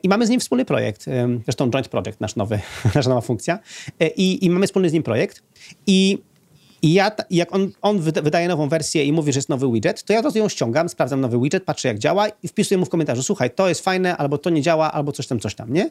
I 0.04 0.10
mamy 0.10 0.28
z 0.28 0.30
nim 0.30 0.40
wspólny 0.40 0.66
projekt, 0.66 1.06
zresztą 1.44 1.72
joint 1.72 1.88
project, 1.88 2.22
nasz 2.22 2.36
nowy, 2.36 2.60
nasza 2.96 3.10
nowa 3.10 3.22
funkcja. 3.22 3.60
I, 4.16 4.46
i 4.46 4.50
mamy 4.50 4.68
wspólny 4.68 4.90
z 4.90 4.94
nim 4.94 5.04
projekt. 5.04 5.44
I 5.88 6.18
ja, 6.84 7.12
jak 7.30 7.56
on, 7.56 7.72
on 7.82 8.00
wydaje 8.00 8.48
nową 8.48 8.70
wersję 8.70 9.04
i 9.04 9.14
mówi, 9.14 9.34
że 9.34 9.38
jest 9.38 9.50
nowy 9.50 9.72
widget, 9.72 10.04
to 10.04 10.14
ja 10.14 10.24
to 10.24 10.38
ją 10.38 10.50
ściągam, 10.50 10.90
sprawdzam 10.90 11.22
nowy 11.22 11.40
widget, 11.40 11.64
patrzę 11.64 11.88
jak 11.88 12.00
działa 12.00 12.28
i 12.44 12.48
wpisuję 12.48 12.78
mu 12.78 12.86
w 12.86 12.90
komentarzu, 12.90 13.24
słuchaj, 13.24 13.52
to 13.52 13.70
jest 13.70 13.84
fajne, 13.84 14.18
albo 14.18 14.38
to 14.38 14.50
nie 14.50 14.62
działa, 14.62 14.92
albo 14.92 15.12
coś 15.12 15.28
tam, 15.28 15.40
coś 15.40 15.56
tam, 15.56 15.74
nie? 15.74 15.90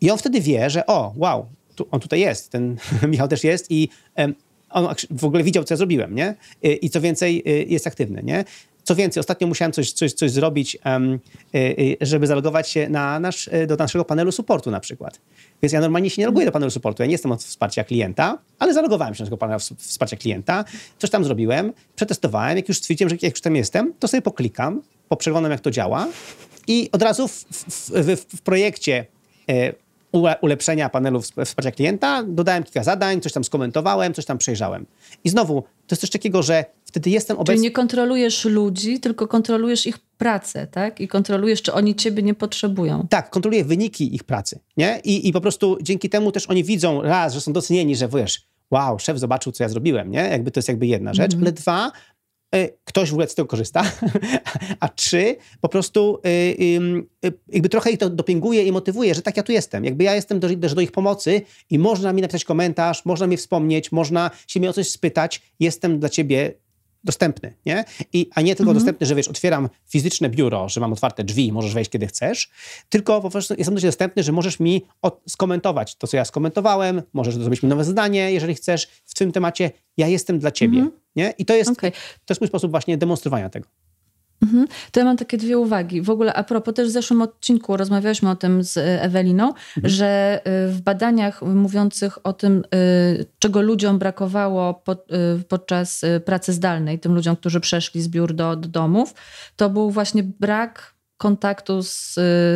I 0.00 0.10
on 0.10 0.18
wtedy 0.18 0.40
wie, 0.40 0.70
że 0.70 0.86
o, 0.86 1.12
wow, 1.16 1.46
tu, 1.74 1.86
on 1.90 2.00
tutaj 2.00 2.20
jest, 2.20 2.50
ten 2.50 2.76
Michał 3.08 3.28
też 3.28 3.44
jest 3.44 3.70
i 3.70 3.88
on 4.72 4.94
w 5.10 5.24
ogóle 5.24 5.42
widział, 5.42 5.64
co 5.64 5.74
ja 5.74 5.76
zrobiłem, 5.76 6.14
nie? 6.14 6.34
I 6.62 6.90
co 6.90 7.00
więcej, 7.00 7.42
y, 7.46 7.66
jest 7.68 7.86
aktywny, 7.86 8.22
nie? 8.22 8.44
Co 8.82 8.94
więcej, 8.94 9.20
ostatnio 9.20 9.46
musiałem 9.46 9.72
coś, 9.72 9.92
coś, 9.92 10.12
coś 10.12 10.30
zrobić, 10.30 10.78
um, 10.84 11.18
żeby 12.00 12.26
zalogować 12.26 12.68
się 12.68 12.88
na 12.88 13.20
nasz, 13.20 13.50
do 13.66 13.76
naszego 13.76 14.04
panelu 14.04 14.32
supportu 14.32 14.70
na 14.70 14.80
przykład. 14.80 15.20
Więc 15.62 15.72
ja 15.72 15.80
normalnie 15.80 16.10
się 16.10 16.22
nie 16.22 16.26
loguję 16.26 16.46
do 16.46 16.52
panelu 16.52 16.70
supportu. 16.70 17.02
Ja 17.02 17.06
nie 17.06 17.12
jestem 17.12 17.32
od 17.32 17.44
wsparcia 17.44 17.84
klienta, 17.84 18.38
ale 18.58 18.74
zalogowałem 18.74 19.14
się 19.14 19.24
do 19.24 19.36
panelu 19.36 19.60
wsparcia 19.78 20.16
klienta. 20.16 20.64
Coś 20.98 21.10
tam 21.10 21.24
zrobiłem, 21.24 21.72
przetestowałem. 21.96 22.56
Jak 22.56 22.68
już 22.68 22.78
stwierdziłem, 22.78 23.08
że 23.10 23.16
jak 23.22 23.32
już 23.32 23.40
tam 23.40 23.56
jestem, 23.56 23.94
to 23.98 24.08
sobie 24.08 24.22
poklikam, 24.22 24.82
poprzeglądam, 25.08 25.52
jak 25.52 25.60
to 25.60 25.70
działa 25.70 26.08
i 26.66 26.88
od 26.92 27.02
razu 27.02 27.28
w, 27.28 27.44
w, 27.50 27.90
w, 27.90 28.36
w 28.36 28.42
projekcie 28.42 29.06
ulepszenia 30.40 30.88
panelu 30.88 31.20
wsparcia 31.20 31.70
klienta, 31.70 32.22
dodałem 32.22 32.64
kilka 32.64 32.84
zadań, 32.84 33.20
coś 33.20 33.32
tam 33.32 33.44
skomentowałem, 33.44 34.14
coś 34.14 34.24
tam 34.24 34.38
przejrzałem. 34.38 34.86
I 35.24 35.28
znowu, 35.28 35.62
to 35.62 35.94
jest 35.94 36.00
coś 36.00 36.10
takiego, 36.10 36.42
że 36.42 36.64
wtedy 36.84 37.10
jestem 37.10 37.36
obecny... 37.36 37.54
Czyli 37.54 37.62
nie 37.62 37.70
kontrolujesz 37.70 38.44
ludzi, 38.44 39.00
tylko 39.00 39.28
kontrolujesz 39.28 39.86
ich 39.86 39.98
pracę, 39.98 40.66
tak? 40.66 41.00
I 41.00 41.08
kontrolujesz, 41.08 41.62
czy 41.62 41.72
oni 41.72 41.94
ciebie 41.94 42.22
nie 42.22 42.34
potrzebują. 42.34 43.06
Tak, 43.10 43.30
kontroluję 43.30 43.64
wyniki 43.64 44.14
ich 44.14 44.24
pracy, 44.24 44.58
nie? 44.76 45.00
I, 45.04 45.28
i 45.28 45.32
po 45.32 45.40
prostu 45.40 45.78
dzięki 45.82 46.10
temu 46.10 46.32
też 46.32 46.46
oni 46.46 46.64
widzą, 46.64 47.02
raz, 47.02 47.34
że 47.34 47.40
są 47.40 47.52
docenieni, 47.52 47.96
że 47.96 48.08
wiesz, 48.08 48.42
wow, 48.70 48.98
szef 48.98 49.18
zobaczył, 49.18 49.52
co 49.52 49.64
ja 49.64 49.68
zrobiłem, 49.68 50.10
nie? 50.10 50.20
Jakby 50.20 50.50
to 50.50 50.58
jest 50.58 50.68
jakby 50.68 50.86
jedna 50.86 51.14
rzecz, 51.14 51.32
mm 51.32 51.40
-hmm. 51.40 51.46
ale 51.46 51.52
dwa, 51.52 51.92
ktoś 52.84 53.10
w 53.10 53.12
ogóle 53.12 53.28
z 53.28 53.34
tego 53.34 53.48
korzysta, 53.48 53.84
a 54.80 54.88
trzy, 54.88 55.36
po 55.60 55.68
prostu 55.68 56.18
y, 56.26 56.28
y, 57.24 57.32
jakby 57.48 57.68
trochę 57.68 57.90
ich 57.90 57.98
to 57.98 58.10
dopinguje 58.10 58.62
i 58.62 58.72
motywuje, 58.72 59.14
że 59.14 59.22
tak 59.22 59.36
ja 59.36 59.42
tu 59.42 59.52
jestem, 59.52 59.84
jakby 59.84 60.04
ja 60.04 60.14
jestem 60.14 60.40
do, 60.40 60.48
do 60.56 60.80
ich 60.80 60.92
pomocy 60.92 61.42
i 61.70 61.78
można 61.78 62.12
mi 62.12 62.22
napisać 62.22 62.44
komentarz, 62.44 63.04
można 63.04 63.26
mnie 63.26 63.36
wspomnieć, 63.36 63.92
można 63.92 64.30
się 64.46 64.60
mnie 64.60 64.70
o 64.70 64.72
coś 64.72 64.88
spytać, 64.88 65.42
jestem 65.60 65.98
dla 65.98 66.08
ciebie 66.08 66.54
dostępny, 67.04 67.54
nie? 67.66 67.84
I, 68.12 68.30
a 68.34 68.40
nie 68.40 68.56
tylko 68.56 68.70
mhm. 68.70 68.74
dostępny, 68.74 69.06
że 69.06 69.14
wiesz, 69.14 69.28
otwieram 69.28 69.68
fizyczne 69.88 70.28
biuro, 70.28 70.68
że 70.68 70.80
mam 70.80 70.92
otwarte 70.92 71.24
drzwi, 71.24 71.52
możesz 71.52 71.74
wejść 71.74 71.90
kiedy 71.90 72.06
chcesz, 72.06 72.50
tylko 72.88 73.20
po 73.20 73.30
prostu 73.30 73.54
jestem 73.58 73.74
do 73.74 73.80
ciebie 73.80 73.88
dostępny, 73.88 74.22
że 74.22 74.32
możesz 74.32 74.60
mi 74.60 74.82
skomentować 75.28 75.96
to, 75.96 76.06
co 76.06 76.16
ja 76.16 76.24
skomentowałem, 76.24 77.02
możesz 77.12 77.34
zrobić 77.34 77.62
mi 77.62 77.68
nowe 77.68 77.84
zdanie, 77.84 78.32
jeżeli 78.32 78.54
chcesz 78.54 78.88
w 79.04 79.14
tym 79.14 79.32
temacie. 79.32 79.70
Ja 79.96 80.08
jestem 80.08 80.38
dla 80.38 80.50
ciebie, 80.50 80.78
mhm. 80.78 81.00
nie? 81.16 81.34
I 81.38 81.44
to 81.44 81.54
jest, 81.54 81.70
okay. 81.70 81.90
to 82.24 82.32
jest 82.32 82.40
mój 82.40 82.48
sposób 82.48 82.70
właśnie 82.70 82.98
demonstrowania 82.98 83.50
tego. 83.50 83.68
Mhm. 84.42 84.66
To 84.90 85.00
ja 85.00 85.06
mam 85.06 85.16
takie 85.16 85.36
dwie 85.36 85.58
uwagi. 85.58 86.02
W 86.02 86.10
ogóle 86.10 86.34
a 86.34 86.44
propos, 86.44 86.74
też 86.74 86.88
w 86.88 86.92
zeszłym 86.92 87.22
odcinku 87.22 87.76
rozmawialiśmy 87.76 88.30
o 88.30 88.36
tym 88.36 88.64
z 88.64 88.76
Eweliną, 88.76 89.48
mhm. 89.48 89.64
że 89.84 90.40
y, 90.68 90.72
w 90.72 90.80
badaniach 90.80 91.42
mówiących 91.42 92.26
o 92.26 92.32
tym, 92.32 92.64
y, 92.74 93.26
czego 93.38 93.62
ludziom 93.62 93.98
brakowało 93.98 94.74
pod, 94.74 95.08
podczas 95.48 96.04
pracy 96.24 96.52
zdalnej, 96.52 96.98
tym 96.98 97.14
ludziom, 97.14 97.36
którzy 97.36 97.60
przeszli 97.60 98.02
z 98.02 98.08
biur 98.08 98.34
do, 98.34 98.56
do 98.56 98.68
domów, 98.68 99.14
to 99.56 99.70
był 99.70 99.90
właśnie 99.90 100.22
brak 100.22 100.94
kontaktu 101.22 101.82
z, 101.82 102.14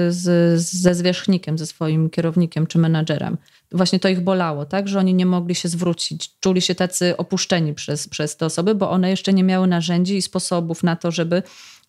z, 0.09 0.61
ze 0.61 0.94
zwierzchnikiem, 0.94 1.59
ze 1.59 1.66
swoim 1.66 2.11
kierownikiem 2.11 2.66
czy 2.66 2.79
menadżerem. 2.79 3.37
Właśnie 3.72 3.99
to 3.99 4.09
ich 4.09 4.20
bolało, 4.20 4.64
tak? 4.64 4.88
że 4.88 4.99
oni 4.99 5.14
nie 5.14 5.27
mogli 5.27 5.55
się 5.55 5.68
zwrócić. 5.68 6.31
Czuli 6.40 6.61
się 6.61 6.75
tacy 6.75 7.16
opuszczeni 7.16 7.75
przez, 7.75 8.09
przez 8.09 8.37
te 8.37 8.46
osoby, 8.46 8.75
bo 8.75 8.90
one 8.90 9.11
jeszcze 9.11 9.33
nie 9.33 9.44
miały 9.44 9.66
narzędzi 9.66 10.16
i 10.16 10.22
sposobów 10.22 10.83
na 10.83 10.96
to, 10.96 11.11
żeby 11.11 11.42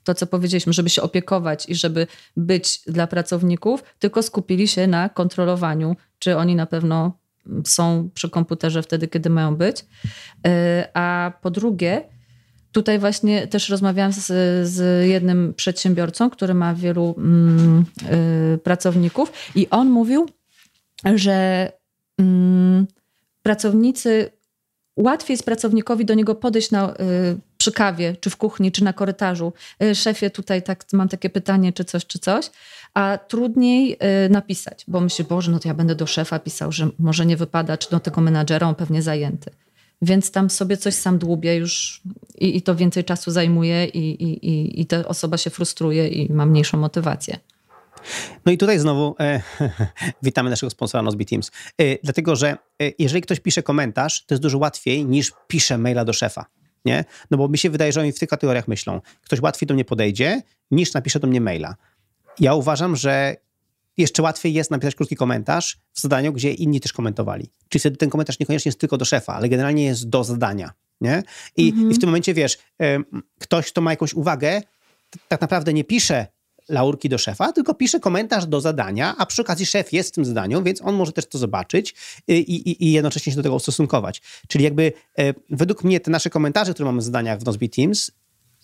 to, 0.08 0.15
co 0.15 0.28
powiedzieliśmy, 0.28 0.74
żeby 0.74 0.89
się 0.89 1.02
opiekować 1.02 1.70
i 1.70 1.76
żeby 1.76 2.08
być 2.38 2.82
dla 2.88 3.08
pracowników, 3.08 3.84
tylko 4.00 4.24
skupili 4.24 4.67
się 4.67 4.88
na 4.88 5.10
kontrolowaniu, 5.10 5.96
czy 6.20 6.38
oni 6.38 6.56
na 6.56 6.65
pewno 6.65 7.17
są 7.65 8.10
przy 8.13 8.30
komputerze 8.30 8.84
wtedy, 8.84 9.08
kiedy 9.08 9.30
mają 9.30 9.56
być. 9.56 9.86
E, 10.46 10.89
a 10.93 11.32
po 11.41 11.52
drugie, 11.52 12.04
tutaj 12.72 13.00
właśnie 13.00 13.48
też 13.48 13.70
rozmawiałam 13.70 14.13
z, 14.13 14.26
z 14.67 15.08
jednym 15.08 15.54
przedsiębiorcą, 15.54 16.30
który 16.30 16.54
ma 16.54 16.74
wielu 16.74 17.15
mm, 17.17 17.86
y, 18.56 18.58
pracowników, 18.58 19.32
i 19.56 19.70
on 19.70 19.89
mówił, 19.89 20.30
że 21.15 21.72
mm, 22.17 22.88
pracownicy 23.43 24.32
łatwiej 24.98 25.34
jest 25.34 25.46
pracownikowi 25.46 26.06
do 26.06 26.13
niego 26.13 26.36
podejść 26.36 26.72
na, 26.72 26.93
y, 26.93 26.96
przy 27.67 27.71
kawie, 27.71 28.15
czy 28.19 28.30
w 28.30 28.38
kuchni, 28.38 28.71
czy 28.71 28.84
na 28.84 28.93
korytarzu. 28.93 29.53
Y, 29.84 29.95
szefie, 29.95 30.30
tutaj 30.30 30.63
tak, 30.63 30.86
mam 30.93 31.10
takie 31.10 31.30
pytanie, 31.30 31.73
czy 31.73 31.86
coś, 31.86 32.06
czy 32.06 32.19
coś. 32.19 32.51
A 32.93 33.17
trudniej 33.27 33.97
y, 34.25 34.30
napisać, 34.30 34.86
bo 34.88 35.01
myślę, 35.01 35.25
Boże, 35.25 35.51
no 35.51 35.60
to 35.60 35.67
ja 35.67 35.73
będę 35.73 35.95
do 35.95 36.08
szefa 36.08 36.39
pisał, 36.39 36.71
że 36.71 36.89
może 36.99 37.25
nie 37.25 37.38
wypada, 37.38 37.77
czy 37.77 37.89
do 37.89 37.99
tego 37.99 38.21
menadżera, 38.21 38.67
on 38.67 38.75
pewnie 38.75 39.01
zajęty. 39.01 39.51
Więc 40.01 40.32
tam 40.32 40.49
sobie 40.49 40.77
coś 40.77 40.93
sam 40.93 41.17
dłubię 41.17 41.56
już 41.56 42.01
i, 42.36 42.58
i 42.58 42.62
to 42.62 42.75
więcej 42.75 43.03
czasu 43.03 43.32
zajmuje 43.32 43.86
i, 43.86 44.23
i, 44.23 44.82
i 44.82 44.86
ta 44.86 45.08
osoba 45.08 45.38
się 45.38 45.49
frustruje 45.49 46.08
i 46.08 46.34
ma 46.34 46.45
mniejszą 46.45 46.77
motywację. 46.77 47.39
No 48.45 48.51
i 48.51 48.58
tutaj 48.58 48.80
znowu 48.80 49.15
e, 49.19 49.41
witamy 50.23 50.49
naszego 50.49 50.69
sponsora 50.69 51.01
Nozbe 51.01 51.25
Teams. 51.25 51.51
E, 51.77 51.84
dlatego, 52.03 52.36
że 52.36 52.49
e, 52.82 52.91
jeżeli 52.99 53.21
ktoś 53.21 53.39
pisze 53.39 53.63
komentarz, 53.63 54.25
to 54.25 54.34
jest 54.34 54.41
dużo 54.41 54.58
łatwiej 54.58 55.06
niż 55.06 55.32
pisze 55.47 55.77
maila 55.77 56.06
do 56.06 56.13
szefa. 56.13 56.45
Nie? 56.86 57.06
No 57.32 57.38
bo 57.38 57.48
mi 57.48 57.58
się 57.58 57.70
wydaje, 57.70 57.92
że 57.92 58.02
oni 58.02 58.12
w 58.12 58.20
tych 58.20 58.30
kategoriach 58.30 58.68
myślą. 58.68 59.02
Ktoś 59.24 59.42
łatwiej 59.42 59.68
do 59.68 59.74
mnie 59.74 59.86
podejdzie, 59.86 60.42
niż 60.72 60.94
napisze 60.94 61.20
do 61.20 61.28
mnie 61.28 61.42
maila. 61.42 61.76
Ja 62.40 62.54
uważam, 62.54 62.96
że 62.96 63.36
jeszcze 63.98 64.22
łatwiej 64.22 64.54
jest 64.54 64.72
napisać 64.72 64.96
krótki 64.96 65.16
komentarz 65.16 65.78
w 65.94 66.02
zadaniu, 66.02 66.34
gdzie 66.34 66.54
inni 66.54 66.80
też 66.82 66.94
komentowali. 66.94 67.52
Czyli 67.70 67.80
wtedy 67.80 67.98
ten 67.98 68.10
komentarz 68.10 68.40
niekoniecznie 68.40 68.70
jest 68.70 68.80
tylko 68.80 68.98
do 68.98 69.06
szefa, 69.06 69.34
ale 69.34 69.50
generalnie 69.50 69.84
jest 69.84 70.10
do 70.10 70.24
zadania. 70.24 70.72
Nie? 71.02 71.24
I, 71.58 71.70
mhm. 71.70 71.92
i 71.92 71.94
w 71.94 72.00
tym 72.00 72.10
momencie 72.10 72.34
wiesz, 72.34 72.58
ktoś, 73.40 73.72
kto 73.72 73.82
ma 73.82 73.92
jakąś 73.92 74.13
uwagę, 74.13 74.62
tak 75.28 75.42
naprawdę 75.42 75.74
nie 75.74 75.84
pisze 75.84 76.28
laurki 76.69 77.10
do 77.10 77.17
szefa, 77.17 77.53
tylko 77.53 77.73
pisze 77.73 77.99
komentarz 77.99 78.45
do 78.45 78.62
zadania, 78.62 79.15
a 79.17 79.25
przy 79.25 79.41
okazji 79.41 79.65
szef 79.65 79.93
jest 79.93 80.10
w 80.10 80.12
tym 80.12 80.25
zadaniu, 80.25 80.63
więc 80.63 80.82
on 80.82 80.95
może 80.95 81.12
też 81.12 81.25
to 81.25 81.38
zobaczyć 81.38 81.95
i, 82.27 82.34
i, 82.34 82.86
i 82.86 82.91
jednocześnie 82.91 83.32
się 83.32 83.36
do 83.36 83.43
tego 83.43 83.56
ustosunkować. 83.56 84.21
Czyli 84.47 84.63
jakby 84.63 84.93
e, 85.17 85.34
według 85.49 85.84
mnie 85.84 85.99
te 85.99 86.12
nasze 86.12 86.30
komentarze, 86.30 86.73
które 86.73 86.86
mamy 86.86 87.01
w 87.01 87.03
zadaniach 87.03 87.39
w 87.39 87.45
Nozbe 87.45 87.67
Teams, 87.67 88.12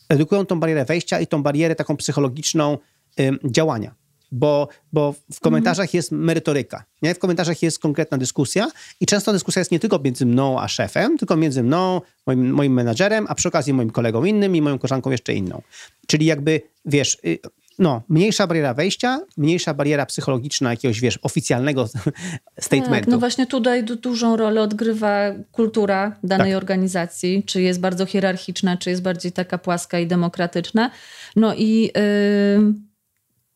edukują 0.10 0.46
tą 0.46 0.60
barierę 0.60 0.86
wejścia 0.86 1.20
i 1.20 1.28
tą 1.28 1.44
barierę 1.44 1.76
taką 1.76 1.98
psychologiczną 1.98 2.78
działania. 3.46 3.96
Bo, 4.32 4.68
bo 4.94 5.16
w 5.34 5.40
komentarzach 5.40 5.86
mhm. 5.86 5.98
jest 5.98 6.12
merytoryka, 6.12 6.84
nie? 7.02 7.16
w 7.16 7.20
komentarzach 7.20 7.64
jest 7.64 7.80
konkretna 7.80 8.18
dyskusja 8.18 8.72
i 9.00 9.06
często 9.06 9.34
dyskusja 9.34 9.60
jest 9.60 9.72
nie 9.72 9.80
tylko 9.80 10.00
między 10.00 10.26
mną 10.26 10.62
a 10.62 10.68
szefem, 10.68 11.18
tylko 11.18 11.36
między 11.36 11.64
mną, 11.64 12.02
moim, 12.28 12.54
moim 12.54 12.74
menadżerem, 12.74 13.26
a 13.30 13.36
przy 13.36 13.48
okazji 13.48 13.74
moim 13.74 13.90
kolegą 13.90 14.24
innym 14.24 14.56
i 14.56 14.62
moją 14.62 14.80
koleżanką 14.80 15.12
jeszcze 15.12 15.34
inną. 15.34 15.62
Czyli 16.08 16.26
jakby, 16.26 16.62
wiesz, 16.86 17.18
y, 17.26 17.40
no, 17.80 18.02
mniejsza 18.10 18.48
bariera 18.48 18.74
wejścia, 18.74 19.20
mniejsza 19.38 19.74
bariera 19.74 20.06
psychologiczna 20.06 20.70
jakiegoś, 20.70 21.00
wiesz, 21.00 21.20
oficjalnego 21.22 21.88
statementu. 22.60 22.94
Tak, 22.94 23.08
no 23.08 23.20
właśnie 23.20 23.48
tutaj 23.48 23.84
dużą 23.84 24.38
rolę 24.38 24.62
odgrywa 24.62 25.20
kultura 25.52 26.16
danej 26.24 26.52
tak. 26.52 26.58
organizacji, 26.58 27.44
czy 27.46 27.62
jest 27.62 27.80
bardzo 27.80 28.06
hierarchiczna, 28.06 28.78
czy 28.78 28.90
jest 28.90 29.02
bardziej 29.02 29.32
taka 29.32 29.58
płaska 29.58 30.00
i 30.00 30.08
demokratyczna. 30.08 30.92
No 31.36 31.56
i 31.56 31.82
yy, 31.82 32.74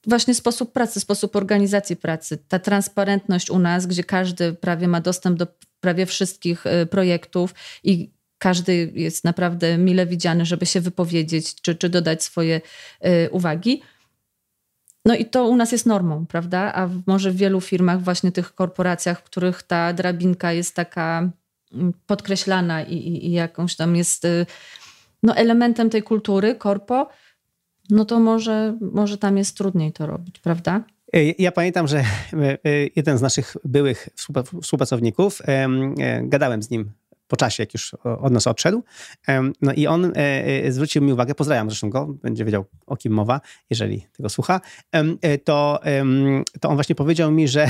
właśnie 0.08 0.34
sposób 0.34 0.74
pracy, 0.74 1.00
sposób 1.00 1.36
organizacji 1.36 1.96
pracy, 1.96 2.38
ta 2.48 2.60
transparentność 2.60 3.50
u 3.50 3.60
nas, 3.60 3.86
gdzie 3.86 4.04
każdy 4.04 4.54
prawie 4.54 4.88
ma 4.88 5.02
dostęp 5.02 5.38
do 5.38 5.48
prawie 5.80 6.06
wszystkich 6.06 6.66
yy, 6.66 6.86
projektów 6.86 7.54
i 7.84 8.18
każdy 8.38 8.92
jest 8.96 9.24
naprawdę 9.24 9.78
mile 9.78 10.06
widziany, 10.06 10.46
żeby 10.46 10.66
się 10.66 10.82
wypowiedzieć, 10.82 11.62
czy, 11.62 11.76
czy 11.76 11.90
dodać 11.90 12.24
swoje 12.24 12.62
yy, 13.02 13.30
uwagi 13.32 13.82
no 15.08 15.16
i 15.16 15.26
to 15.26 15.48
u 15.48 15.56
nas 15.56 15.72
jest 15.72 15.86
normą, 15.86 16.26
prawda? 16.26 16.74
A 16.74 16.90
może 17.08 17.32
w 17.32 17.36
wielu 17.36 17.62
firmach, 17.62 18.02
właśnie 18.02 18.32
tych 18.32 18.56
korporacjach, 18.56 19.20
w 19.20 19.24
których 19.24 19.64
ta 19.64 19.94
drabinka 19.94 20.54
jest 20.54 20.76
taka 20.76 21.30
mm, 21.74 21.94
podkreślana 22.08 22.84
i, 22.84 22.96
i, 22.96 23.28
i 23.28 23.32
jakąś 23.32 23.76
tam 23.76 23.96
jest 23.96 24.26
y, 24.26 24.46
no, 25.24 25.36
elementem 25.36 25.90
tej 25.90 26.04
kultury, 26.04 26.56
korpo, 26.56 27.10
no 27.90 28.06
to 28.06 28.20
może, 28.20 28.78
może 28.82 29.18
tam 29.18 29.38
jest 29.38 29.58
trudniej 29.58 29.92
to 29.92 30.06
robić, 30.06 30.40
prawda? 30.40 30.84
Ja 31.40 31.52
pamiętam, 31.52 31.88
że 31.88 32.04
jeden 32.96 33.18
z 33.18 33.22
naszych 33.22 33.58
byłych 33.64 34.10
współpracowników, 34.62 35.42
gadałem 36.24 36.64
z 36.64 36.70
nim 36.70 36.92
po 37.28 37.38
czasie, 37.38 37.64
jak 37.64 37.74
już 37.74 37.94
od 38.04 38.34
nas 38.34 38.48
odszedł. 38.48 38.84
No 39.62 39.74
i 39.74 39.88
on 39.88 40.06
e, 40.06 40.12
e, 40.16 40.72
zwrócił 40.72 41.02
mi 41.02 41.14
uwagę, 41.14 41.36
pozdrawiam 41.36 41.70
zresztą 41.70 41.90
go, 41.90 42.06
będzie 42.06 42.46
wiedział 42.46 42.66
o 42.86 42.98
kim 42.98 43.14
mowa, 43.14 43.42
jeżeli 43.70 44.08
tego 44.18 44.30
słucha, 44.30 44.62
e, 44.92 45.38
to, 45.38 45.80
to 46.62 46.70
on 46.70 46.76
właśnie 46.76 46.96
powiedział 46.96 47.32
mi, 47.32 47.48
że 47.48 47.68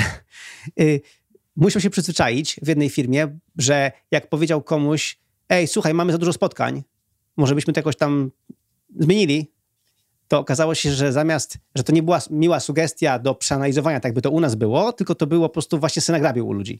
musiał 1.56 1.82
się 1.82 1.89
przyzwyczaić 1.89 2.60
w 2.62 2.67
jednej 2.67 2.89
firmie, 2.89 3.38
że 3.58 3.91
jak 4.12 4.30
powiedział 4.30 4.62
komuś, 4.62 5.20
ej, 5.50 5.67
słuchaj, 5.67 5.93
mamy 5.93 6.12
za 6.12 6.17
dużo 6.17 6.34
spotkań, 6.34 6.84
może 7.38 7.56
byśmy 7.56 7.74
to 7.74 7.80
jakoś 7.80 7.96
tam 7.96 8.32
zmienili, 9.00 9.52
to 10.28 10.39
okazało 10.39 10.76
się, 10.76 10.91
że 10.91 11.12
zamiast, 11.12 11.58
że 11.76 11.84
to 11.84 11.93
nie 11.93 12.04
była 12.04 12.20
miła 12.30 12.60
sugestia 12.60 13.20
do 13.20 13.36
przeanalizowania, 13.36 14.00
tak 14.00 14.13
by 14.13 14.22
to 14.22 14.32
u 14.32 14.39
nas 14.39 14.56
było, 14.56 14.93
tylko 14.93 15.15
to 15.15 15.28
było 15.28 15.50
po 15.50 15.54
prostu 15.54 15.80
właśnie 15.80 16.02
synagrabił 16.02 16.48
u 16.48 16.54
ludzi 16.54 16.80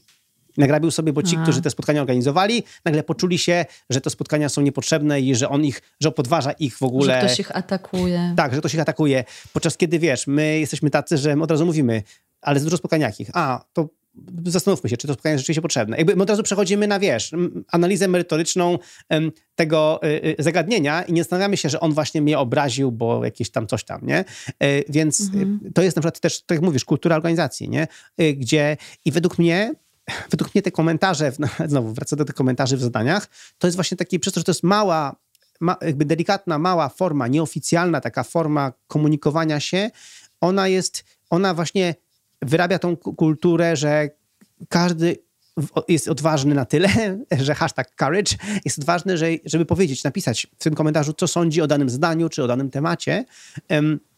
nagrabił 0.58 0.90
sobie, 0.90 1.12
bo 1.12 1.22
ci, 1.22 1.36
A. 1.36 1.42
którzy 1.42 1.62
te 1.62 1.70
spotkania 1.70 2.00
organizowali, 2.00 2.62
nagle 2.84 3.02
poczuli 3.02 3.38
się, 3.38 3.64
że 3.90 4.00
te 4.00 4.10
spotkania 4.10 4.48
są 4.48 4.60
niepotrzebne 4.60 5.20
i 5.20 5.34
że 5.34 5.48
on 5.48 5.64
ich, 5.64 5.82
że 6.00 6.12
podważa 6.12 6.52
ich 6.52 6.78
w 6.78 6.82
ogóle. 6.82 7.20
Że 7.20 7.26
ktoś 7.26 7.40
ich 7.40 7.56
atakuje. 7.56 8.34
Tak, 8.36 8.54
że 8.54 8.60
ktoś 8.60 8.74
ich 8.74 8.80
atakuje. 8.80 9.24
Podczas 9.52 9.76
kiedy, 9.76 9.98
wiesz, 9.98 10.26
my 10.26 10.58
jesteśmy 10.58 10.90
tacy, 10.90 11.18
że 11.18 11.36
my 11.36 11.42
od 11.42 11.50
razu 11.50 11.66
mówimy, 11.66 12.02
ale 12.40 12.60
z 12.60 12.64
dużo 12.64 12.76
spotkań 12.76 13.00
jakich? 13.00 13.30
A, 13.32 13.64
to 13.72 13.88
zastanówmy 14.46 14.90
się, 14.90 14.96
czy 14.96 15.06
to 15.06 15.12
spotkanie 15.12 15.32
jest 15.32 15.42
rzeczywiście 15.42 15.62
potrzebne. 15.62 15.96
Jakby 15.96 16.16
my 16.16 16.22
od 16.22 16.30
razu 16.30 16.42
przechodzimy 16.42 16.86
na, 16.86 16.98
wiesz, 16.98 17.32
analizę 17.68 18.08
merytoryczną 18.08 18.78
tego 19.54 20.00
y, 20.04 20.36
y, 20.40 20.42
zagadnienia 20.42 21.02
i 21.02 21.12
nie 21.12 21.22
zastanawiamy 21.22 21.56
się, 21.56 21.68
że 21.68 21.80
on 21.80 21.92
właśnie 21.92 22.22
mnie 22.22 22.38
obraził, 22.38 22.92
bo 22.92 23.24
jakieś 23.24 23.50
tam 23.50 23.66
coś 23.66 23.84
tam, 23.84 24.06
nie? 24.06 24.18
E, 24.18 24.24
więc 24.88 25.20
mhm. 25.20 25.60
to 25.74 25.82
jest 25.82 25.96
na 25.96 26.02
przykład 26.02 26.20
też, 26.20 26.42
tak 26.42 26.56
jak 26.56 26.64
mówisz, 26.64 26.84
kultura 26.84 27.16
organizacji, 27.16 27.68
nie? 27.68 27.86
Gdzie 28.36 28.76
i 29.04 29.12
według 29.12 29.38
mnie 29.38 29.74
według 30.30 30.54
mnie 30.54 30.62
te 30.62 30.70
komentarze, 30.70 31.32
znowu 31.66 31.92
wracam 31.92 32.18
do 32.18 32.24
tych 32.24 32.34
komentarzy 32.34 32.76
w 32.76 32.80
zadaniach, 32.80 33.28
to 33.58 33.66
jest 33.66 33.76
właśnie 33.76 33.96
taki, 33.96 34.20
przez 34.20 34.34
to, 34.34 34.40
że 34.40 34.44
to 34.44 34.50
jest 34.50 34.62
mała, 34.62 35.16
ma, 35.60 35.76
jakby 35.82 36.04
delikatna, 36.04 36.58
mała 36.58 36.88
forma, 36.88 37.28
nieoficjalna 37.28 38.00
taka 38.00 38.24
forma 38.24 38.72
komunikowania 38.86 39.60
się, 39.60 39.90
ona 40.40 40.68
jest, 40.68 41.04
ona 41.30 41.54
właśnie 41.54 41.94
wyrabia 42.42 42.78
tą 42.78 42.96
kulturę, 42.96 43.76
że 43.76 44.10
każdy 44.68 45.16
jest 45.88 46.08
odważny 46.08 46.54
na 46.54 46.64
tyle, 46.64 46.88
że 47.46 47.54
hashtag 47.54 47.96
courage 47.96 48.36
jest 48.64 48.78
odważny, 48.78 49.18
że, 49.18 49.26
żeby 49.44 49.64
powiedzieć, 49.64 50.04
napisać 50.04 50.46
w 50.58 50.62
tym 50.62 50.74
komentarzu, 50.74 51.12
co 51.12 51.28
sądzi 51.28 51.62
o 51.62 51.66
danym 51.66 51.90
zdaniu 51.90 52.28
czy 52.28 52.44
o 52.44 52.46
danym 52.46 52.70
temacie. 52.70 53.24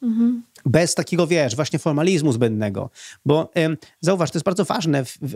Mhm. 0.02 0.42
Bez 0.66 0.94
takiego, 0.94 1.26
wiesz, 1.26 1.56
właśnie 1.56 1.78
formalizmu 1.78 2.32
zbędnego. 2.32 2.90
Bo 3.26 3.50
um, 3.56 3.76
zauważ, 4.00 4.30
to 4.30 4.38
jest 4.38 4.44
bardzo 4.44 4.64
ważne 4.64 5.04
w, 5.04 5.18
w, 5.22 5.32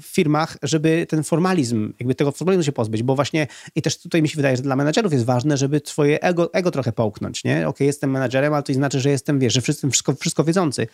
w, 0.00 0.06
firmach, 0.06 0.56
żeby 0.62 1.06
ten 1.08 1.24
formalizm, 1.24 1.92
jakby 2.00 2.14
tego 2.14 2.32
formalizmu 2.32 2.64
się 2.64 2.72
pozbyć, 2.72 3.02
bo 3.02 3.14
właśnie 3.14 3.46
i 3.74 3.82
też 3.82 3.98
tutaj 3.98 4.22
mi 4.22 4.28
się 4.28 4.36
wydaje, 4.36 4.56
że 4.56 4.62
dla 4.62 4.76
menadżerów 4.76 5.12
jest 5.12 5.24
ważne, 5.24 5.56
żeby 5.56 5.80
swoje 5.84 6.22
ego, 6.22 6.54
ego 6.54 6.70
trochę 6.70 6.92
połknąć, 6.92 7.44
nie? 7.44 7.56
Okej, 7.56 7.66
okay, 7.66 7.86
jestem 7.86 8.10
menadżerem, 8.10 8.54
ale 8.54 8.62
to 8.62 8.72
nie 8.72 8.78
znaczy, 8.78 9.00
że 9.00 9.10
jestem, 9.10 9.38
wiesz, 9.38 9.54
że 9.54 9.60
wszystko, 9.60 10.14
wszystko 10.14 10.44
wiedzący. 10.44 10.86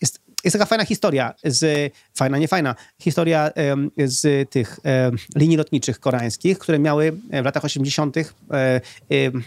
Jest, 0.00 0.20
jest 0.46 0.52
taka 0.52 0.66
fajna 0.66 0.84
historia, 0.84 1.34
z, 1.44 1.92
fajna, 2.14 2.38
nie 2.38 2.48
fajna, 2.48 2.74
historia 3.00 3.50
z 3.96 4.50
tych 4.50 4.80
linii 5.36 5.56
lotniczych 5.56 6.00
koreańskich, 6.00 6.58
które 6.58 6.78
miały 6.78 7.12
w 7.12 7.44
latach 7.44 7.64
80. 7.64 8.16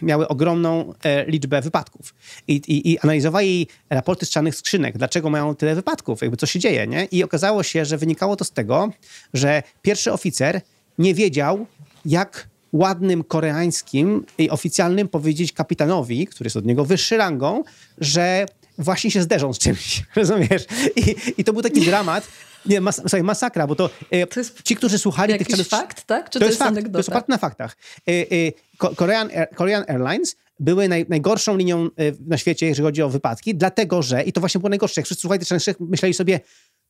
miały 0.01 0.27
ogromną 0.27 0.93
liczbę 1.27 1.61
wypadków. 1.61 2.15
I, 2.47 2.53
i, 2.53 2.91
i 2.91 2.99
analizowali 2.99 3.67
raporty 3.89 4.25
z 4.25 4.29
czarnych 4.29 4.55
skrzynek, 4.55 4.97
dlaczego 4.97 5.29
mają 5.29 5.55
tyle 5.55 5.75
wypadków, 5.75 6.21
jakby 6.21 6.37
co 6.37 6.45
się 6.45 6.59
dzieje, 6.59 6.87
nie? 6.87 7.05
I 7.05 7.23
okazało 7.23 7.63
się, 7.63 7.85
że 7.85 7.97
wynikało 7.97 8.35
to 8.35 8.45
z 8.45 8.51
tego, 8.51 8.91
że 9.33 9.63
pierwszy 9.81 10.11
oficer 10.11 10.61
nie 10.97 11.13
wiedział, 11.13 11.65
jak 12.05 12.47
ładnym 12.73 13.23
koreańskim 13.23 14.25
i 14.37 14.49
oficjalnym 14.49 15.07
powiedzieć 15.07 15.51
kapitanowi, 15.51 16.27
który 16.27 16.45
jest 16.45 16.57
od 16.57 16.65
niego 16.65 16.85
wyższy 16.85 17.17
rangą, 17.17 17.63
że 17.97 18.45
właśnie 18.79 19.11
się 19.11 19.21
zderzą 19.21 19.53
z 19.53 19.59
czymś, 19.59 20.03
rozumiesz? 20.15 20.65
I, 20.95 21.15
i 21.37 21.43
to 21.43 21.53
był 21.53 21.61
taki 21.61 21.81
dramat, 21.81 22.27
nie, 22.65 22.81
mas, 22.81 23.01
sorry, 23.09 23.23
masakra, 23.23 23.67
bo 23.67 23.75
to, 23.75 23.89
e, 24.11 24.27
to 24.27 24.41
ci, 24.63 24.75
którzy 24.75 24.99
słuchali 24.99 25.31
jakiś 25.31 25.57
tych... 25.57 25.67
fakt, 25.67 26.03
tak? 26.05 26.29
Czy 26.29 26.33
to, 26.33 26.39
to 26.39 26.45
jest, 26.45 26.61
jest 26.61 26.75
fakt, 26.75 26.91
to 26.91 26.99
jest 26.99 27.09
fakt 27.09 27.29
na 27.29 27.37
faktach. 27.37 27.77
E, 28.07 28.11
e, 28.11 28.95
Korean, 28.95 29.29
Korean 29.55 29.83
Airlines 29.87 30.35
były 30.59 30.87
naj, 30.87 31.05
najgorszą 31.09 31.57
linią 31.57 31.85
e, 31.85 31.89
na 32.27 32.37
świecie, 32.37 32.65
jeżeli 32.65 32.85
chodzi 32.85 33.01
o 33.01 33.09
wypadki, 33.09 33.55
dlatego 33.55 34.01
że, 34.01 34.23
i 34.23 34.33
to 34.33 34.39
właśnie 34.39 34.59
było 34.59 34.69
najgorsze, 34.69 35.01
jak 35.01 35.05
wszyscy 35.05 35.21
słuchali 35.21 35.45
tych 35.45 35.79
myśleli 35.79 36.13
sobie, 36.13 36.39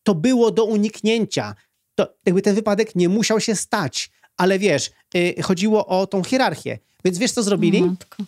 to 0.03 0.15
było 0.15 0.51
do 0.51 0.65
uniknięcia. 0.65 1.55
To 1.95 2.13
jakby 2.25 2.41
ten 2.41 2.55
wypadek 2.55 2.95
nie 2.95 3.09
musiał 3.09 3.39
się 3.39 3.55
stać, 3.55 4.11
ale 4.37 4.59
wiesz, 4.59 4.91
yy, 5.13 5.43
chodziło 5.43 5.87
o 5.87 6.07
tą 6.07 6.23
hierarchię. 6.23 6.79
Więc 7.05 7.17
wiesz, 7.17 7.31
co 7.31 7.43
zrobili? 7.43 7.81
Matko. 7.81 8.23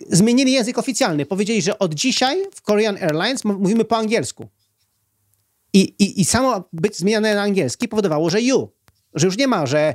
Zmienili 0.00 0.52
język 0.52 0.78
oficjalny. 0.78 1.26
Powiedzieli, 1.26 1.62
że 1.62 1.78
od 1.78 1.94
dzisiaj 1.94 2.42
w 2.54 2.62
Korean 2.62 2.96
Airlines 2.96 3.44
mówimy 3.44 3.84
po 3.84 3.96
angielsku. 3.96 4.48
I, 5.72 5.80
i, 5.80 6.20
i 6.20 6.24
samo 6.24 6.68
być 6.72 6.96
zmieniane 6.96 7.34
na 7.34 7.42
angielski 7.42 7.88
powodowało, 7.88 8.30
że 8.30 8.42
you, 8.42 8.68
że 9.14 9.26
już 9.26 9.38
nie 9.38 9.46
ma, 9.46 9.66
że 9.66 9.94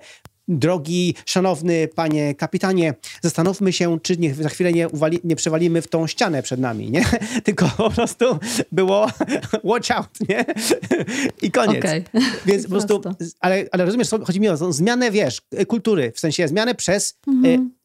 drogi, 0.50 1.16
szanowny 1.26 1.88
panie 1.88 2.36
kapitanie, 2.36 2.94
zastanówmy 3.22 3.74
się, 3.74 4.00
czy 4.00 4.18
nie, 4.18 4.36
za 4.36 4.50
chwilę 4.50 4.74
nie, 4.74 4.90
uwali, 4.90 5.20
nie 5.24 5.36
przewalimy 5.36 5.82
w 5.82 5.88
tą 5.88 6.08
ścianę 6.08 6.44
przed 6.44 6.60
nami, 6.60 6.92
nie? 6.92 7.06
Tylko 7.46 7.72
po 7.78 7.90
prostu 7.90 8.26
było 8.72 9.08
watch 9.64 9.92
out, 9.92 10.10
nie? 10.30 10.46
I 11.42 11.52
koniec. 11.52 11.86
Okay. 11.86 12.04
Więc 12.46 12.64
po 12.64 12.70
prostu, 12.70 13.02
ale, 13.40 13.66
ale 13.72 13.86
rozumiesz, 13.86 14.10
chodzi 14.26 14.40
mi 14.40 14.50
o 14.50 14.74
zmianę, 14.74 15.12
wiesz, 15.12 15.42
kultury, 15.68 16.12
w 16.16 16.20
sensie 16.20 16.48
zmianę 16.48 16.76
przez 16.76 17.18
mhm 17.28 17.79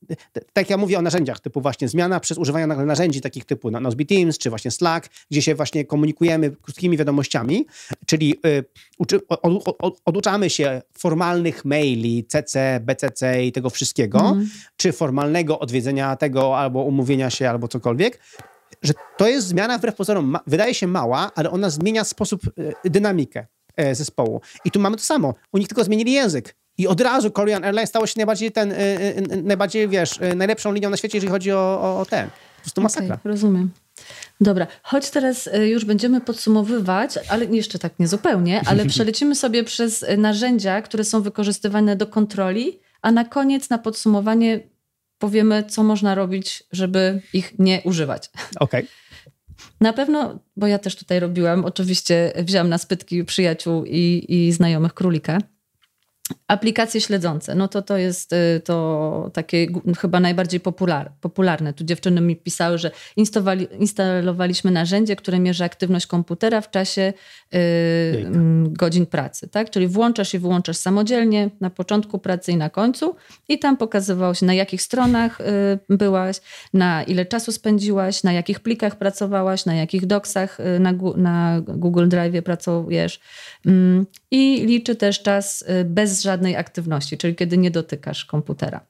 tak 0.52 0.70
ja 0.70 0.76
mówię 0.76 0.98
o 0.98 1.02
narzędziach, 1.02 1.40
typu 1.40 1.60
właśnie 1.60 1.88
zmiana 1.88 2.20
przez 2.20 2.38
używanie 2.38 2.66
narzędzi 2.66 3.20
takich 3.20 3.44
typu 3.44 3.70
Nozbe 3.70 4.04
Teams, 4.04 4.38
czy 4.38 4.50
właśnie 4.50 4.70
Slack, 4.70 5.08
gdzie 5.30 5.42
się 5.42 5.54
właśnie 5.54 5.84
komunikujemy 5.84 6.50
krótkimi 6.50 6.96
wiadomościami, 6.96 7.66
czyli 8.06 8.34
y, 8.46 8.64
uczy, 8.98 9.20
od, 9.28 9.76
od, 9.78 10.00
oduczamy 10.04 10.50
się 10.50 10.82
formalnych 10.98 11.64
maili, 11.64 12.24
CC, 12.24 12.80
BCC 12.82 13.44
i 13.44 13.52
tego 13.52 13.70
wszystkiego, 13.70 14.20
mm. 14.20 14.48
czy 14.76 14.92
formalnego 14.92 15.58
odwiedzenia 15.58 16.16
tego 16.16 16.58
albo 16.58 16.82
umówienia 16.82 17.30
się, 17.30 17.50
albo 17.50 17.68
cokolwiek, 17.68 18.20
że 18.82 18.92
to 19.16 19.28
jest 19.28 19.46
zmiana 19.46 19.78
wbrew 19.78 19.94
pozorom, 19.94 20.38
wydaje 20.46 20.74
się 20.74 20.86
mała, 20.86 21.30
ale 21.34 21.50
ona 21.50 21.70
zmienia 21.70 22.04
sposób, 22.04 22.40
y, 22.58 22.90
dynamikę 22.90 23.46
e, 23.76 23.94
zespołu. 23.94 24.40
I 24.64 24.70
tu 24.70 24.80
mamy 24.80 24.96
to 24.96 25.02
samo. 25.02 25.34
U 25.52 25.58
nich 25.58 25.68
tylko 25.68 25.84
zmienili 25.84 26.12
język. 26.12 26.56
I 26.78 26.86
od 26.86 27.00
razu 27.00 27.30
Korean 27.30 27.64
Airlines 27.64 27.88
stało 27.88 28.06
się 28.06 28.14
najbardziej 28.16 28.52
ten, 28.52 28.72
y, 28.72 28.74
y, 28.74 29.32
y, 29.32 29.42
najbardziej, 29.42 29.88
wiesz, 29.88 30.18
najlepszą 30.36 30.72
linią 30.72 30.90
na 30.90 30.96
świecie, 30.96 31.16
jeżeli 31.16 31.32
chodzi 31.32 31.52
o, 31.52 31.80
o, 31.82 32.00
o 32.00 32.06
ten. 32.06 32.28
Po 32.28 32.62
prostu 32.62 32.80
masakra. 32.80 33.14
Okay, 33.14 33.32
rozumiem. 33.32 33.70
Dobra, 34.40 34.66
choć 34.82 35.10
teraz 35.10 35.48
już 35.64 35.84
będziemy 35.84 36.20
podsumowywać, 36.20 37.18
ale 37.28 37.44
jeszcze 37.44 37.78
tak 37.78 37.98
nie 37.98 38.08
zupełnie, 38.08 38.60
ale 38.66 38.86
przelecimy 38.94 39.34
sobie 39.34 39.64
przez 39.64 40.04
narzędzia, 40.18 40.82
które 40.82 41.04
są 41.04 41.22
wykorzystywane 41.22 41.96
do 41.96 42.06
kontroli, 42.06 42.78
a 43.02 43.12
na 43.12 43.24
koniec, 43.24 43.70
na 43.70 43.78
podsumowanie 43.78 44.60
powiemy, 45.18 45.64
co 45.68 45.82
można 45.82 46.14
robić, 46.14 46.64
żeby 46.72 47.20
ich 47.32 47.58
nie 47.58 47.82
używać. 47.84 48.30
Okej. 48.60 48.80
Okay. 48.80 49.04
Na 49.80 49.92
pewno, 49.92 50.38
bo 50.56 50.66
ja 50.66 50.78
też 50.78 50.96
tutaj 50.96 51.20
robiłam, 51.20 51.64
oczywiście 51.64 52.32
wziąłam 52.36 52.68
na 52.68 52.78
spytki 52.78 53.24
przyjaciół 53.24 53.84
i, 53.84 54.24
i 54.28 54.52
znajomych 54.52 54.94
królika. 54.94 55.38
Aplikacje 56.48 57.00
śledzące, 57.00 57.54
no 57.54 57.68
to 57.68 57.82
to 57.82 57.96
jest 57.96 58.32
y, 58.32 58.60
to 58.64 59.30
takie 59.32 59.66
chyba 59.98 60.20
najbardziej 60.20 60.60
popular, 60.60 61.12
popularne. 61.20 61.72
Tu 61.72 61.84
dziewczyny 61.84 62.20
mi 62.20 62.36
pisały, 62.36 62.78
że 62.78 62.90
instalowaliśmy 63.80 64.70
narzędzie, 64.70 65.16
które 65.16 65.38
mierzy 65.38 65.64
aktywność 65.64 66.06
komputera 66.06 66.60
w 66.60 66.70
czasie 66.70 67.12
y, 67.54 68.26
godzin 68.68 69.06
pracy. 69.06 69.48
Tak? 69.48 69.70
Czyli 69.70 69.88
włączasz 69.88 70.34
i 70.34 70.38
wyłączasz 70.38 70.76
samodzielnie 70.76 71.50
na 71.60 71.70
początku 71.70 72.18
pracy 72.18 72.52
i 72.52 72.56
na 72.56 72.70
końcu 72.70 73.16
i 73.48 73.58
tam 73.58 73.76
pokazywało 73.76 74.34
się 74.34 74.46
na 74.46 74.54
jakich 74.54 74.82
stronach 74.82 75.40
y, 75.40 75.44
byłaś, 75.96 76.40
na 76.74 77.02
ile 77.02 77.26
czasu 77.26 77.52
spędziłaś, 77.52 78.22
na 78.22 78.32
jakich 78.32 78.60
plikach 78.60 78.96
pracowałaś, 78.96 79.66
na 79.66 79.74
jakich 79.74 80.06
doksach 80.06 80.58
na, 80.80 80.92
na 81.16 81.60
Google 81.60 82.08
Drive 82.08 82.44
pracujesz. 82.44 83.20
Mm, 83.66 84.06
I 84.30 84.66
liczy 84.66 84.96
też 84.96 85.22
czas 85.22 85.64
y, 85.80 85.84
bez 86.14 86.22
żadnej 86.22 86.56
aktywności, 86.56 87.18
czyli 87.18 87.34
kiedy 87.34 87.58
nie 87.58 87.70
dotykasz 87.70 88.24
komputera. 88.24 88.80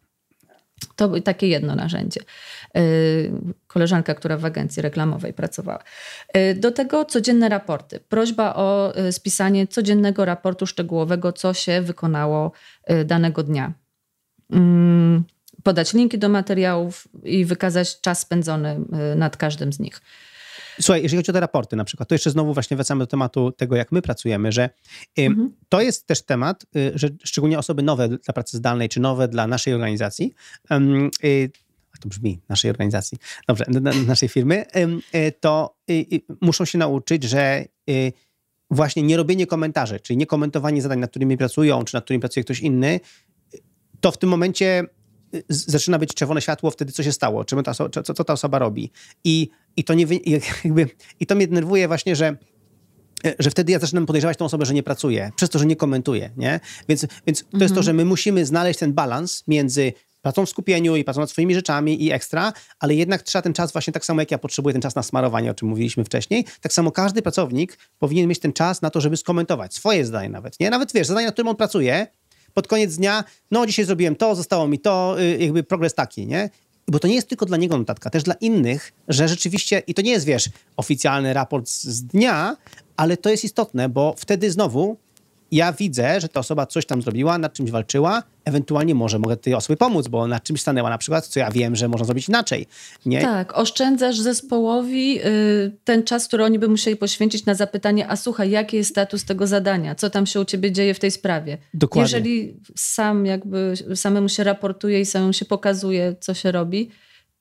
To 0.96 1.20
takie 1.20 1.48
jedno 1.48 1.74
narzędzie. 1.74 2.20
Y, 2.76 3.32
koleżanka, 3.66 4.14
która 4.14 4.36
w 4.36 4.44
agencji 4.44 4.82
reklamowej 4.82 5.32
pracowała. 5.32 5.82
Y, 6.36 6.54
do 6.54 6.70
tego 6.70 7.04
codzienne 7.04 7.48
raporty. 7.48 8.00
Prośba 8.00 8.54
o 8.54 8.92
spisanie 9.10 9.66
codziennego 9.66 10.24
raportu 10.24 10.66
szczegółowego, 10.66 11.32
co 11.32 11.54
się 11.54 11.82
wykonało 11.82 12.52
danego 13.04 13.42
dnia. 13.42 13.72
Mm, 14.50 15.24
podać 15.62 15.92
linki 15.94 16.18
do 16.18 16.28
materiałów 16.28 17.08
i 17.22 17.44
wykazać 17.44 18.00
czas 18.00 18.20
spędzony 18.20 18.80
nad 19.16 19.36
każdym 19.36 19.72
z 19.72 19.80
nich. 19.80 20.00
Słuchaj, 20.80 21.02
jeżeli 21.02 21.18
chodzi 21.18 21.30
o 21.30 21.34
te 21.34 21.40
raporty 21.40 21.76
na 21.76 21.84
przykład, 21.84 22.08
to 22.08 22.14
jeszcze 22.14 22.30
znowu 22.30 22.54
właśnie 22.54 22.76
wracamy 22.76 22.98
do 22.98 23.06
tematu 23.06 23.52
tego, 23.52 23.76
jak 23.76 23.92
my 23.92 24.02
pracujemy, 24.02 24.52
że 24.52 24.70
mhm. 25.16 25.52
to 25.68 25.80
jest 25.80 26.06
też 26.06 26.22
temat, 26.22 26.66
y, 26.76 26.92
że 26.94 27.08
szczególnie 27.24 27.58
osoby 27.58 27.82
nowe 27.82 28.08
dla 28.08 28.34
pracy 28.34 28.56
zdalnej, 28.56 28.88
czy 28.88 29.00
nowe 29.00 29.28
dla 29.28 29.46
naszej 29.46 29.74
organizacji, 29.74 30.34
y, 31.24 31.50
to 32.00 32.08
brzmi, 32.08 32.40
naszej 32.48 32.70
organizacji, 32.70 33.18
dobrze, 33.48 33.64
naszej 34.06 34.28
firmy, 34.28 34.64
y, 35.14 35.32
to 35.40 35.76
muszą 36.40 36.64
się 36.64 36.78
nauczyć, 36.78 37.22
że 37.22 37.64
właśnie 38.70 39.02
nie 39.02 39.16
robienie 39.16 39.46
komentarzy, 39.46 40.00
czyli 40.00 40.16
nie 40.16 40.26
komentowanie 40.26 40.82
zadań, 40.82 40.98
nad 40.98 41.10
którymi 41.10 41.36
pracują, 41.36 41.84
czy 41.84 41.94
nad 41.94 42.04
którymi 42.04 42.20
pracuje 42.20 42.44
ktoś 42.44 42.60
inny, 42.60 43.00
to 44.00 44.10
w 44.10 44.18
tym 44.18 44.30
momencie 44.30 44.84
zaczyna 45.48 45.98
być 45.98 46.14
czerwone 46.14 46.42
światło, 46.42 46.70
wtedy 46.70 46.92
co 46.92 47.02
się 47.02 47.12
stało, 47.12 47.44
czym 47.44 47.62
ta, 47.62 47.74
co, 47.74 47.88
co 47.88 48.24
ta 48.24 48.32
osoba 48.32 48.58
robi. 48.58 48.90
I, 49.24 49.50
i, 49.76 49.84
to 49.84 49.94
nie, 49.94 50.06
jakby, 50.64 50.88
I 51.20 51.26
to 51.26 51.34
mnie 51.34 51.46
denerwuje 51.46 51.88
właśnie, 51.88 52.16
że 52.16 52.36
że 53.38 53.50
wtedy 53.50 53.72
ja 53.72 53.78
zaczynam 53.78 54.06
podejrzewać 54.06 54.38
tą 54.38 54.44
osobę, 54.44 54.66
że 54.66 54.74
nie 54.74 54.82
pracuje, 54.82 55.30
przez 55.36 55.50
to, 55.50 55.58
że 55.58 55.66
nie 55.66 55.76
komentuje, 55.76 56.30
nie? 56.36 56.60
Więc, 56.88 57.06
więc 57.26 57.40
to 57.40 57.46
mhm. 57.46 57.62
jest 57.62 57.74
to, 57.74 57.80
mhm. 57.80 57.84
że 57.84 57.92
my 57.92 58.04
musimy 58.04 58.46
znaleźć 58.46 58.78
ten 58.78 58.92
balans 58.92 59.44
między 59.48 59.92
pracą 60.22 60.46
w 60.46 60.50
skupieniu 60.50 60.96
i 60.96 61.04
pracą 61.04 61.20
nad 61.20 61.30
swoimi 61.30 61.54
rzeczami 61.54 62.04
i 62.04 62.12
ekstra, 62.12 62.52
ale 62.78 62.94
jednak 62.94 63.22
trzeba 63.22 63.42
ten 63.42 63.52
czas 63.52 63.72
właśnie 63.72 63.92
tak 63.92 64.04
samo 64.04 64.20
jak 64.20 64.30
ja 64.30 64.38
potrzebuję 64.38 64.72
ten 64.72 64.82
czas 64.82 64.94
na 64.94 65.02
smarowanie, 65.02 65.50
o 65.50 65.54
czym 65.54 65.68
mówiliśmy 65.68 66.04
wcześniej, 66.04 66.44
tak 66.60 66.72
samo 66.72 66.92
każdy 66.92 67.22
pracownik 67.22 67.78
powinien 67.98 68.28
mieć 68.28 68.38
ten 68.38 68.52
czas 68.52 68.82
na 68.82 68.90
to, 68.90 69.00
żeby 69.00 69.16
skomentować 69.16 69.74
swoje 69.74 70.04
zdanie 70.04 70.28
nawet, 70.28 70.60
nie? 70.60 70.70
Nawet 70.70 70.92
wiesz, 70.92 71.06
zadanie, 71.06 71.26
nad 71.26 71.34
którym 71.34 71.48
on 71.48 71.56
pracuje, 71.56 72.06
pod 72.54 72.68
koniec 72.68 72.96
dnia, 72.96 73.24
no 73.50 73.66
dzisiaj 73.66 73.84
zrobiłem 73.84 74.16
to, 74.16 74.34
zostało 74.34 74.68
mi 74.68 74.78
to, 74.78 75.16
y, 75.20 75.38
jakby 75.38 75.62
progres 75.62 75.94
taki, 75.94 76.26
nie? 76.26 76.50
Bo 76.88 76.98
to 76.98 77.08
nie 77.08 77.14
jest 77.14 77.28
tylko 77.28 77.46
dla 77.46 77.56
niego 77.56 77.78
notatka, 77.78 78.10
też 78.10 78.22
dla 78.22 78.34
innych, 78.34 78.92
że 79.08 79.28
rzeczywiście, 79.28 79.82
i 79.86 79.94
to 79.94 80.02
nie 80.02 80.10
jest, 80.10 80.26
wiesz, 80.26 80.48
oficjalny 80.76 81.32
raport 81.32 81.68
z 81.68 82.02
dnia, 82.02 82.56
ale 82.96 83.16
to 83.16 83.30
jest 83.30 83.44
istotne, 83.44 83.88
bo 83.88 84.14
wtedy 84.18 84.50
znowu 84.50 84.96
ja 85.54 85.72
widzę, 85.72 86.20
że 86.20 86.28
ta 86.28 86.40
osoba 86.40 86.66
coś 86.66 86.86
tam 86.86 87.02
zrobiła, 87.02 87.38
nad 87.38 87.52
czymś 87.52 87.70
walczyła, 87.70 88.22
ewentualnie 88.44 88.94
może 88.94 89.18
mogę 89.18 89.36
tej 89.36 89.54
osobie 89.54 89.76
pomóc, 89.76 90.08
bo 90.08 90.26
nad 90.26 90.42
czymś 90.44 90.60
stanęła 90.60 90.90
na 90.90 90.98
przykład, 90.98 91.26
co 91.26 91.40
ja 91.40 91.50
wiem, 91.50 91.76
że 91.76 91.88
można 91.88 92.04
zrobić 92.04 92.28
inaczej. 92.28 92.66
Nie? 93.06 93.20
Tak, 93.20 93.58
oszczędzasz 93.58 94.18
zespołowi 94.18 95.20
y, 95.26 95.76
ten 95.84 96.02
czas, 96.02 96.28
który 96.28 96.44
oni 96.44 96.58
by 96.58 96.68
musieli 96.68 96.96
poświęcić 96.96 97.46
na 97.46 97.54
zapytanie, 97.54 98.08
a 98.08 98.16
słuchaj, 98.16 98.50
jaki 98.50 98.76
jest 98.76 98.90
status 98.90 99.24
tego 99.24 99.46
zadania, 99.46 99.94
co 99.94 100.10
tam 100.10 100.26
się 100.26 100.40
u 100.40 100.44
ciebie 100.44 100.72
dzieje 100.72 100.94
w 100.94 101.00
tej 101.00 101.10
sprawie. 101.10 101.58
Dokładnie. 101.74 102.02
Jeżeli 102.02 102.56
sam 102.76 103.26
jakby 103.26 103.74
samemu 103.94 104.28
się 104.28 104.44
raportuje 104.44 105.00
i 105.00 105.06
samemu 105.06 105.32
się 105.32 105.44
pokazuje, 105.44 106.14
co 106.20 106.34
się 106.34 106.52
robi, 106.52 106.90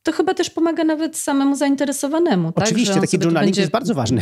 to 0.04 0.12
chyba 0.12 0.34
też 0.34 0.50
pomaga 0.50 0.84
nawet 0.84 1.18
samemu 1.18 1.56
zainteresowanemu. 1.56 2.52
Tak? 2.52 2.64
Oczywiście, 2.66 2.94
tak? 2.94 3.02
taki 3.02 3.18
journaling 3.18 3.48
będzie... 3.48 3.62
jest 3.62 3.72
bardzo 3.72 3.94
ważny. 3.94 4.22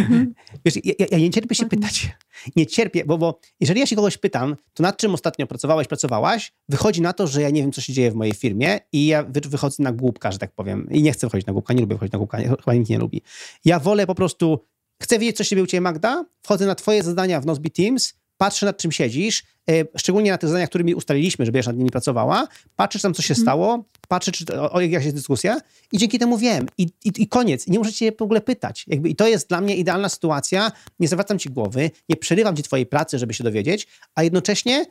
Mhm. 0.00 0.34
Wiesz, 0.64 0.74
ja, 0.84 1.06
ja, 1.10 1.18
nie 1.18 1.30
cierpię 1.30 1.54
się 1.54 1.68
pytać. 1.68 2.08
Nie 2.56 2.66
cierpię, 2.66 3.04
bo, 3.04 3.18
bo 3.18 3.40
jeżeli 3.60 3.80
ja 3.80 3.86
się 3.86 3.96
kogoś 3.96 4.18
pytam, 4.18 4.56
to 4.74 4.82
nad 4.82 4.96
czym 4.96 5.14
ostatnio 5.14 5.46
pracowałeś, 5.46 5.88
pracowałaś, 5.88 6.52
wychodzi 6.68 7.02
na 7.02 7.12
to, 7.12 7.26
że 7.26 7.42
ja 7.42 7.50
nie 7.50 7.60
wiem, 7.62 7.72
co 7.72 7.80
się 7.80 7.92
dzieje 7.92 8.10
w 8.10 8.14
mojej 8.14 8.34
firmie 8.34 8.80
i 8.92 9.06
ja 9.06 9.24
wychodzę 9.24 9.82
na 9.82 9.92
głupka, 9.92 10.32
że 10.32 10.38
tak 10.38 10.52
powiem. 10.52 10.88
I 10.90 11.02
nie 11.02 11.12
chcę 11.12 11.26
wychodzić 11.26 11.46
na 11.46 11.52
głupka, 11.52 11.74
nie 11.74 11.80
lubię 11.80 11.94
wychodzić 11.94 12.12
na 12.12 12.18
głupka, 12.18 12.38
chyba 12.38 12.74
nikt 12.74 12.90
nie 12.90 12.98
lubi. 12.98 13.22
Ja 13.64 13.78
wolę 13.78 14.06
po 14.06 14.14
prostu 14.14 14.58
chcę 15.02 15.18
wiedzieć, 15.18 15.36
co 15.36 15.44
się 15.44 15.50
dzieje 15.50 15.62
u 15.62 15.66
Ciebie, 15.66 15.80
Magda, 15.80 16.24
wchodzę 16.42 16.66
na 16.66 16.74
Twoje 16.74 17.02
zadania 17.02 17.40
w 17.40 17.46
Nozbe 17.46 17.70
Teams, 17.70 18.14
patrzę 18.42 18.66
nad 18.66 18.78
czym 18.78 18.92
siedzisz, 18.92 19.42
e, 19.70 19.84
szczególnie 19.96 20.30
na 20.30 20.38
tych 20.38 20.48
zadaniach, 20.48 20.68
którymi 20.68 20.94
ustaliliśmy, 20.94 21.46
żebyś 21.46 21.66
nad 21.66 21.76
nimi 21.76 21.90
pracowała, 21.90 22.48
patrzysz 22.76 23.02
tam, 23.02 23.14
co 23.14 23.22
się 23.22 23.34
stało, 23.34 23.84
patrzę, 24.08 24.32
czy, 24.32 24.60
o, 24.60 24.72
o 24.72 24.80
jaka 24.80 25.04
jest 25.04 25.16
dyskusja 25.16 25.60
i 25.92 25.98
dzięki 25.98 26.18
temu 26.18 26.38
wiem. 26.38 26.66
I, 26.78 26.82
i, 27.04 27.12
i 27.22 27.28
koniec. 27.28 27.68
I 27.68 27.70
nie 27.70 27.78
muszę 27.78 27.92
cię 27.92 28.12
w 28.18 28.22
ogóle 28.22 28.40
pytać. 28.40 28.84
Jakby, 28.88 29.08
I 29.08 29.16
to 29.16 29.28
jest 29.28 29.48
dla 29.48 29.60
mnie 29.60 29.76
idealna 29.76 30.08
sytuacja. 30.08 30.72
Nie 31.00 31.08
zawracam 31.08 31.38
ci 31.38 31.50
głowy, 31.50 31.90
nie 32.08 32.16
przerywam 32.16 32.56
ci 32.56 32.62
twojej 32.62 32.86
pracy, 32.86 33.18
żeby 33.18 33.34
się 33.34 33.44
dowiedzieć, 33.44 33.86
a 34.14 34.22
jednocześnie 34.22 34.86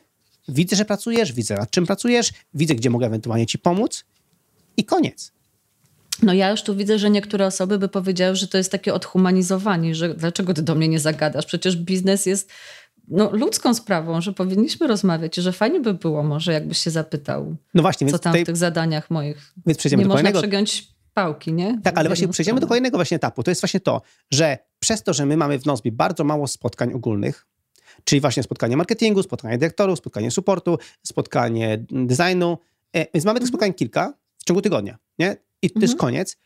widzę, 0.48 0.76
że 0.76 0.84
pracujesz, 0.84 1.32
widzę 1.32 1.54
nad 1.54 1.70
czym 1.70 1.86
pracujesz, 1.86 2.32
widzę, 2.54 2.74
gdzie 2.74 2.90
mogę 2.90 3.06
ewentualnie 3.06 3.46
ci 3.46 3.58
pomóc 3.58 4.04
i 4.76 4.84
koniec. 4.84 5.32
No 6.22 6.32
ja 6.32 6.50
już 6.50 6.62
tu 6.62 6.76
widzę, 6.76 6.98
że 6.98 7.10
niektóre 7.10 7.46
osoby 7.46 7.78
by 7.78 7.88
powiedziały, 7.88 8.36
że 8.36 8.48
to 8.48 8.58
jest 8.58 8.72
takie 8.72 8.94
odhumanizowanie, 8.94 9.94
że 9.94 10.14
dlaczego 10.14 10.54
ty 10.54 10.62
do 10.62 10.74
mnie 10.74 10.88
nie 10.88 11.00
zagadasz? 11.00 11.46
Przecież 11.46 11.76
biznes 11.76 12.26
jest 12.26 12.50
no, 13.08 13.30
ludzką 13.32 13.74
sprawą, 13.74 14.20
że 14.20 14.32
powinniśmy 14.32 14.86
rozmawiać 14.86 15.36
że 15.36 15.52
fajnie 15.52 15.80
by 15.80 15.94
było 15.94 16.22
może, 16.22 16.52
jakbyś 16.52 16.78
się 16.78 16.90
zapytał, 16.90 17.56
no 17.74 17.82
właśnie, 17.82 18.06
co 18.06 18.18
tam 18.18 18.32
tutaj... 18.32 18.42
w 18.44 18.46
tych 18.46 18.56
zadaniach 18.56 19.10
moich. 19.10 19.52
Więc 19.66 19.78
przejdziemy 19.78 20.02
nie 20.02 20.08
do 20.08 20.14
można 20.14 20.32
przegiąć 20.32 20.92
pałki, 21.14 21.52
nie? 21.52 21.80
Tak, 21.84 21.98
ale 21.98 22.08
właśnie 22.08 22.28
przejdziemy 22.28 22.60
do 22.60 22.66
kolejnego 22.66 22.98
właśnie 22.98 23.16
etapu. 23.16 23.42
To 23.42 23.50
jest 23.50 23.60
właśnie 23.60 23.80
to, 23.80 24.02
że 24.30 24.58
przez 24.78 25.02
to, 25.02 25.12
że 25.12 25.26
my 25.26 25.36
mamy 25.36 25.58
w 25.58 25.66
Nozbi 25.66 25.92
bardzo 25.92 26.24
mało 26.24 26.48
spotkań 26.48 26.92
ogólnych, 26.92 27.46
czyli 28.04 28.20
właśnie 28.20 28.42
spotkanie 28.42 28.76
marketingu, 28.76 29.22
spotkanie 29.22 29.58
dyrektorów, 29.58 29.98
spotkanie 29.98 30.30
supportu, 30.30 30.78
spotkanie 31.02 31.84
designu, 31.90 32.58
e, 32.92 33.06
więc 33.14 33.24
mamy 33.24 33.40
tych 33.40 33.46
mhm. 33.46 33.48
spotkań 33.48 33.74
kilka 33.74 34.14
w 34.38 34.44
ciągu 34.44 34.62
tygodnia, 34.62 34.98
nie? 35.18 35.36
I 35.62 35.70
to 35.70 35.74
mhm. 35.74 35.82
jest 35.82 35.96
koniec. 35.96 36.36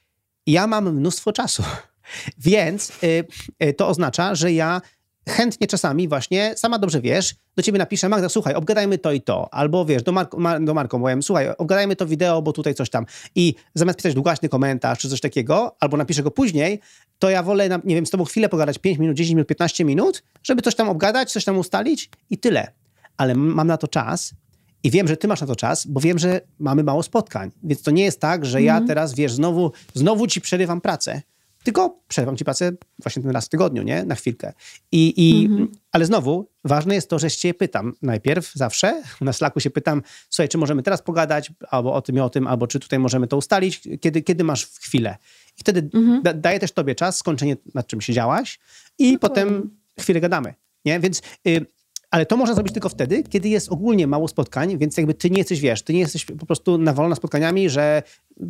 Ja 0.46 0.66
mam 0.66 0.94
mnóstwo 0.94 1.32
czasu, 1.32 1.62
więc 2.38 2.90
y, 3.02 3.24
y, 3.64 3.74
to 3.74 3.88
oznacza, 3.88 4.34
że 4.34 4.52
ja 4.52 4.80
chętnie 5.28 5.66
czasami 5.66 6.08
właśnie, 6.08 6.54
sama 6.56 6.78
dobrze 6.78 7.00
wiesz, 7.00 7.34
do 7.56 7.62
ciebie 7.62 7.78
napiszę, 7.78 8.08
Magda, 8.08 8.28
słuchaj, 8.28 8.54
obgadajmy 8.54 8.98
to 8.98 9.12
i 9.12 9.20
to. 9.20 9.54
Albo 9.54 9.84
wiesz, 9.84 10.02
do, 10.02 10.12
Marko, 10.12 10.38
do 10.60 10.74
Marko 10.74 11.00
powiem, 11.00 11.22
słuchaj, 11.22 11.48
obgadajmy 11.58 11.96
to 11.96 12.06
wideo, 12.06 12.42
bo 12.42 12.52
tutaj 12.52 12.74
coś 12.74 12.90
tam. 12.90 13.06
I 13.34 13.54
zamiast 13.74 13.98
pisać 13.98 14.14
długaśny 14.14 14.48
komentarz 14.48 14.98
czy 14.98 15.08
coś 15.08 15.20
takiego, 15.20 15.76
albo 15.80 15.96
napiszę 15.96 16.22
go 16.22 16.30
później, 16.30 16.80
to 17.18 17.30
ja 17.30 17.42
wolę, 17.42 17.68
nie 17.84 17.94
wiem, 17.94 18.06
z 18.06 18.10
tobą 18.10 18.24
chwilę 18.24 18.48
pogadać 18.48 18.78
5 18.78 18.98
minut, 18.98 19.16
10 19.16 19.34
minut, 19.34 19.48
15 19.48 19.84
minut, 19.84 20.22
żeby 20.42 20.62
coś 20.62 20.74
tam 20.74 20.88
obgadać, 20.88 21.32
coś 21.32 21.44
tam 21.44 21.58
ustalić 21.58 22.10
i 22.30 22.38
tyle. 22.38 22.72
Ale 23.16 23.34
mam 23.34 23.66
na 23.66 23.76
to 23.76 23.88
czas 23.88 24.34
i 24.82 24.90
wiem, 24.90 25.08
że 25.08 25.16
ty 25.16 25.28
masz 25.28 25.40
na 25.40 25.46
to 25.46 25.56
czas, 25.56 25.86
bo 25.86 26.00
wiem, 26.00 26.18
że 26.18 26.40
mamy 26.58 26.84
mało 26.84 27.02
spotkań. 27.02 27.50
Więc 27.62 27.82
to 27.82 27.90
nie 27.90 28.04
jest 28.04 28.20
tak, 28.20 28.44
że 28.44 28.58
mm. 28.58 28.66
ja 28.66 28.72
mhm. 28.72 28.88
teraz, 28.88 29.14
wiesz, 29.14 29.32
znowu, 29.32 29.72
znowu 29.94 30.26
ci 30.26 30.40
przerywam 30.40 30.80
pracę 30.80 31.22
tylko 31.66 32.00
przerwam 32.08 32.36
ci 32.36 32.44
pracę 32.44 32.72
właśnie 32.98 33.22
ten 33.22 33.30
raz 33.30 33.46
w 33.46 33.48
tygodniu, 33.48 33.82
nie? 33.82 34.04
Na 34.04 34.14
chwilkę. 34.14 34.52
I, 34.92 35.14
i, 35.16 35.46
mhm. 35.46 35.68
Ale 35.92 36.06
znowu, 36.06 36.48
ważne 36.64 36.94
jest 36.94 37.10
to, 37.10 37.18
że 37.18 37.30
się 37.30 37.54
pytam 37.54 37.92
najpierw, 38.02 38.52
zawsze, 38.54 39.02
na 39.20 39.32
Slacku 39.32 39.60
się 39.60 39.70
pytam, 39.70 40.02
słuchaj, 40.30 40.48
czy 40.48 40.58
możemy 40.58 40.82
teraz 40.82 41.02
pogadać, 41.02 41.52
albo 41.70 41.94
o 41.94 42.02
tym 42.02 42.16
i 42.16 42.20
o 42.20 42.30
tym, 42.30 42.46
albo 42.46 42.66
czy 42.66 42.80
tutaj 42.80 42.98
możemy 42.98 43.26
to 43.26 43.36
ustalić, 43.36 43.88
kiedy, 44.00 44.22
kiedy 44.22 44.44
masz 44.44 44.66
chwilę. 44.66 45.16
I 45.58 45.60
wtedy 45.60 45.90
mhm. 45.94 46.22
da, 46.22 46.34
daję 46.34 46.58
też 46.58 46.72
tobie 46.72 46.94
czas, 46.94 47.18
skończenie 47.18 47.56
nad 47.74 47.86
czym 47.86 48.00
siedziałaś 48.00 48.58
i 48.98 49.12
no 49.12 49.18
potem 49.18 49.70
chwilę 50.00 50.20
gadamy, 50.20 50.54
nie? 50.84 51.00
Więc... 51.00 51.22
Y, 51.48 51.66
ale 52.10 52.26
to 52.26 52.36
można 52.36 52.54
zrobić 52.54 52.72
tylko 52.72 52.88
wtedy, 52.88 53.22
kiedy 53.22 53.48
jest 53.48 53.68
ogólnie 53.68 54.06
mało 54.06 54.28
spotkań, 54.28 54.78
więc 54.78 54.96
jakby 54.96 55.14
ty 55.14 55.30
nie 55.30 55.38
jesteś, 55.38 55.60
wiesz, 55.60 55.82
ty 55.82 55.92
nie 55.92 56.00
jesteś 56.00 56.24
po 56.24 56.46
prostu 56.46 56.78
nawolona 56.78 57.14
spotkaniami, 57.14 57.70
że 57.70 58.02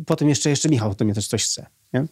potem 0.05 0.29
jeszcze, 0.29 0.49
jeszcze 0.49 0.69
Michał 0.69 0.95
to 0.95 1.05
mnie 1.05 1.13
też 1.13 1.27
coś 1.27 1.45
chce. 1.45 1.65
Nie? 1.93 2.05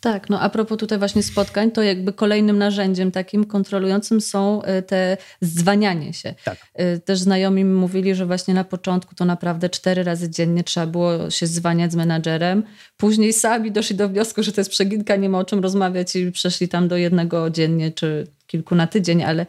Tak, 0.00 0.30
no 0.30 0.40
a 0.40 0.48
propos 0.48 0.78
tutaj 0.78 0.98
właśnie 0.98 1.22
spotkań, 1.22 1.70
to 1.70 1.82
jakby 1.82 2.12
kolejnym 2.12 2.58
narzędziem 2.58 3.12
takim 3.12 3.44
kontrolującym 3.44 4.20
są 4.20 4.62
y, 4.62 4.82
te 4.82 5.16
zwanianie 5.40 6.12
się. 6.12 6.34
Tak. 6.44 6.58
Y, 6.80 7.00
też 7.00 7.18
znajomi 7.18 7.64
mi 7.64 7.74
mówili, 7.74 8.14
że 8.14 8.26
właśnie 8.26 8.54
na 8.54 8.64
początku 8.64 9.14
to 9.14 9.24
naprawdę 9.24 9.68
cztery 9.68 10.04
razy 10.04 10.30
dziennie 10.30 10.64
trzeba 10.64 10.86
było 10.86 11.30
się 11.30 11.46
zwaniać 11.46 11.92
z 11.92 11.96
menadżerem. 11.96 12.62
Później 12.96 13.32
sami 13.32 13.72
doszli 13.72 13.96
do 13.96 14.08
wniosku, 14.08 14.42
że 14.42 14.52
to 14.52 14.60
jest 14.60 14.70
przeginka, 14.70 15.16
nie 15.16 15.28
ma 15.28 15.38
o 15.38 15.44
czym 15.44 15.60
rozmawiać 15.60 16.16
i 16.16 16.32
przeszli 16.32 16.68
tam 16.68 16.88
do 16.88 16.96
jednego 16.96 17.50
dziennie 17.50 17.92
czy 17.92 18.26
kilku 18.46 18.74
na 18.74 18.86
tydzień, 18.86 19.22
ale 19.22 19.46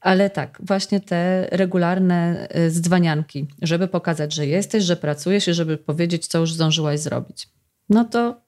ale 0.00 0.30
tak, 0.30 0.58
właśnie 0.62 1.00
te 1.00 1.48
regularne 1.50 2.48
y, 2.56 2.70
zdzwanianki, 2.70 3.46
żeby 3.62 3.88
pokazać, 3.88 4.34
że 4.34 4.46
jesteś, 4.46 4.84
że 4.84 4.96
pracujesz 4.96 5.48
i 5.48 5.54
żeby 5.54 5.76
powiedzieć, 5.76 6.26
co 6.26 6.38
już 6.38 6.52
zdążyłaś 6.52 7.00
zrobić. 7.00 7.48
No 7.88 8.04
to 8.04 8.45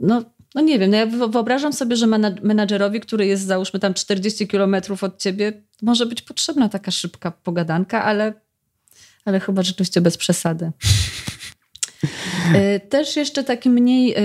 no, 0.00 0.22
no 0.54 0.60
nie 0.60 0.78
wiem, 0.78 0.90
no 0.90 0.96
ja 0.96 1.06
wyobrażam 1.06 1.72
sobie, 1.72 1.96
że 1.96 2.06
menadżerowi, 2.42 3.00
który 3.00 3.26
jest 3.26 3.46
załóżmy 3.46 3.80
tam 3.80 3.94
40 3.94 4.48
kilometrów 4.48 5.04
od 5.04 5.22
ciebie, 5.22 5.62
może 5.82 6.06
być 6.06 6.22
potrzebna 6.22 6.68
taka 6.68 6.90
szybka 6.90 7.30
pogadanka, 7.30 8.04
ale, 8.04 8.32
ale 9.24 9.40
chyba 9.40 9.62
rzeczywiście 9.62 10.00
bez 10.00 10.16
przesady. 10.16 10.72
Y, 12.44 12.80
też 12.80 13.16
jeszcze 13.16 13.44
takim 13.44 13.72
mniej 13.72 14.14
y, 14.14 14.16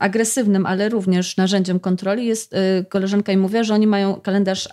agresywnym, 0.00 0.66
ale 0.66 0.88
również 0.88 1.36
narzędziem 1.36 1.80
kontroli 1.80 2.26
jest 2.26 2.54
y, 2.54 2.84
koleżanka 2.88 3.32
i 3.32 3.36
mówiła, 3.36 3.62
że 3.62 3.74
oni 3.74 3.86
mają 3.86 4.20
kalendarz 4.20 4.68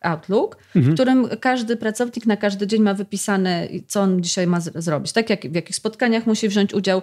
Outlook, 0.00 0.56
mhm. 0.76 0.92
w 0.92 0.94
którym 0.94 1.28
każdy 1.40 1.76
pracownik 1.76 2.26
na 2.26 2.36
każdy 2.36 2.66
dzień 2.66 2.82
ma 2.82 2.94
wypisane, 2.94 3.68
co 3.88 4.00
on 4.00 4.22
dzisiaj 4.22 4.46
ma 4.46 4.60
zrobić. 4.60 5.12
Tak 5.12 5.30
jak 5.30 5.52
w 5.52 5.54
jakich 5.54 5.76
spotkaniach 5.76 6.26
musi 6.26 6.48
wziąć 6.48 6.74
udział, 6.74 7.02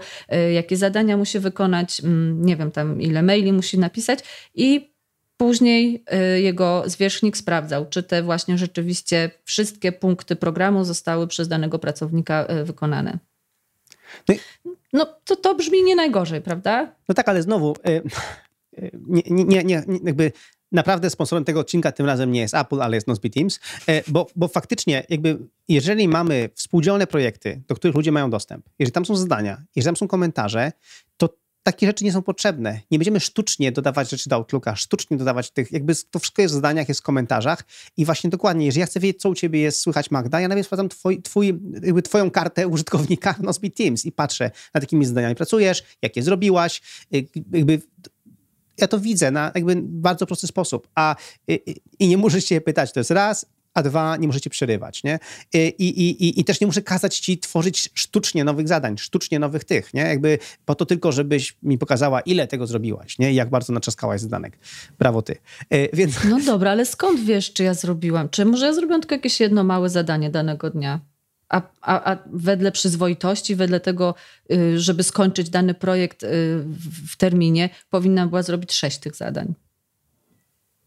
jakie 0.54 0.78
zadania 0.78 1.18
musi 1.18 1.40
wykonać, 1.40 2.02
nie 2.36 2.56
wiem 2.56 2.72
tam 2.72 3.02
ile 3.02 3.24
maili 3.24 3.54
musi 3.54 3.80
napisać 3.80 4.20
i 4.56 4.92
Później 5.38 6.04
jego 6.36 6.84
zwierzchnik 6.86 7.38
sprawdzał, 7.38 7.86
czy 7.90 8.04
te 8.04 8.24
właśnie 8.24 8.58
rzeczywiście 8.58 9.32
wszystkie 9.44 9.92
punkty 9.92 10.36
programu 10.36 10.84
zostały 10.84 11.28
przez 11.28 11.48
danego 11.48 11.80
pracownika 11.80 12.48
wykonane. 12.64 13.20
No, 14.30 14.36
no 14.94 15.06
to, 15.26 15.36
to 15.36 15.56
brzmi 15.56 15.84
nie 15.84 15.96
najgorzej, 15.96 16.42
prawda? 16.42 16.96
No 17.10 17.16
tak, 17.16 17.30
ale 17.30 17.42
znowu 17.42 17.76
y, 17.88 18.02
y, 18.80 18.92
nie, 19.08 19.24
nie, 19.46 19.64
nie, 19.64 19.84
jakby 20.04 20.32
naprawdę 20.72 21.10
sponsorem 21.10 21.46
tego 21.46 21.60
odcinka 21.60 21.92
tym 21.92 22.06
razem 22.06 22.32
nie 22.32 22.42
jest 22.42 22.54
Apple, 22.54 22.82
ale 22.82 22.98
jest 22.98 23.08
Nozbe 23.08 23.30
Teams, 23.30 23.60
y, 23.90 24.04
bo, 24.08 24.28
bo 24.36 24.48
faktycznie 24.48 25.04
jakby 25.10 25.38
jeżeli 25.68 26.08
mamy 26.08 26.50
współdzielne 26.56 27.08
projekty, 27.08 27.62
do 27.68 27.76
których 27.76 27.96
ludzie 27.96 28.12
mają 28.12 28.30
dostęp, 28.30 28.70
jeżeli 28.80 28.94
tam 28.94 29.06
są 29.06 29.16
zadania, 29.16 29.64
jeżeli 29.76 29.86
tam 29.86 29.96
są 29.96 30.08
komentarze, 30.08 30.72
to 31.18 31.30
takie 31.64 31.88
rzeczy 31.88 32.04
nie 32.04 32.12
są 32.12 32.22
potrzebne. 32.22 32.82
Nie 32.92 33.00
będziemy 33.00 33.20
sztucznie 33.20 33.72
dodawać 33.72 34.10
rzeczy 34.10 34.30
do 34.30 34.36
Outlooka, 34.36 34.76
sztucznie 34.76 35.18
dodawać 35.18 35.52
tych, 35.52 35.72
jakby 35.72 35.94
to 36.12 36.20
wszystko 36.20 36.42
jest 36.42 36.54
w 36.54 36.56
zadaniach, 36.56 36.90
jest 36.90 37.02
w 37.02 37.04
komentarzach. 37.04 37.64
I 37.98 38.06
właśnie 38.06 38.30
dokładnie, 38.30 38.66
jeżeli 38.66 38.80
ja 38.80 38.86
chcę 38.86 39.00
wiedzieć, 39.00 39.22
co 39.22 39.30
u 39.30 39.36
ciebie 39.36 39.60
jest 39.60 39.82
słychać 39.82 40.12
Magda, 40.12 40.42
ja 40.42 40.48
nawet 40.48 40.66
sprawdzam 40.66 40.90
twój, 40.90 41.22
twój, 41.22 41.60
jakby 41.84 42.02
twoją 42.02 42.32
kartę 42.32 42.68
użytkownika 42.68 43.34
w 43.34 43.40
Nozbe 43.40 43.70
Teams 43.70 44.06
i 44.06 44.12
patrzę, 44.12 44.52
nad 44.74 44.84
jakimi 44.84 45.06
zadaniami 45.06 45.36
pracujesz, 45.36 45.84
jakie 46.02 46.24
zrobiłaś, 46.24 46.82
y, 47.16 47.28
jakby 47.52 47.82
ja 48.78 48.88
to 48.88 49.00
widzę 49.00 49.32
na 49.32 49.52
jakby 49.56 49.76
bardzo 49.82 50.26
prosty 50.26 50.48
sposób, 50.48 50.88
a 50.96 51.16
i, 51.48 51.54
y, 51.54 51.72
y, 51.72 51.76
i 52.00 52.08
nie 52.08 52.18
muszę 52.18 52.42
się 52.42 52.62
pytać, 52.62 52.94
to 52.94 53.00
jest 53.00 53.12
raz, 53.12 53.46
a 53.74 53.84
dwa, 53.84 54.18
nie 54.18 54.28
możecie 54.28 54.50
przerywać, 54.50 55.04
nie? 55.04 55.20
I, 55.54 55.60
i, 55.78 56.24
i, 56.26 56.40
I 56.40 56.44
też 56.44 56.62
nie 56.62 56.68
muszę 56.68 56.82
kazać 56.82 57.20
ci 57.20 57.38
tworzyć 57.38 57.90
sztucznie 57.94 58.44
nowych 58.44 58.68
zadań, 58.68 58.98
sztucznie 58.98 59.40
nowych 59.40 59.64
tych, 59.64 59.94
nie? 59.94 60.02
Jakby 60.02 60.40
po 60.66 60.76
to 60.76 60.86
tylko, 60.86 61.12
żebyś 61.12 61.58
mi 61.64 61.78
pokazała, 61.78 62.22
ile 62.22 62.48
tego 62.48 62.68
zrobiłaś, 62.68 63.20
nie? 63.20 63.32
I 63.32 63.36
jak 63.36 63.50
bardzo 63.50 63.74
naczaskałaś 63.74 64.22
zadanek. 64.22 64.58
Brawo 65.00 65.22
ty. 65.22 65.38
E, 65.70 65.96
więc... 65.96 66.16
No 66.30 66.40
dobra, 66.40 66.72
ale 66.72 66.86
skąd 66.86 67.20
wiesz, 67.20 67.54
czy 67.54 67.64
ja 67.64 67.74
zrobiłam? 67.74 68.30
Czy 68.30 68.46
może 68.46 68.66
ja 68.66 68.74
zrobiłam 68.74 69.02
tylko 69.02 69.16
jakieś 69.16 69.40
jedno 69.40 69.64
małe 69.64 69.90
zadanie 69.90 70.30
danego 70.30 70.70
dnia? 70.70 71.00
A, 71.50 71.62
a, 71.82 72.12
a, 72.12 72.18
wedle 72.34 72.72
przyzwoitości, 72.72 73.56
wedle 73.56 73.80
tego, 73.80 74.16
y, 74.52 74.80
żeby 74.80 75.04
skończyć 75.04 75.50
dany 75.50 75.74
projekt 75.74 76.24
y, 76.24 76.28
w 77.08 77.18
terminie, 77.18 77.70
powinna 77.90 78.28
była 78.28 78.44
zrobić 78.44 78.74
sześć 78.74 78.98
tych 78.98 79.16
zadań. 79.16 79.54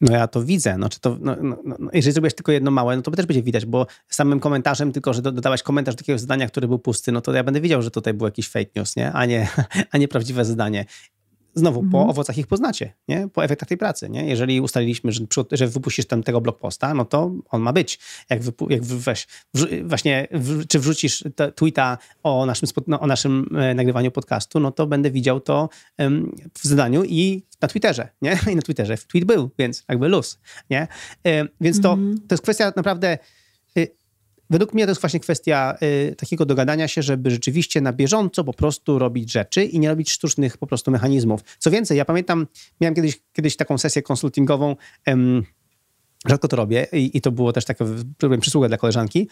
No 0.04 0.12
ja 0.12 0.28
to 0.28 0.42
widzę. 0.42 0.78
No, 0.78 0.88
czy 0.88 1.00
to, 1.00 1.16
no, 1.20 1.36
no, 1.42 1.56
no, 1.64 1.76
no 1.78 1.90
jeżeli 1.92 2.12
zrobiłeś 2.12 2.34
tylko 2.34 2.52
jedno 2.52 2.70
małe, 2.70 2.96
no 2.96 3.02
to 3.02 3.10
też 3.10 3.26
będzie 3.26 3.42
widać, 3.42 3.66
bo 3.66 3.86
samym 4.08 4.40
komentarzem, 4.40 4.92
tylko 4.92 5.14
że 5.14 5.22
dodałaś 5.22 5.62
komentarz 5.62 5.94
do 5.94 5.98
takiego 5.98 6.18
zadania, 6.18 6.46
który 6.46 6.68
był 6.68 6.78
pusty, 6.78 7.12
no 7.12 7.20
to 7.20 7.32
ja 7.32 7.44
będę 7.44 7.60
widział, 7.60 7.82
że 7.82 7.90
tutaj 7.90 8.14
był 8.14 8.26
jakiś 8.26 8.48
fake 8.48 8.70
news, 8.76 8.96
nie? 8.96 9.12
A, 9.12 9.26
nie, 9.26 9.48
a 9.92 9.98
nie 9.98 10.08
prawdziwe 10.08 10.44
zadanie. 10.44 10.84
Znowu, 11.56 11.80
mhm. 11.80 11.92
po 11.92 12.10
owocach 12.10 12.38
ich 12.38 12.46
poznacie, 12.46 12.92
nie? 13.08 13.28
po 13.32 13.44
efektach 13.44 13.68
tej 13.68 13.78
pracy. 13.78 14.10
Nie? 14.10 14.26
Jeżeli 14.26 14.60
ustaliliśmy, 14.60 15.12
że, 15.12 15.20
że 15.52 15.66
wypuścisz 15.66 16.06
tam 16.06 16.22
tego 16.22 16.40
blog 16.40 16.58
posta, 16.58 16.94
no 16.94 17.04
to 17.04 17.32
on 17.50 17.62
ma 17.62 17.72
być. 17.72 17.98
Jak, 18.30 18.42
wypu- 18.42 18.70
jak 18.70 18.84
weź, 18.84 19.26
właśnie, 19.84 20.28
w, 20.30 20.66
czy 20.66 20.78
wrzucisz 20.78 21.24
tweeta 21.54 21.98
o 22.22 22.46
naszym, 22.46 22.68
no, 22.86 23.00
o 23.00 23.06
naszym 23.06 23.56
e, 23.56 23.74
nagrywaniu 23.74 24.10
podcastu, 24.10 24.60
no 24.60 24.72
to 24.72 24.86
będę 24.86 25.10
widział 25.10 25.40
to 25.40 25.68
em, 25.96 26.36
w 26.54 26.64
zadaniu 26.64 27.04
i 27.04 27.42
na 27.64 27.68
Twitterze, 27.68 28.08
nie? 28.22 28.38
I 28.52 28.56
na 28.56 28.62
Twitterze 28.62 28.96
tweet 28.98 29.24
był, 29.24 29.50
więc 29.58 29.84
jakby 29.88 30.08
luz, 30.08 30.38
nie? 30.70 30.88
E, 31.26 31.44
więc 31.60 31.80
to, 31.80 31.92
mhm. 31.92 32.18
to 32.28 32.34
jest 32.34 32.42
kwestia 32.42 32.72
naprawdę... 32.76 33.18
Y, 33.78 33.88
według 34.50 34.74
mnie 34.74 34.84
to 34.84 34.90
jest 34.90 35.00
właśnie 35.00 35.20
kwestia 35.20 35.76
y, 35.82 36.14
takiego 36.16 36.46
dogadania 36.46 36.88
się, 36.88 37.02
żeby 37.02 37.30
rzeczywiście 37.30 37.80
na 37.80 37.92
bieżąco 37.92 38.44
po 38.44 38.52
prostu 38.52 38.98
robić 38.98 39.32
rzeczy 39.32 39.64
i 39.64 39.78
nie 39.78 39.88
robić 39.88 40.10
sztucznych 40.10 40.58
po 40.58 40.66
prostu 40.66 40.90
mechanizmów. 40.90 41.40
Co 41.58 41.70
więcej, 41.70 41.98
ja 41.98 42.04
pamiętam, 42.04 42.46
miałem 42.80 42.94
kiedyś, 42.94 43.20
kiedyś 43.32 43.56
taką 43.56 43.78
sesję 43.78 44.02
konsultingową. 44.02 44.76
Rzadko 46.26 46.48
to 46.48 46.56
robię 46.56 46.86
i, 46.92 47.16
i, 47.16 47.20
to 47.20 47.32
było 47.32 47.52
też 47.52 47.64
taka 47.64 47.84
przysługa 48.40 48.68
dla 48.68 48.76
koleżanki 48.76 49.28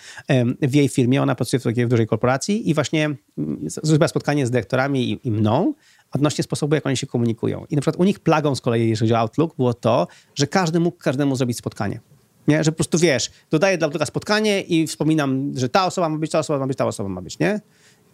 w 0.63 0.75
jej 0.75 0.89
firmie. 0.89 1.23
Ona 1.23 1.35
pracuje 1.35 1.61
w 1.61 1.63
takiej 1.63 1.89
dużej 1.89 2.07
korporacji 2.07 2.71
i 2.71 2.75
właśnie 2.75 3.05
mm, 3.39 3.59
zrobiła 3.67 4.09
spotkanie 4.09 4.47
z 4.47 4.51
dyrektorami 4.51 5.11
i, 5.11 5.29
i, 5.29 5.31
mną 5.31 5.75
odnośnie 6.13 6.45
sposobu, 6.45 6.75
jak 6.75 6.87
oni 6.87 6.97
się 6.97 7.07
komunikują. 7.07 7.67
I 7.71 7.75
na 7.77 7.81
przykład 7.83 8.01
u 8.01 8.05
nich 8.05 8.21
plagą 8.21 8.55
z 8.55 8.61
kolei, 8.61 8.89
jeżeli 8.89 9.09
chodzi 9.09 9.15
o 9.15 9.19
Outlook, 9.19 9.57
było 9.57 9.75
to, 9.75 10.07
że 10.35 10.47
każdy 10.47 10.81
mógł 10.81 10.99
każdemu 10.99 11.37
zrobić 11.37 11.59
spotkanie. 11.59 12.01
Nie? 12.49 12.65
Że 12.65 12.73
po 12.73 12.77
prostu 12.77 12.99
wiesz, 12.99 13.31
dodaję 13.51 13.79
dla 13.79 13.87
Outlooka 13.87 14.07
spotkanie 14.07 14.61
i 14.61 14.87
wspominam, 14.87 15.53
że 15.55 15.69
ta 15.69 15.87
osoba 15.87 16.09
ma 16.09 16.19
być, 16.19 16.31
ta 16.31 16.39
osoba 16.39 16.59
ma 16.59 16.67
być, 16.67 16.79
ta 16.79 16.87
osoba 16.87 17.09
ma 17.09 17.23
być, 17.23 17.39
nie? 17.39 17.61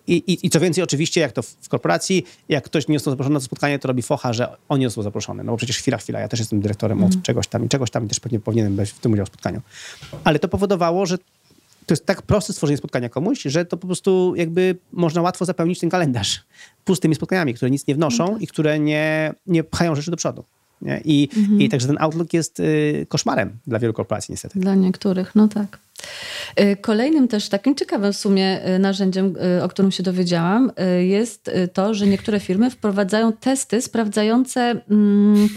I, 0.06 0.16
i, 0.16 0.46
I 0.46 0.50
co 0.50 0.60
więcej, 0.60 0.84
oczywiście, 0.84 1.20
jak 1.20 1.32
to 1.32 1.42
w, 1.42 1.68
korporacji, 1.68 2.24
jak 2.48 2.64
ktoś 2.64 2.88
nie 2.88 2.98
został 2.98 3.12
zaproszony 3.12 3.34
na 3.34 3.40
to 3.40 3.46
spotkanie, 3.46 3.78
to 3.78 3.88
robi 3.88 4.02
focha, 4.02 4.32
że 4.32 4.56
on 4.68 4.80
nie 4.80 4.86
został 4.86 5.04
zaproszony. 5.04 5.44
No 5.44 5.52
bo 5.52 5.56
przecież 5.56 5.78
chwila, 5.78 5.98
chwila, 5.98 6.20
ja 6.20 6.28
też 6.28 6.40
jestem 6.40 6.60
dyrektorem 6.60 6.98
mm. 6.98 7.10
od 7.10 7.22
czegoś 7.22 7.46
tam 7.46 7.64
i 7.64 7.68
czegoś 7.68 7.90
tam 7.90 8.04
i 8.04 8.08
też 8.08 8.20
pewnie 8.20 8.40
powinienem 8.40 8.76
być 8.76 8.90
w 8.90 8.98
tym 8.98 9.12
udział 9.12 9.26
w 9.26 9.28
spotkaniu. 9.28 9.60
Ale 10.24 10.38
to 10.38 10.48
powodowało, 10.48 11.06
że 11.06 11.18
to 11.88 11.92
jest 11.92 12.06
tak 12.06 12.22
proste 12.22 12.52
stworzenie 12.52 12.76
spotkania 12.76 13.08
komuś, 13.08 13.42
że 13.42 13.64
to 13.64 13.76
po 13.76 13.86
prostu 13.86 14.34
jakby 14.36 14.76
można 14.92 15.22
łatwo 15.22 15.44
zapełnić 15.44 15.80
ten 15.80 15.90
kalendarz 15.90 16.44
pustymi 16.84 17.14
spotkaniami, 17.14 17.54
które 17.54 17.70
nic 17.70 17.86
nie 17.86 17.94
wnoszą 17.94 18.38
i 18.38 18.46
które 18.46 18.78
nie, 18.78 19.34
nie 19.46 19.64
pchają 19.64 19.94
rzeczy 19.94 20.10
do 20.10 20.16
przodu. 20.16 20.44
Nie? 20.82 21.00
I, 21.04 21.28
mhm. 21.36 21.60
I 21.60 21.68
także 21.68 21.86
ten 21.86 21.96
Outlook 22.00 22.32
jest 22.32 22.60
y, 22.60 23.06
koszmarem 23.08 23.58
dla 23.66 23.78
wielu 23.78 23.92
korporacji 23.92 24.32
niestety. 24.32 24.60
Dla 24.60 24.74
niektórych, 24.74 25.34
no 25.34 25.48
tak. 25.48 25.78
Y, 26.60 26.76
kolejnym 26.76 27.28
też 27.28 27.48
takim 27.48 27.74
ciekawym 27.74 28.12
w 28.12 28.16
sumie 28.16 28.68
y, 28.68 28.78
narzędziem, 28.78 29.34
y, 29.58 29.62
o 29.62 29.68
którym 29.68 29.90
się 29.90 30.02
dowiedziałam, 30.02 30.72
jest 31.00 31.50
to, 31.72 31.94
że 31.94 32.06
niektóre 32.06 32.40
firmy 32.40 32.70
wprowadzają 32.70 33.32
testy 33.32 33.82
sprawdzające, 33.82 34.80
mm, 34.90 35.48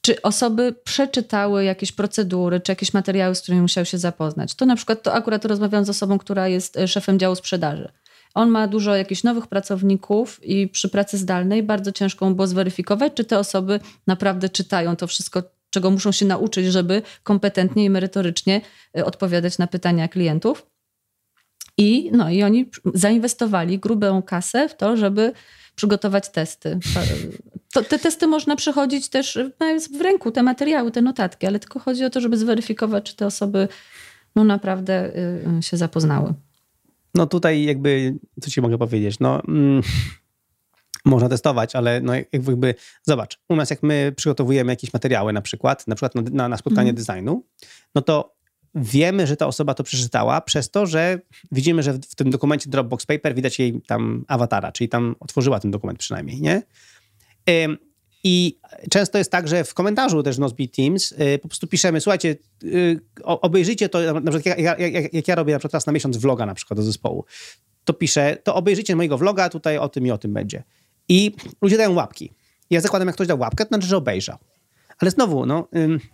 czy 0.00 0.22
osoby 0.22 0.74
przeczytały 0.84 1.64
jakieś 1.64 1.92
procedury, 1.92 2.60
czy 2.60 2.72
jakieś 2.72 2.94
materiały, 2.94 3.34
z 3.34 3.42
którymi 3.42 3.62
musiały 3.62 3.86
się 3.86 3.98
zapoznać. 3.98 4.54
To 4.54 4.66
na 4.66 4.76
przykład, 4.76 5.02
to 5.02 5.12
akurat 5.12 5.44
rozmawiałam 5.44 5.84
z 5.84 5.90
osobą, 5.90 6.18
która 6.18 6.48
jest 6.48 6.78
szefem 6.86 7.18
działu 7.18 7.34
sprzedaży. 7.34 7.88
On 8.34 8.50
ma 8.50 8.66
dużo 8.68 8.96
jakichś 8.96 9.22
nowych 9.22 9.46
pracowników 9.46 10.44
i 10.44 10.68
przy 10.68 10.88
pracy 10.88 11.18
zdalnej 11.18 11.62
bardzo 11.62 11.92
ciężko 11.92 12.30
było 12.30 12.46
zweryfikować, 12.46 13.12
czy 13.14 13.24
te 13.24 13.38
osoby 13.38 13.80
naprawdę 14.06 14.48
czytają 14.48 14.96
to 14.96 15.06
wszystko, 15.06 15.42
czego 15.70 15.90
muszą 15.90 16.12
się 16.12 16.26
nauczyć, 16.26 16.66
żeby 16.66 17.02
kompetentnie 17.22 17.84
i 17.84 17.90
merytorycznie 17.90 18.60
y, 18.98 19.04
odpowiadać 19.04 19.58
na 19.58 19.66
pytania 19.66 20.08
klientów. 20.08 20.66
I, 21.78 22.10
no, 22.12 22.30
I 22.30 22.42
oni 22.42 22.70
zainwestowali 22.94 23.78
grubą 23.78 24.22
kasę 24.22 24.68
w 24.68 24.76
to, 24.76 24.96
żeby 24.96 25.32
przygotować 25.74 26.28
testy. 26.28 26.78
To, 27.72 27.84
te 27.84 27.98
testy 27.98 28.26
można 28.26 28.56
przechodzić 28.56 29.08
też, 29.08 29.38
mając 29.60 29.98
w 29.98 30.00
ręku 30.00 30.30
te 30.30 30.42
materiały, 30.42 30.90
te 30.90 31.02
notatki, 31.02 31.46
ale 31.46 31.58
tylko 31.58 31.78
chodzi 31.78 32.04
o 32.04 32.10
to, 32.10 32.20
żeby 32.20 32.36
zweryfikować, 32.36 33.04
czy 33.04 33.16
te 33.16 33.26
osoby 33.26 33.68
no, 34.36 34.44
naprawdę 34.44 35.16
y, 35.16 35.58
y, 35.58 35.62
się 35.62 35.76
zapoznały. 35.76 36.34
No 37.14 37.26
tutaj 37.26 37.64
jakby, 37.64 38.18
co 38.40 38.50
ci 38.50 38.60
mogę 38.60 38.78
powiedzieć, 38.78 39.20
no 39.20 39.42
mm, 39.48 39.82
można 41.04 41.28
testować, 41.28 41.76
ale 41.76 42.00
no 42.00 42.12
jakby, 42.32 42.74
zobacz, 43.02 43.40
u 43.48 43.56
nas 43.56 43.70
jak 43.70 43.82
my 43.82 44.12
przygotowujemy 44.16 44.72
jakieś 44.72 44.92
materiały 44.92 45.32
na 45.32 45.42
przykład, 45.42 45.86
na 45.86 45.94
przykład 45.94 46.14
na, 46.14 46.48
na 46.48 46.56
spotkanie 46.56 46.90
mm. 46.90 47.04
designu, 47.04 47.44
no 47.94 48.02
to 48.02 48.34
wiemy, 48.74 49.26
że 49.26 49.36
ta 49.36 49.46
osoba 49.46 49.74
to 49.74 49.84
przeczytała 49.84 50.40
przez 50.40 50.70
to, 50.70 50.86
że 50.86 51.18
widzimy, 51.52 51.82
że 51.82 51.92
w 51.92 52.14
tym 52.14 52.30
dokumencie 52.30 52.70
Dropbox 52.70 53.06
Paper 53.06 53.34
widać 53.34 53.58
jej 53.58 53.80
tam 53.86 54.24
awatara, 54.28 54.72
czyli 54.72 54.88
tam 54.88 55.16
otworzyła 55.20 55.60
ten 55.60 55.70
dokument 55.70 55.98
przynajmniej, 55.98 56.40
nie? 56.40 56.62
I 58.24 58.58
często 58.90 59.18
jest 59.18 59.30
tak, 59.30 59.48
że 59.48 59.64
w 59.64 59.74
komentarzu 59.74 60.22
też 60.22 60.38
Nozbe 60.38 60.68
Teams 60.76 61.12
y, 61.12 61.38
po 61.42 61.48
prostu 61.48 61.66
piszemy, 61.66 62.00
słuchajcie, 62.00 62.36
y, 62.64 63.00
obejrzyjcie 63.24 63.88
to, 63.88 64.20
na 64.20 64.30
przykład 64.30 64.58
jak, 64.58 64.78
jak, 64.78 65.12
jak, 65.14 65.28
ja 65.28 65.34
robię 65.34 65.52
na 65.52 65.58
przykład 65.58 65.74
raz 65.74 65.86
na 65.86 65.92
miesiąc 65.92 66.16
vloga 66.16 66.46
na 66.46 66.54
przykład 66.54 66.78
do 66.78 66.82
zespołu, 66.82 67.24
to 67.84 67.92
piszę, 67.92 68.36
to 68.44 68.54
obejrzyjcie 68.54 68.96
mojego 68.96 69.18
vloga, 69.18 69.48
tutaj 69.48 69.78
o 69.78 69.88
tym 69.88 70.06
i 70.06 70.10
o 70.10 70.18
tym 70.18 70.32
będzie. 70.32 70.62
I 71.08 71.32
ludzie 71.62 71.76
dają 71.76 71.94
łapki. 71.94 72.32
Ja 72.70 72.80
zakładam, 72.80 73.08
jak 73.08 73.14
ktoś 73.14 73.26
dał 73.26 73.38
łapkę, 73.38 73.64
to 73.64 73.68
znaczy, 73.68 73.86
że 73.86 73.96
obejrzał. 73.96 74.38
Ale 74.98 75.10
znowu, 75.10 75.46
no, 75.46 75.68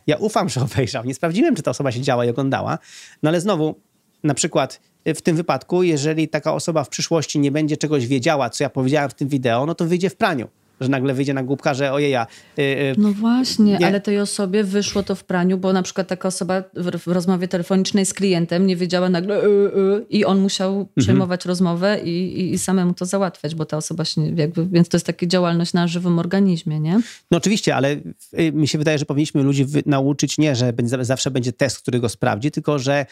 ja 0.06 0.16
ufam, 0.16 0.48
że 0.52 0.60
obejrzał. 0.60 1.04
Nie 1.04 1.14
sprawdziłem, 1.14 1.56
czy 1.56 1.62
ta 1.62 1.70
osoba 1.70 1.92
siedziała 1.92 2.24
i 2.24 2.30
oglądała. 2.30 2.78
No 3.22 3.30
ale 3.30 3.40
znowu, 3.40 3.80
na 4.24 4.34
przykład 4.34 4.80
y, 5.08 5.14
w 5.14 5.22
tym 5.22 5.36
wypadku, 5.36 5.82
jeżeli 5.82 6.28
taka 6.28 6.54
osoba 6.54 6.84
w 6.84 6.88
przyszłości 6.88 7.38
nie 7.38 7.50
będzie 7.50 7.76
czegoś 7.76 8.06
wiedziała, 8.06 8.50
co 8.50 8.64
ja 8.64 8.70
powiedziałem 8.70 9.10
w 9.10 9.14
tym 9.14 9.28
wideo, 9.28 9.66
no 9.66 9.74
to 9.74 9.84
wyjdzie 9.84 10.10
w 10.10 10.16
praniu 10.16 10.48
że 10.80 10.88
nagle 10.88 11.14
wyjdzie 11.14 11.34
na 11.34 11.42
głupka, 11.42 11.74
że 11.74 11.92
ojeja. 11.92 12.26
Yy, 12.56 12.64
no 12.98 13.12
właśnie, 13.12 13.78
nie? 13.78 13.86
ale 13.86 14.00
tej 14.00 14.20
osobie 14.20 14.64
wyszło 14.64 15.02
to 15.02 15.14
w 15.14 15.24
praniu, 15.24 15.58
bo 15.58 15.72
na 15.72 15.82
przykład 15.82 16.08
taka 16.08 16.28
osoba 16.28 16.62
w, 16.74 16.98
w 16.98 17.06
rozmowie 17.06 17.48
telefonicznej 17.48 18.06
z 18.06 18.14
klientem 18.14 18.66
nie 18.66 18.76
wiedziała 18.76 19.08
nagle 19.08 19.36
yy, 19.36 19.72
yy, 19.76 20.06
i 20.10 20.24
on 20.24 20.40
musiał 20.40 20.72
mhm. 20.72 20.88
przejmować 20.96 21.44
rozmowę 21.44 22.00
i, 22.04 22.40
i, 22.40 22.52
i, 22.52 22.58
samemu 22.58 22.94
to 22.94 23.04
załatwiać, 23.04 23.54
bo 23.54 23.64
ta 23.64 23.76
osoba 23.76 24.04
się 24.04 24.26
jakby, 24.36 24.66
więc 24.66 24.88
to 24.88 24.96
jest 24.96 25.06
taka 25.06 25.26
działalność 25.26 25.72
na 25.72 25.88
żywym 25.88 26.18
organizmie, 26.18 26.80
nie? 26.80 27.00
No 27.30 27.38
oczywiście, 27.38 27.76
ale 27.76 27.96
y, 28.38 28.52
mi 28.52 28.68
się 28.68 28.78
wydaje, 28.78 28.98
że 28.98 29.04
powinniśmy 29.04 29.42
ludzi 29.42 29.66
nauczyć 29.86 30.38
nie, 30.38 30.56
że 30.56 30.72
zawsze 31.00 31.30
będzie 31.30 31.52
test, 31.52 31.78
który 31.78 32.00
go 32.00 32.08
sprawdzi, 32.08 32.50
tylko 32.50 32.78
że 32.78 33.06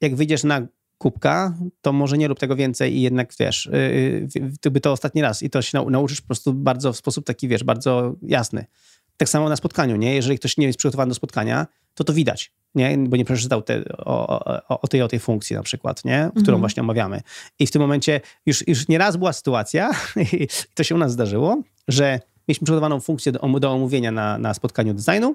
jak 0.00 0.16
wyjdziesz 0.16 0.44
na 0.44 0.66
kubka, 1.02 1.54
to 1.80 1.92
może 1.92 2.18
nie 2.18 2.28
rób 2.28 2.38
tego 2.38 2.56
więcej 2.56 2.96
i 2.96 3.02
jednak, 3.02 3.32
wiesz, 3.40 3.70
yy, 4.64 4.70
by 4.70 4.80
to 4.80 4.92
ostatni 4.92 5.22
raz 5.22 5.42
i 5.42 5.50
to 5.50 5.62
się 5.62 5.84
nauczysz 5.90 6.20
po 6.20 6.26
prostu 6.26 6.54
bardzo 6.54 6.92
w 6.92 6.96
sposób 6.96 7.26
taki, 7.26 7.48
wiesz, 7.48 7.64
bardzo 7.64 8.14
jasny. 8.22 8.64
Tak 9.16 9.28
samo 9.28 9.48
na 9.48 9.56
spotkaniu, 9.56 9.96
nie? 9.96 10.14
Jeżeli 10.14 10.38
ktoś 10.38 10.56
nie 10.56 10.66
jest 10.66 10.78
przygotowany 10.78 11.08
do 11.08 11.14
spotkania, 11.14 11.66
to 11.94 12.04
to 12.04 12.12
widać, 12.12 12.52
nie? 12.74 12.98
Bo 12.98 13.16
nie 13.16 13.24
przeczytał 13.24 13.62
te, 13.62 13.84
o, 13.98 14.44
o, 14.68 14.80
o, 14.80 14.88
tej, 14.88 15.02
o 15.02 15.08
tej 15.08 15.18
funkcji 15.18 15.56
na 15.56 15.62
przykład, 15.62 16.04
nie? 16.04 16.30
Którą 16.30 16.56
mhm. 16.56 16.60
właśnie 16.60 16.82
omawiamy. 16.82 17.20
I 17.58 17.66
w 17.66 17.70
tym 17.70 17.82
momencie 17.82 18.20
już, 18.46 18.68
już 18.68 18.88
nieraz 18.88 19.16
była 19.16 19.32
sytuacja, 19.32 19.90
i 20.32 20.48
to 20.74 20.84
się 20.84 20.94
u 20.94 20.98
nas 20.98 21.12
zdarzyło, 21.12 21.62
że 21.88 22.20
mieliśmy 22.48 22.64
przygotowaną 22.64 23.00
funkcję 23.00 23.32
do, 23.32 23.60
do 23.60 23.72
omówienia 23.72 24.12
na, 24.12 24.38
na 24.38 24.54
spotkaniu 24.54 24.94
designu 24.94 25.34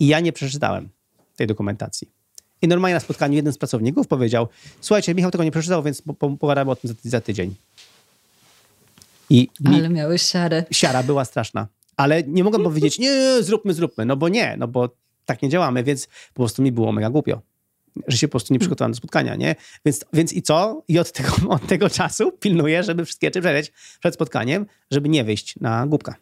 i 0.00 0.06
ja 0.06 0.20
nie 0.20 0.32
przeczytałem 0.32 0.88
tej 1.36 1.46
dokumentacji. 1.46 2.23
I 2.64 2.68
normalnie 2.68 2.94
na 2.94 3.00
spotkaniu 3.00 3.34
jeden 3.34 3.52
z 3.52 3.58
pracowników 3.58 4.08
powiedział: 4.08 4.48
Słuchajcie, 4.80 5.14
Michał 5.14 5.30
tego 5.30 5.44
nie 5.44 5.50
przeczytał, 5.50 5.82
więc 5.82 6.02
pogadamy 6.40 6.70
o 6.70 6.76
tym 6.76 6.90
za, 6.90 7.10
za 7.10 7.20
tydzień. 7.20 7.54
I 9.30 9.48
Ale 9.64 9.88
miałeś 9.88 10.22
siarę. 10.22 10.64
Siara 10.70 11.02
była 11.02 11.24
straszna. 11.24 11.66
Ale 11.96 12.22
nie 12.22 12.44
mogłem 12.44 12.62
powiedzieć, 12.72 12.98
nie, 12.98 13.42
zróbmy, 13.42 13.74
zróbmy, 13.74 14.04
no 14.04 14.16
bo 14.16 14.28
nie, 14.28 14.56
no 14.58 14.68
bo 14.68 14.88
tak 15.24 15.42
nie 15.42 15.48
działamy, 15.48 15.84
więc 15.84 16.06
po 16.06 16.42
prostu 16.42 16.62
mi 16.62 16.72
było 16.72 16.92
mega 16.92 17.10
głupio, 17.10 17.40
że 18.08 18.18
się 18.18 18.28
po 18.28 18.30
prostu 18.30 18.52
nie 18.52 18.58
przygotowałem 18.58 18.92
do 18.92 18.96
spotkania, 18.96 19.36
nie? 19.36 19.56
Więc, 19.84 20.04
więc 20.12 20.32
i 20.32 20.42
co? 20.42 20.82
I 20.88 20.98
od 20.98 21.12
tego, 21.12 21.32
od 21.56 21.66
tego 21.66 21.90
czasu 21.90 22.32
pilnuję, 22.32 22.82
żeby 22.82 23.04
wszystkie 23.04 23.26
rzeczy 23.26 23.40
przeleć 23.40 23.72
przed 24.00 24.14
spotkaniem, 24.14 24.66
żeby 24.90 25.08
nie 25.08 25.24
wyjść 25.24 25.60
na 25.60 25.86
głupka. 25.86 26.14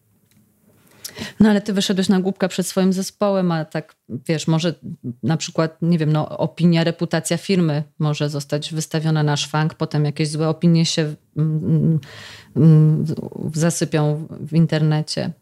No 1.40 1.50
ale 1.50 1.60
ty 1.60 1.72
wyszedłeś 1.72 2.08
na 2.08 2.20
głupka 2.20 2.48
przed 2.48 2.66
swoim 2.66 2.92
zespołem, 2.92 3.52
a 3.52 3.64
tak 3.64 3.96
wiesz, 4.28 4.46
może 4.46 4.74
na 5.22 5.36
przykład, 5.36 5.76
nie 5.82 5.98
wiem, 5.98 6.12
no, 6.12 6.38
opinia, 6.38 6.84
reputacja 6.84 7.36
firmy 7.36 7.82
może 7.98 8.28
zostać 8.28 8.74
wystawiona 8.74 9.22
na 9.22 9.36
szwank, 9.36 9.74
potem 9.74 10.04
jakieś 10.04 10.28
złe 10.28 10.48
opinie 10.48 10.86
się 10.86 11.14
mm, 11.36 12.00
mm, 12.56 13.04
zasypią 13.54 14.26
w 14.40 14.54
internecie. 14.54 15.32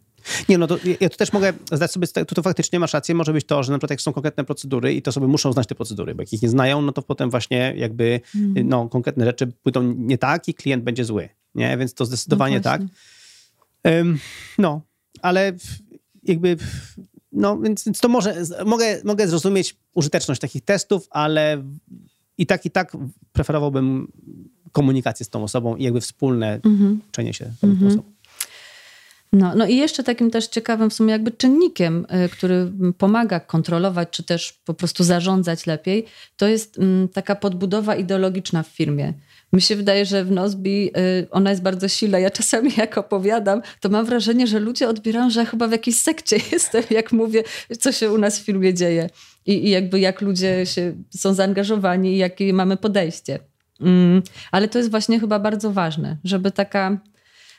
Nie, 0.49 0.59
no 0.59 0.67
to 0.67 0.79
ja 1.01 1.09
tu 1.09 1.17
też 1.17 1.33
mogę 1.33 1.53
zdać 1.73 1.93
sobie, 1.93 2.07
tu 2.07 2.35
to 2.35 2.43
faktycznie 2.43 2.81
masz 2.81 2.93
rację, 2.93 3.15
może 3.15 3.33
być 3.33 3.47
to, 3.47 3.63
że 3.63 3.73
na 3.73 3.79
przykład 3.79 3.91
jak 3.91 4.01
są 4.01 4.13
konkretne 4.13 4.45
procedury 4.45 4.95
i 4.95 5.03
to 5.03 5.13
sobie 5.13 5.27
muszą 5.27 5.53
znać 5.53 5.67
te 5.67 5.75
procedury, 5.75 6.15
bo 6.15 6.23
jak 6.23 6.33
ich 6.33 6.43
nie 6.43 6.49
znają, 6.49 6.83
no 6.83 6.93
to 6.93 7.03
potem 7.03 7.31
właśnie 7.31 7.75
jakby 7.77 8.21
mm. 8.37 8.69
no, 8.69 8.89
konkretne 8.89 9.25
rzeczy 9.25 9.47
pójdą 9.63 9.83
nie 9.83 10.19
tak 10.19 10.49
i 10.49 10.55
klient 10.55 10.85
będzie 10.85 11.05
zły, 11.05 11.29
nie? 11.55 11.79
Więc 11.79 11.95
to 11.95 12.05
zdecydowanie 12.05 12.57
no 12.57 12.63
tak. 12.63 12.83
Um, 13.85 14.19
no, 14.59 14.81
ale 15.23 15.53
jakby, 16.23 16.57
no 17.33 17.59
więc, 17.59 17.85
więc 17.85 18.01
to 18.01 18.09
może, 18.09 18.43
mogę, 18.67 19.01
mogę 19.05 19.29
zrozumieć 19.29 19.77
użyteczność 19.95 20.41
takich 20.41 20.65
testów, 20.65 21.07
ale 21.11 21.65
i 22.39 22.47
tak, 22.47 22.67
i 22.67 22.71
tak 22.71 22.97
preferowałbym 23.33 24.13
komunikację 24.73 25.27
z 25.27 25.31
tą 25.31 25.45
osobą 25.45 25.77
i 25.77 25.85
jakby 25.85 26.01
wspólne 26.01 26.61
uczenie 27.09 27.35
się 27.35 27.53
tą 27.61 27.69
mhm. 27.69 27.89
osobą. 27.89 28.13
No, 29.33 29.55
no 29.55 29.67
i 29.67 29.77
jeszcze 29.77 30.05
takim 30.05 30.31
też 30.31 30.47
ciekawym 30.47 30.91
w 30.91 30.95
sumie 30.95 31.13
jakby 31.13 31.31
czynnikiem, 31.31 32.07
y, 32.25 32.29
który 32.29 32.73
pomaga 32.99 33.41
kontrolować, 33.41 34.09
czy 34.11 34.23
też 34.23 34.53
po 34.65 34.75
prostu 34.75 35.05
zarządzać 35.05 35.67
lepiej, 35.67 36.07
to 36.37 36.49
jest 36.49 36.79
mm, 36.79 37.09
taka 37.09 37.35
podbudowa 37.35 37.97
ideologiczna 37.97 38.63
w 38.63 38.69
firmie. 38.69 39.15
Mi 39.53 39.61
się 39.63 39.77
wydaje, 39.77 40.05
że 40.05 40.25
w 40.25 40.31
Nozbi 40.31 40.91
y, 40.97 41.27
ona 41.31 41.51
jest 41.51 41.63
bardzo 41.63 41.89
silna. 41.89 42.19
Ja 42.19 42.31
czasami 42.31 42.71
jak 42.77 42.99
opowiadam, 42.99 43.63
to 43.81 43.89
mam 43.89 44.07
wrażenie, 44.07 44.47
że 44.47 44.61
ludzie 44.61 44.89
odbierają, 44.89 45.31
że 45.31 45.41
ja 45.41 45.47
chyba 45.47 45.69
w 45.69 45.73
jakiejś 45.73 45.97
sekcie 45.97 46.37
jestem, 46.53 46.83
jak 46.91 47.13
mówię, 47.13 47.43
co 47.81 47.93
się 47.93 48.13
u 48.13 48.19
nas 48.19 48.41
w 48.41 48.45
firmie 48.45 48.75
dzieje. 48.75 49.11
I, 49.47 49.67
i 49.67 49.71
jakby 49.71 50.01
jak 50.01 50.21
ludzie 50.21 50.67
się, 50.67 50.95
są 51.11 51.35
zaangażowani 51.35 52.15
i 52.15 52.19
jakie 52.19 52.53
mamy 52.53 52.77
podejście. 52.77 53.39
Mm, 53.81 54.23
ale 54.53 54.69
to 54.69 54.79
jest 54.79 54.91
właśnie 54.91 55.21
chyba 55.21 55.39
bardzo 55.39 55.73
ważne, 55.73 56.17
żeby 56.25 56.51
taka 56.51 56.99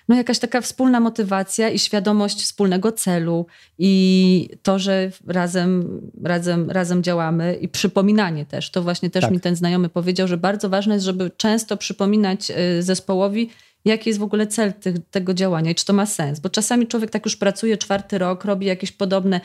no 0.07 0.15
jakaś 0.15 0.39
taka 0.39 0.61
wspólna 0.61 0.99
motywacja 0.99 1.69
i 1.69 1.79
świadomość 1.79 2.41
wspólnego 2.41 2.91
celu 2.91 3.45
i 3.77 4.49
to, 4.63 4.79
że 4.79 5.11
razem, 5.27 6.01
razem, 6.23 6.71
razem 6.71 7.03
działamy 7.03 7.55
i 7.61 7.67
przypominanie 7.67 8.45
też. 8.45 8.71
To 8.71 8.81
właśnie 8.81 9.09
też 9.09 9.21
tak. 9.21 9.31
mi 9.31 9.39
ten 9.39 9.55
znajomy 9.55 9.89
powiedział, 9.89 10.27
że 10.27 10.37
bardzo 10.37 10.69
ważne 10.69 10.93
jest, 10.93 11.05
żeby 11.05 11.31
często 11.37 11.77
przypominać 11.77 12.51
y, 12.51 12.83
zespołowi, 12.83 13.49
jaki 13.85 14.09
jest 14.09 14.19
w 14.19 14.23
ogóle 14.23 14.47
cel 14.47 14.73
tych, 14.73 14.95
tego 15.11 15.33
działania 15.33 15.71
i 15.71 15.75
czy 15.75 15.85
to 15.85 15.93
ma 15.93 16.05
sens. 16.05 16.39
Bo 16.39 16.49
czasami 16.49 16.87
człowiek 16.87 17.09
tak 17.09 17.25
już 17.25 17.35
pracuje 17.35 17.77
czwarty 17.77 18.17
rok, 18.17 18.45
robi 18.45 18.65
jakieś 18.65 18.91
podobne 18.91 19.41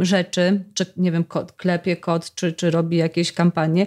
rzeczy, 0.00 0.64
czy 0.74 0.86
nie 0.96 1.12
wiem, 1.12 1.24
kod, 1.24 1.52
klepie 1.52 1.96
kod, 1.96 2.34
czy, 2.34 2.52
czy 2.52 2.70
robi 2.70 2.96
jakieś 2.96 3.32
kampanie 3.32 3.86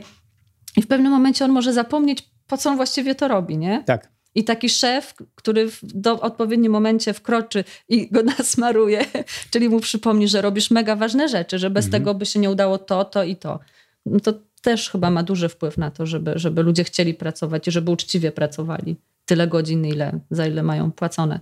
i 0.77 0.81
w 0.81 0.87
pewnym 0.87 1.11
momencie 1.11 1.45
on 1.45 1.51
może 1.51 1.73
zapomnieć, 1.73 2.29
po 2.47 2.57
co 2.57 2.69
on 2.69 2.75
właściwie 2.75 3.15
to 3.15 3.27
robi, 3.27 3.57
nie? 3.57 3.83
Tak. 3.85 4.09
I 4.35 4.43
taki 4.43 4.69
szef, 4.69 5.13
który 5.35 5.71
w 5.71 5.79
do 5.83 6.19
odpowiednim 6.19 6.71
momencie 6.71 7.13
wkroczy 7.13 7.63
i 7.89 8.11
go 8.11 8.23
nasmaruje, 8.37 9.05
czyli 9.51 9.69
mu 9.69 9.79
przypomni, 9.79 10.27
że 10.27 10.41
robisz 10.41 10.71
mega 10.71 10.95
ważne 10.95 11.29
rzeczy, 11.29 11.59
że 11.59 11.69
bez 11.69 11.85
mhm. 11.85 12.01
tego 12.03 12.13
by 12.13 12.25
się 12.25 12.39
nie 12.39 12.49
udało 12.49 12.77
to, 12.77 13.05
to 13.05 13.23
i 13.23 13.35
to. 13.35 13.59
No 14.05 14.19
to 14.19 14.33
też 14.61 14.89
chyba 14.89 15.09
ma 15.09 15.23
duży 15.23 15.49
wpływ 15.49 15.77
na 15.77 15.91
to, 15.91 16.05
żeby, 16.05 16.33
żeby 16.35 16.63
ludzie 16.63 16.83
chcieli 16.83 17.13
pracować 17.13 17.67
i 17.67 17.71
żeby 17.71 17.91
uczciwie 17.91 18.31
pracowali 18.31 18.95
tyle 19.25 19.47
godzin, 19.47 19.85
ile, 19.85 20.19
za 20.31 20.47
ile 20.47 20.63
mają 20.63 20.91
płacone. 20.91 21.39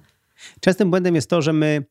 Częstym 0.60 0.90
błędem 0.90 1.16
jest 1.16 1.30
to, 1.30 1.42
że 1.42 1.54
my 1.54 1.86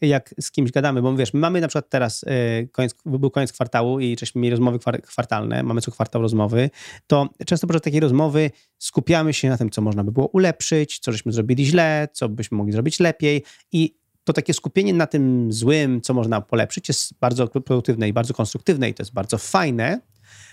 jak 0.00 0.34
z 0.40 0.50
kimś 0.50 0.70
gadamy, 0.70 1.02
bo 1.02 1.16
wiesz, 1.16 1.34
my 1.34 1.40
mamy 1.40 1.60
na 1.60 1.68
przykład 1.68 1.90
teraz, 1.90 2.24
e, 2.26 2.66
koniec, 2.66 2.94
był 3.06 3.30
koniec 3.30 3.52
kwartału 3.52 4.00
i 4.00 4.16
żeśmy 4.20 4.40
mieli 4.40 4.50
rozmowy 4.50 4.78
kwartalne, 5.02 5.62
mamy 5.62 5.80
co 5.80 5.90
kwartał 5.90 6.22
rozmowy, 6.22 6.70
to 7.06 7.28
często 7.46 7.66
podczas 7.66 7.82
takiej 7.82 8.00
rozmowy 8.00 8.50
skupiamy 8.78 9.34
się 9.34 9.48
na 9.48 9.58
tym, 9.58 9.70
co 9.70 9.82
można 9.82 10.04
by 10.04 10.12
było 10.12 10.26
ulepszyć, 10.28 10.98
co 10.98 11.12
żeśmy 11.12 11.32
zrobili 11.32 11.66
źle, 11.66 12.08
co 12.12 12.28
byśmy 12.28 12.56
mogli 12.56 12.72
zrobić 12.72 13.00
lepiej 13.00 13.44
i 13.72 13.96
to 14.24 14.32
takie 14.32 14.54
skupienie 14.54 14.94
na 14.94 15.06
tym 15.06 15.52
złym, 15.52 16.00
co 16.00 16.14
można 16.14 16.40
polepszyć, 16.40 16.88
jest 16.88 17.18
bardzo 17.20 17.46
produktywne 17.46 18.08
i 18.08 18.12
bardzo 18.12 18.34
konstruktywne 18.34 18.88
i 18.88 18.94
to 18.94 19.02
jest 19.02 19.12
bardzo 19.12 19.38
fajne, 19.38 20.00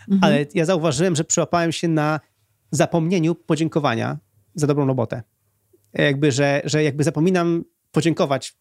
mhm. 0.09 0.23
ale 0.23 0.45
ja 0.53 0.65
zauważyłem, 0.65 1.15
że 1.15 1.23
przyłapałem 1.23 1.71
się 1.71 1.87
na 1.87 2.19
zapomnieniu 2.71 3.35
podziękowania 3.35 4.17
za 4.55 4.67
dobrą 4.67 4.87
robotę. 4.87 5.23
Jakby, 5.93 6.31
że, 6.31 6.61
że 6.65 6.83
jakby 6.83 7.03
zapominam 7.03 7.63
podziękować 7.91 8.55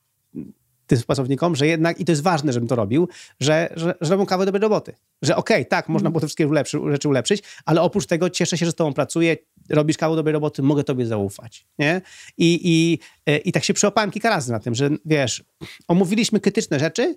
tym 0.87 0.99
współpracownikom, 0.99 1.57
że 1.57 1.67
jednak, 1.67 2.01
i 2.01 2.05
to 2.05 2.13
jest 2.13 2.23
ważne, 2.23 2.53
żebym 2.53 2.69
to 2.69 2.77
robił, 2.77 3.09
że, 3.41 3.73
że, 3.77 3.95
że 4.01 4.11
robią 4.11 4.27
kawę 4.27 4.47
dobrej 4.47 4.63
roboty. 4.63 4.95
Że 5.23 5.37
okej, 5.37 5.57
okay, 5.57 5.65
tak, 5.65 5.89
można 5.89 6.11
było 6.11 6.21
te 6.21 6.27
wszystkie 6.27 6.49
ulepszy, 6.49 6.79
rzeczy 6.91 7.09
ulepszyć, 7.09 7.43
ale 7.65 7.83
oprócz 7.83 8.07
tego 8.07 8.31
cieszę 8.31 8.59
się, 8.59 8.67
że 8.67 8.73
z 8.73 8.75
tobą 8.75 8.93
pracuję, 8.93 9.37
robisz 9.69 9.97
kawał 9.97 10.17
dobrej 10.17 10.33
roboty, 10.33 10.63
mogę 10.63 10.85
tobie 10.85 11.07
zaufać, 11.07 11.67
nie? 11.79 12.01
I, 12.39 12.61
i, 12.63 12.99
e, 13.27 13.39
i 13.39 13.53
tak 13.53 13.65
się 13.65 13.75
przyłapałem 13.75 14.11
kilka 14.11 14.31
razy 14.31 14.53
na 14.53 14.61
tym, 14.61 14.75
że 14.75 14.91
wiesz, 15.05 15.45
omówiliśmy 15.89 16.41
krytyczne 16.41 16.79
rzeczy, 16.79 17.17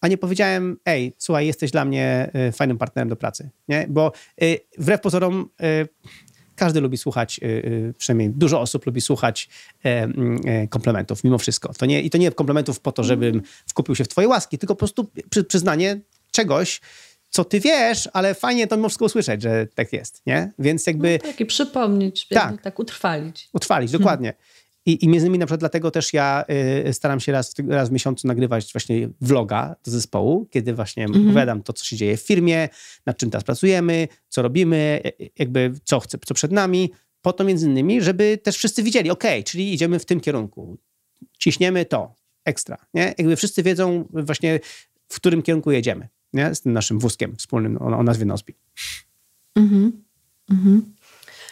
a 0.00 0.08
nie 0.08 0.18
powiedziałem, 0.18 0.76
ej, 0.84 1.14
słuchaj, 1.18 1.46
jesteś 1.46 1.70
dla 1.70 1.84
mnie 1.84 2.30
e, 2.32 2.52
fajnym 2.52 2.78
partnerem 2.78 3.08
do 3.08 3.16
pracy, 3.16 3.50
nie? 3.68 3.86
Bo 3.88 4.12
e, 4.40 4.44
wbrew 4.78 5.00
pozorom 5.00 5.48
każdy 6.56 6.80
lubi 6.80 6.98
słuchać, 6.98 7.40
y, 7.42 7.46
y, 7.46 7.94
przynajmniej 7.98 8.30
dużo 8.30 8.60
osób 8.60 8.86
lubi 8.86 9.00
słuchać 9.00 9.48
e, 9.84 10.08
e, 10.44 10.68
komplementów, 10.68 11.24
mimo 11.24 11.38
wszystko. 11.38 11.74
To 11.74 11.86
nie, 11.86 12.02
I 12.02 12.10
to 12.10 12.18
nie 12.18 12.32
komplementów 12.32 12.80
po 12.80 12.92
to, 12.92 13.04
żebym 13.04 13.42
wkupił 13.66 13.94
się 13.94 14.04
w 14.04 14.08
twoje 14.08 14.28
łaski, 14.28 14.58
tylko 14.58 14.74
po 14.74 14.78
prostu 14.78 15.10
przyznanie 15.48 16.00
czegoś, 16.30 16.80
co 17.30 17.44
ty 17.44 17.60
wiesz, 17.60 18.08
ale 18.12 18.34
fajnie 18.34 18.66
to 18.66 18.76
mimo 18.76 18.88
wszystko 18.88 19.04
usłyszeć, 19.04 19.42
że 19.42 19.66
tak 19.74 19.92
jest, 19.92 20.22
nie? 20.26 20.52
Więc 20.58 20.86
jakby... 20.86 21.18
No 21.22 21.30
tak, 21.30 21.40
i 21.40 21.46
przypomnieć, 21.46 22.28
tak, 22.28 22.62
tak 22.62 22.78
utrwalić. 22.78 23.48
Utrwalić, 23.52 23.90
dokładnie. 23.90 24.28
Hmm. 24.28 24.63
I, 24.86 25.04
I 25.04 25.08
między 25.08 25.26
innymi 25.26 25.38
na 25.38 25.46
przykład 25.46 25.60
dlatego 25.60 25.90
też 25.90 26.12
ja 26.12 26.44
y, 26.86 26.92
staram 26.92 27.20
się 27.20 27.32
raz, 27.32 27.54
raz 27.68 27.88
w 27.88 27.92
miesiącu 27.92 28.28
nagrywać 28.28 28.72
właśnie 28.72 29.08
vloga 29.20 29.76
do 29.84 29.90
zespołu, 29.90 30.46
kiedy 30.50 30.74
właśnie 30.74 31.04
mm 31.04 31.20
-hmm. 31.20 31.24
opowiadam 31.24 31.62
to, 31.62 31.72
co 31.72 31.84
się 31.84 31.96
dzieje 31.96 32.16
w 32.16 32.20
firmie, 32.20 32.68
nad 33.06 33.16
czym 33.16 33.30
teraz 33.30 33.44
pracujemy, 33.44 34.08
co 34.28 34.42
robimy, 34.42 35.00
jakby 35.38 35.72
co, 35.84 36.00
chce, 36.00 36.18
co 36.26 36.34
przed 36.34 36.52
nami, 36.52 36.90
po 37.22 37.32
to 37.32 37.44
między 37.44 37.66
innymi, 37.66 38.02
żeby 38.02 38.38
też 38.42 38.56
wszyscy 38.56 38.82
widzieli, 38.82 39.10
ok, 39.10 39.24
czyli 39.44 39.74
idziemy 39.74 39.98
w 39.98 40.04
tym 40.04 40.20
kierunku, 40.20 40.78
ciśniemy 41.38 41.84
to, 41.84 42.14
ekstra, 42.44 42.76
nie? 42.94 43.14
Jakby 43.18 43.36
wszyscy 43.36 43.62
wiedzą 43.62 44.08
właśnie, 44.10 44.60
w 45.08 45.16
którym 45.16 45.42
kierunku 45.42 45.70
jedziemy, 45.70 46.08
nie? 46.32 46.54
Z 46.54 46.60
tym 46.60 46.72
naszym 46.72 46.98
wózkiem 46.98 47.36
wspólnym 47.36 47.76
o, 47.76 47.84
o 47.84 48.02
nazwie 48.02 48.24
Nozbi. 48.24 48.54
Mhm. 49.54 50.02
mhm. 50.50 50.94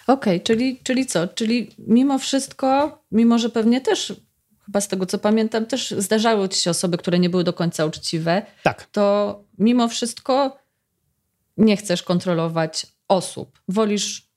Okej, 0.07 0.37
okay, 0.37 0.41
czyli, 0.41 0.81
czyli 0.83 1.07
co? 1.07 1.29
Czyli 1.29 1.71
mimo 1.79 2.19
wszystko, 2.19 2.99
mimo 3.13 3.39
że 3.39 3.49
pewnie 3.49 3.81
też, 3.81 4.13
chyba 4.67 4.81
z 4.81 4.89
tego 4.89 5.07
co 5.07 5.19
pamiętam, 5.19 5.67
też 5.67 5.91
zdarzały 5.91 6.49
ci 6.49 6.61
się 6.61 6.71
osoby, 6.71 6.99
które 6.99 7.19
nie 7.19 7.31
były 7.31 7.45
do 7.45 7.53
końca 7.53 7.87
uczciwe, 7.87 8.43
tak. 8.63 8.87
to 8.87 9.45
mimo 9.59 9.89
wszystko 9.89 10.59
nie 11.57 11.77
chcesz 11.77 12.03
kontrolować 12.03 12.87
osób. 13.09 13.61
Wolisz 13.69 14.33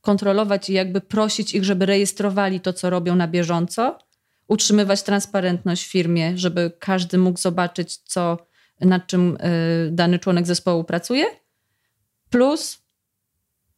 kontrolować 0.00 0.70
i 0.70 0.72
jakby 0.72 1.00
prosić 1.00 1.54
ich, 1.54 1.64
żeby 1.64 1.86
rejestrowali 1.86 2.60
to, 2.60 2.72
co 2.72 2.90
robią 2.90 3.16
na 3.16 3.28
bieżąco, 3.28 3.98
utrzymywać 4.48 5.02
transparentność 5.02 5.84
w 5.84 5.90
firmie, 5.90 6.38
żeby 6.38 6.72
każdy 6.78 7.18
mógł 7.18 7.38
zobaczyć, 7.38 7.96
co, 7.96 8.38
nad 8.80 9.06
czym 9.06 9.36
y, 9.36 9.90
dany 9.92 10.18
członek 10.18 10.46
zespołu 10.46 10.84
pracuje, 10.84 11.26
plus 12.30 12.83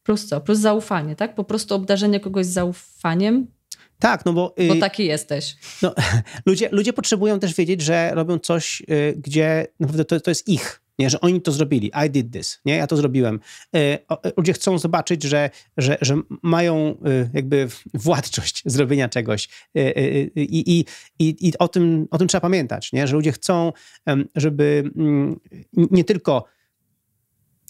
Plus 0.07 0.25
co? 0.25 0.41
Plus 0.41 0.59
zaufanie, 0.59 1.15
tak? 1.15 1.35
Po 1.35 1.43
prostu 1.43 1.75
obdarzenie 1.75 2.19
kogoś 2.19 2.45
zaufaniem. 2.45 3.47
Tak, 3.99 4.25
no 4.25 4.33
bo... 4.33 4.55
Bo 4.67 4.75
taki 4.75 5.05
jesteś. 5.05 5.55
No, 5.81 5.95
ludzie, 6.45 6.69
ludzie 6.71 6.93
potrzebują 6.93 7.39
też 7.39 7.55
wiedzieć, 7.55 7.81
że 7.81 8.11
robią 8.13 8.39
coś, 8.39 8.81
y, 8.81 9.13
gdzie 9.17 9.67
naprawdę 9.79 10.05
to, 10.05 10.19
to 10.19 10.31
jest 10.31 10.47
ich. 10.47 10.81
Nie, 10.99 11.09
że 11.09 11.21
oni 11.21 11.41
to 11.41 11.51
zrobili. 11.51 11.91
I 12.05 12.09
did 12.09 12.33
this. 12.33 12.59
Nie, 12.65 12.75
ja 12.75 12.87
to 12.87 12.97
zrobiłem. 12.97 13.39
Y, 13.75 13.79
y, 13.79 13.97
ludzie 14.37 14.53
chcą 14.53 14.77
zobaczyć, 14.77 15.23
że, 15.23 15.49
że, 15.77 15.97
że 16.01 16.15
mają 16.43 16.97
jakby 17.33 17.67
władczość 17.93 18.63
zrobienia 18.75 19.09
czegoś. 19.09 19.49
I, 20.35 20.51
i, 20.55 20.85
i, 21.19 21.47
i 21.47 21.57
o, 21.57 21.67
tym, 21.67 22.07
o 22.11 22.17
tym 22.17 22.27
trzeba 22.27 22.41
pamiętać, 22.41 22.93
nie? 22.93 23.07
że 23.07 23.15
ludzie 23.15 23.31
chcą, 23.31 23.73
żeby 24.35 24.91
mm, 24.95 25.39
nie 25.73 26.03
tylko 26.03 26.45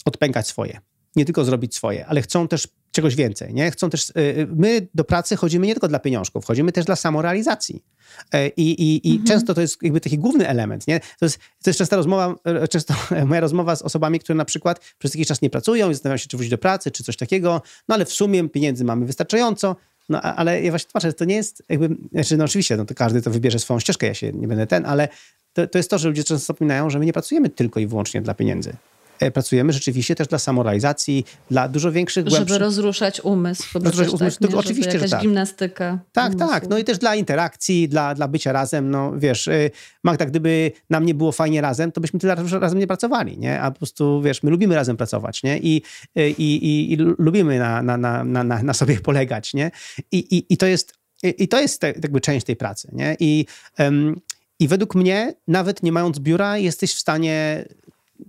odpękać 0.04 0.46
swoje, 0.46 0.80
nie 1.18 1.24
tylko 1.24 1.44
zrobić 1.44 1.74
swoje, 1.74 2.06
ale 2.06 2.22
chcą 2.22 2.48
też 2.48 2.68
czegoś 2.92 3.14
więcej, 3.14 3.54
nie? 3.54 3.70
Chcą 3.70 3.90
też, 3.90 4.10
y, 4.10 4.12
y, 4.16 4.46
my 4.56 4.88
do 4.94 5.04
pracy 5.04 5.36
chodzimy 5.36 5.66
nie 5.66 5.74
tylko 5.74 5.88
dla 5.88 5.98
pieniążków, 5.98 6.44
chodzimy 6.44 6.72
też 6.72 6.84
dla 6.84 6.96
samorealizacji. 6.96 7.84
E, 8.32 8.48
I, 8.48 8.82
i, 8.82 9.08
i 9.08 9.10
mhm. 9.10 9.26
często 9.26 9.54
to 9.54 9.60
jest 9.60 9.82
jakby 9.82 10.00
taki 10.00 10.18
główny 10.18 10.48
element, 10.48 10.86
nie? 10.86 11.00
To 11.00 11.24
jest, 11.26 11.38
to 11.38 11.70
jest 11.70 11.78
często 11.78 11.96
rozmowa, 11.96 12.34
e, 12.44 12.68
często 12.68 12.94
moja 13.26 13.40
rozmowa 13.40 13.76
z 13.76 13.82
osobami, 13.82 14.20
które 14.20 14.36
na 14.36 14.44
przykład 14.44 14.80
przez 14.98 15.14
jakiś 15.14 15.28
czas 15.28 15.42
nie 15.42 15.50
pracują 15.50 15.90
i 15.90 15.94
zastanawiają 15.94 16.18
się, 16.18 16.28
czy 16.28 16.36
wrócić 16.36 16.50
do 16.50 16.58
pracy, 16.58 16.90
czy 16.90 17.04
coś 17.04 17.16
takiego, 17.16 17.62
no 17.88 17.94
ale 17.94 18.04
w 18.04 18.12
sumie 18.12 18.48
pieniędzy 18.48 18.84
mamy 18.84 19.06
wystarczająco, 19.06 19.76
no 20.08 20.22
ale 20.22 20.62
ja 20.62 20.70
właśnie 20.70 20.90
tłumaczę, 20.90 21.12
to 21.12 21.24
nie 21.24 21.34
jest 21.34 21.62
jakby, 21.68 21.96
znaczy 22.12 22.36
no 22.36 22.44
oczywiście, 22.44 22.76
no 22.76 22.84
to 22.84 22.94
każdy 22.94 23.22
to 23.22 23.30
wybierze 23.30 23.58
swoją 23.58 23.80
ścieżkę, 23.80 24.06
ja 24.06 24.14
się 24.14 24.32
nie 24.32 24.48
będę 24.48 24.66
ten, 24.66 24.86
ale 24.86 25.08
to, 25.52 25.66
to 25.66 25.78
jest 25.78 25.90
to, 25.90 25.98
że 25.98 26.08
ludzie 26.08 26.24
często 26.24 26.46
zapominają, 26.46 26.90
że 26.90 26.98
my 26.98 27.06
nie 27.06 27.12
pracujemy 27.12 27.48
tylko 27.48 27.80
i 27.80 27.86
wyłącznie 27.86 28.20
dla 28.20 28.34
pieniędzy. 28.34 28.76
E, 29.20 29.30
pracujemy 29.30 29.72
rzeczywiście 29.72 30.14
też 30.14 30.28
dla 30.28 30.38
samorealizacji, 30.38 31.24
dla 31.50 31.68
dużo 31.68 31.92
większych, 31.92 32.24
głębszych... 32.24 32.48
Żeby 32.48 32.58
rozruszać 32.58 33.20
umysł. 33.20 33.62
Rozruszać 33.74 34.20
umysł, 34.20 34.38
tak, 34.40 34.50
to, 34.50 34.58
oczywiście, 34.58 34.92
jakaś 34.92 35.10
że 35.10 35.16
tak. 35.16 35.22
gimnastyka. 35.22 35.98
Tak, 36.12 36.32
umysłu. 36.32 36.48
tak. 36.48 36.68
No 36.68 36.78
i 36.78 36.84
też 36.84 36.98
dla 36.98 37.14
interakcji, 37.14 37.88
dla, 37.88 38.14
dla 38.14 38.28
bycia 38.28 38.52
razem. 38.52 38.90
No 38.90 39.12
wiesz, 39.16 39.46
y, 39.46 39.70
Magda, 40.04 40.26
gdyby 40.26 40.72
nam 40.90 41.06
nie 41.06 41.14
było 41.14 41.32
fajnie 41.32 41.60
razem, 41.60 41.92
to 41.92 42.00
byśmy 42.00 42.20
tyle 42.20 42.36
razem 42.60 42.78
nie 42.78 42.86
pracowali, 42.86 43.38
nie? 43.38 43.60
A 43.60 43.70
po 43.70 43.78
prostu, 43.78 44.22
wiesz, 44.22 44.42
my 44.42 44.50
lubimy 44.50 44.74
razem 44.74 44.96
pracować, 44.96 45.42
nie? 45.42 45.58
I, 45.58 45.82
y, 46.18 46.30
i, 46.30 46.66
i, 46.66 46.92
i 46.92 46.96
lubimy 46.96 47.58
na, 47.58 47.82
na, 47.82 47.96
na, 47.96 48.24
na, 48.24 48.62
na 48.62 48.74
sobie 48.74 49.00
polegać, 49.00 49.54
nie? 49.54 49.70
I, 50.12 50.18
i, 50.18 50.52
i 50.52 50.56
to 50.56 50.66
jest, 50.66 50.94
i 51.22 51.48
to 51.48 51.60
jest 51.60 51.82
jakby 51.82 52.20
część 52.20 52.46
tej 52.46 52.56
pracy, 52.56 52.88
nie? 52.92 53.16
I, 53.20 53.46
um, 53.78 54.20
I 54.60 54.68
według 54.68 54.94
mnie, 54.94 55.34
nawet 55.48 55.82
nie 55.82 55.92
mając 55.92 56.18
biura, 56.18 56.58
jesteś 56.58 56.94
w 56.94 56.98
stanie 56.98 57.64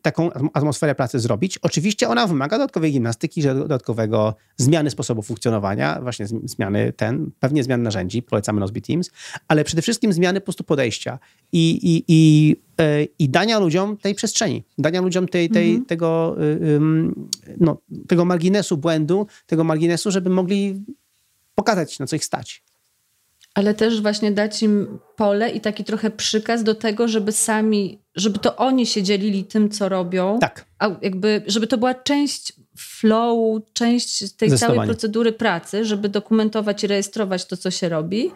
taką 0.01 0.31
atmosferę 0.53 0.95
pracy 0.95 1.19
zrobić. 1.19 1.57
Oczywiście 1.57 2.09
ona 2.09 2.27
wymaga 2.27 2.57
dodatkowej 2.57 2.91
gimnastyki, 2.91 3.43
dodatkowego 3.43 4.35
zmiany 4.57 4.89
sposobu 4.89 5.21
funkcjonowania, 5.21 5.99
właśnie 6.01 6.27
zmiany 6.43 6.93
ten, 6.93 7.31
pewnie 7.39 7.63
zmian 7.63 7.83
narzędzi, 7.83 8.21
polecamy 8.21 8.59
Nozbe 8.59 8.81
Teams, 8.81 9.11
ale 9.47 9.63
przede 9.63 9.81
wszystkim 9.81 10.13
zmiany 10.13 10.41
po 10.41 10.45
prostu 10.45 10.63
podejścia 10.63 11.19
i, 11.51 11.69
i, 11.69 12.03
i, 12.07 12.55
e, 12.77 13.03
i 13.03 13.29
dania 13.29 13.59
ludziom 13.59 13.97
tej 13.97 14.15
przestrzeni, 14.15 14.63
dania 14.77 15.01
ludziom 15.01 15.27
tej, 15.27 15.49
tej, 15.49 15.69
mhm. 15.69 15.85
tego, 15.85 16.35
y, 16.41 16.79
no, 17.59 17.77
tego 18.07 18.25
marginesu 18.25 18.77
błędu, 18.77 19.27
tego 19.45 19.63
marginesu, 19.63 20.11
żeby 20.11 20.29
mogli 20.29 20.83
pokazać, 21.55 21.99
na 21.99 22.07
co 22.07 22.15
ich 22.15 22.25
stać 22.25 22.68
ale 23.54 23.74
też 23.74 24.02
właśnie 24.02 24.32
dać 24.32 24.64
im 24.64 25.00
pole 25.16 25.50
i 25.50 25.62
taki 25.62 25.84
trochę 25.84 26.12
przykaz 26.12 26.64
do 26.64 26.76
tego, 26.76 27.08
żeby 27.08 27.32
sami, 27.32 28.00
żeby 28.16 28.39
to 28.39 28.56
oni 28.56 28.86
się 28.86 29.04
dzielili 29.04 29.43
tym, 29.43 29.70
co 29.70 29.89
robią. 29.89 30.39
Tak. 30.39 30.66
A 30.80 30.89
jakby, 31.02 31.43
żeby 31.47 31.68
to 31.68 31.78
była 31.78 31.93
część 31.93 32.54
flow, 32.78 33.62
część 33.74 34.34
tej 34.34 34.58
całej 34.58 34.80
procedury 34.88 35.32
pracy, 35.32 35.86
żeby 35.86 36.10
dokumentować 36.10 36.84
i 36.84 36.88
rejestrować 36.88 37.45
to, 37.45 37.58
co 37.58 37.72
się 37.72 37.89
robi. 37.89 38.32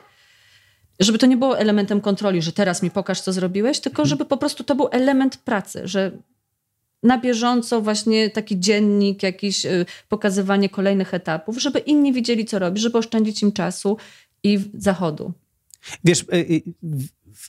Żeby 0.99 1.17
to 1.17 1.25
nie 1.25 1.37
było 1.37 1.57
elementem 1.57 2.01
kontroli, 2.01 2.41
że 2.41 2.51
teraz 2.51 2.83
mi 2.83 2.91
pokaż, 2.91 3.21
co 3.21 3.33
zrobiłeś, 3.33 3.79
tylko 3.79 4.01
mhm. 4.01 4.09
żeby 4.09 4.25
po 4.25 4.37
prostu 4.37 4.63
to 4.63 4.75
był 4.75 4.87
element 4.91 5.37
pracy, 5.37 5.81
że 5.83 6.11
na 7.03 7.17
bieżąco 7.17 7.81
właśnie 7.81 8.29
taki 8.29 8.59
dziennik, 8.59 9.23
jakieś 9.23 9.65
y, 9.65 9.85
pokazywanie 10.09 10.69
kolejnych 10.69 11.13
etapów, 11.13 11.61
żeby 11.61 11.79
inni 11.79 12.13
widzieli, 12.13 12.45
co 12.45 12.59
robi, 12.59 12.81
żeby 12.81 12.97
oszczędzić 12.97 13.41
im 13.41 13.51
czasu, 13.51 13.97
i 14.43 14.59
zachodu. 14.73 15.33
Wiesz, 16.03 16.21
y, 16.21 16.35
y, 16.35 16.63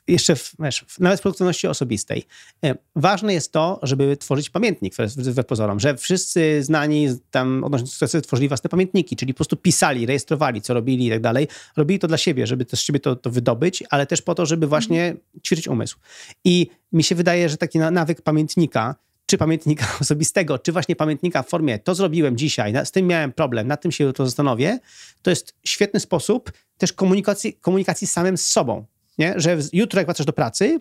jeszcze 0.09 0.37
w, 0.37 0.53
wiesz, 0.59 0.85
nawet 0.99 1.19
w 1.19 1.23
produktywności 1.23 1.67
osobistej. 1.67 2.25
E, 2.65 2.75
ważne 2.97 3.35
jest 3.35 3.53
to, 3.53 3.81
żeby 3.83 4.17
tworzyć 4.17 4.51
pamiętnik 4.51 4.95
we 5.17 5.45
pozorom, 5.45 5.81
że 5.81 5.97
wszyscy 5.97 6.63
znani 6.63 7.09
tam 7.31 7.65
odnośnie 7.65 7.87
sukcesu 7.87 8.21
tworzyli 8.21 8.49
własne 8.49 8.71
pamiętniki, 8.71 9.17
czyli 9.17 9.35
po 9.35 9.37
prostu 9.37 9.57
pisali, 9.57 10.07
rejestrowali, 10.07 10.63
co 10.63 10.75
robili 10.75 11.07
i 11.07 11.11
tak 11.11 11.21
dalej. 11.21 11.49
Robili 11.77 11.99
to 11.99 12.09
dla 12.09 12.17
siebie, 12.17 12.47
żeby 12.47 12.65
też 12.65 12.81
z 12.81 12.83
siebie 12.83 13.01
to, 13.01 13.17
to 13.17 13.31
wydobyć, 13.31 13.85
ale 13.91 14.07
też 14.07 14.23
po 14.23 14.35
to, 14.35 14.47
żeby 14.47 14.67
właśnie 14.67 15.17
ćwiczyć 15.47 15.69
umysł. 15.69 15.99
I 16.45 16.71
mi 16.93 17.05
się 17.05 17.15
wydaje, 17.15 17.49
że 17.49 17.57
taki 17.57 17.79
nawyk 17.79 18.23
pamiętnika 18.23 18.95
czy 19.27 19.39
pamiętnika 19.39 19.87
osobistego, 20.01 20.59
czy 20.59 20.73
właśnie 20.73 20.97
pamiętnika 20.97 21.43
w 21.43 21.49
formie 21.49 21.79
to 21.79 21.95
zrobiłem 21.95 22.37
dzisiaj, 22.37 22.73
z 22.85 22.91
tym 22.91 23.07
miałem 23.07 23.33
problem, 23.33 23.67
nad 23.67 23.83
tym 23.83 23.93
się 23.93 24.13
to 24.13 24.25
zastanowię, 24.25 24.79
to 25.23 25.31
jest 25.31 25.55
świetny 25.65 26.01
sposób 26.01 26.53
też 26.79 26.93
komunikacji, 26.93 27.55
komunikacji 27.55 28.07
samym 28.07 28.39
z 28.39 28.47
sobą. 28.47 28.85
Nie? 29.19 29.35
Że 29.37 29.59
jutro 29.73 30.01
jak 30.01 30.07
wracasz 30.07 30.27
do 30.27 30.33
pracy 30.33 30.81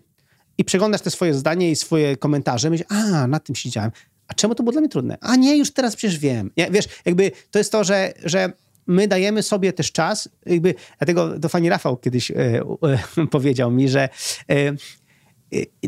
i 0.58 0.66
przeglądasz 0.66 1.02
te 1.02 1.12
swoje 1.12 1.34
zdanie 1.34 1.72
i 1.72 1.76
swoje 1.76 2.18
komentarze, 2.18 2.70
myślisz, 2.70 2.88
a, 2.91 3.28
nad 3.28 3.44
tym 3.44 3.56
siedziałem. 3.56 3.91
A 4.28 4.34
czemu 4.34 4.56
to 4.56 4.64
było 4.64 4.72
dla 4.72 4.82
mnie 4.82 4.89
trudne? 4.89 5.18
A 5.22 5.36
nie, 5.36 5.58
już 5.58 5.74
teraz 5.74 5.96
przecież 5.96 6.20
wiem. 6.20 6.52
Nie? 6.58 6.72
Wiesz, 6.72 6.86
jakby 7.06 7.32
to 7.52 7.60
jest 7.60 7.72
to, 7.72 7.84
że, 7.84 8.14
że 8.24 8.54
my 8.88 9.08
dajemy 9.08 9.44
sobie 9.44 9.74
też 9.74 9.91
czas, 9.91 10.30
jakby, 10.46 10.76
dlatego 10.98 11.39
to 11.39 11.50
fani 11.50 11.70
Rafał 11.70 11.98
kiedyś 11.98 12.32
e, 12.32 12.36
e, 12.36 13.28
powiedział 13.32 13.72
mi, 13.72 13.89
że 13.89 14.10
e, 14.50 14.74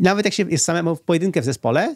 nawet 0.02 0.26
jak 0.26 0.34
się 0.34 0.50
jest 0.50 0.66
samemu 0.66 0.96
w 0.96 1.02
pojedynkę 1.02 1.42
w 1.42 1.46
zespole, 1.46 1.96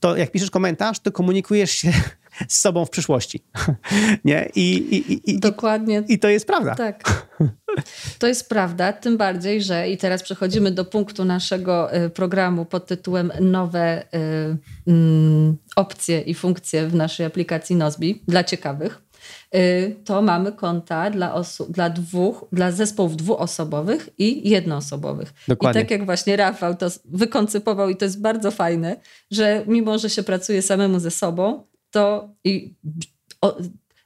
to 0.00 0.16
jak 0.16 0.30
piszesz 0.30 0.50
komentarz, 0.50 1.00
to 1.00 1.12
komunikujesz 1.12 1.70
się 1.70 1.92
z 2.48 2.60
sobą 2.60 2.84
w 2.84 2.90
przyszłości. 2.90 3.44
Nie? 4.24 4.50
I, 4.54 4.76
i, 4.76 5.30
i, 5.30 5.40
Dokładnie. 5.40 6.02
I 6.08 6.18
to 6.18 6.28
jest 6.28 6.46
prawda. 6.46 6.74
Tak. 6.74 7.26
To 8.18 8.26
jest 8.26 8.48
prawda, 8.48 8.92
tym 8.92 9.16
bardziej, 9.16 9.62
że 9.62 9.90
i 9.90 9.96
teraz 9.96 10.22
przechodzimy 10.22 10.70
do 10.70 10.84
punktu 10.84 11.24
naszego 11.24 11.96
y, 11.96 12.10
programu 12.10 12.64
pod 12.64 12.86
tytułem 12.86 13.32
Nowe 13.40 14.02
y, 14.02 14.16
y, 14.88 15.54
opcje 15.76 16.20
i 16.20 16.34
funkcje 16.34 16.86
w 16.86 16.94
naszej 16.94 17.26
aplikacji 17.26 17.76
Nozbi 17.76 18.22
dla 18.28 18.44
ciekawych. 18.44 19.02
Y, 19.54 19.96
to 20.04 20.22
mamy 20.22 20.52
konta 20.52 21.10
dla, 21.10 21.34
osób, 21.34 21.70
dla, 21.70 21.90
dwóch, 21.90 22.44
dla 22.52 22.72
zespołów 22.72 23.16
dwuosobowych 23.16 24.08
i 24.18 24.50
jednoosobowych. 24.50 25.34
Dokładnie. 25.48 25.80
I 25.80 25.84
tak 25.84 25.90
jak 25.90 26.04
właśnie 26.04 26.36
Rafał 26.36 26.76
to 26.76 26.86
wykoncypował 27.04 27.88
i 27.88 27.96
to 27.96 28.04
jest 28.04 28.20
bardzo 28.20 28.50
fajne, 28.50 28.96
że 29.30 29.64
mimo, 29.66 29.98
że 29.98 30.10
się 30.10 30.22
pracuje 30.22 30.62
samemu 30.62 30.98
ze 30.98 31.10
sobą, 31.10 31.62
to 31.90 32.28
i 32.44 32.74
o, 33.40 33.56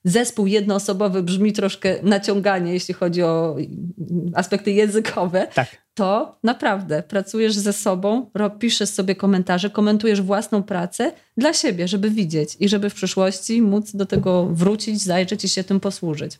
zespół 0.04 0.46
jednoosobowy 0.46 1.22
brzmi 1.22 1.52
troszkę 1.52 1.96
naciąganie, 2.02 2.72
jeśli 2.72 2.94
chodzi 2.94 3.22
o 3.22 3.56
aspekty 4.34 4.70
językowe, 4.72 5.46
tak. 5.54 5.68
to 5.94 6.38
naprawdę 6.42 7.02
pracujesz 7.02 7.54
ze 7.54 7.72
sobą, 7.72 8.30
piszesz 8.58 8.88
sobie 8.88 9.14
komentarze, 9.14 9.70
komentujesz 9.70 10.22
własną 10.22 10.62
pracę 10.62 11.12
dla 11.36 11.52
siebie, 11.52 11.88
żeby 11.88 12.10
widzieć 12.10 12.56
i 12.60 12.68
żeby 12.68 12.90
w 12.90 12.94
przyszłości 12.94 13.62
móc 13.62 13.96
do 13.96 14.06
tego 14.06 14.46
wrócić, 14.46 15.02
zajrzeć 15.02 15.44
i 15.44 15.48
się 15.48 15.64
tym 15.64 15.80
posłużyć. 15.80 16.38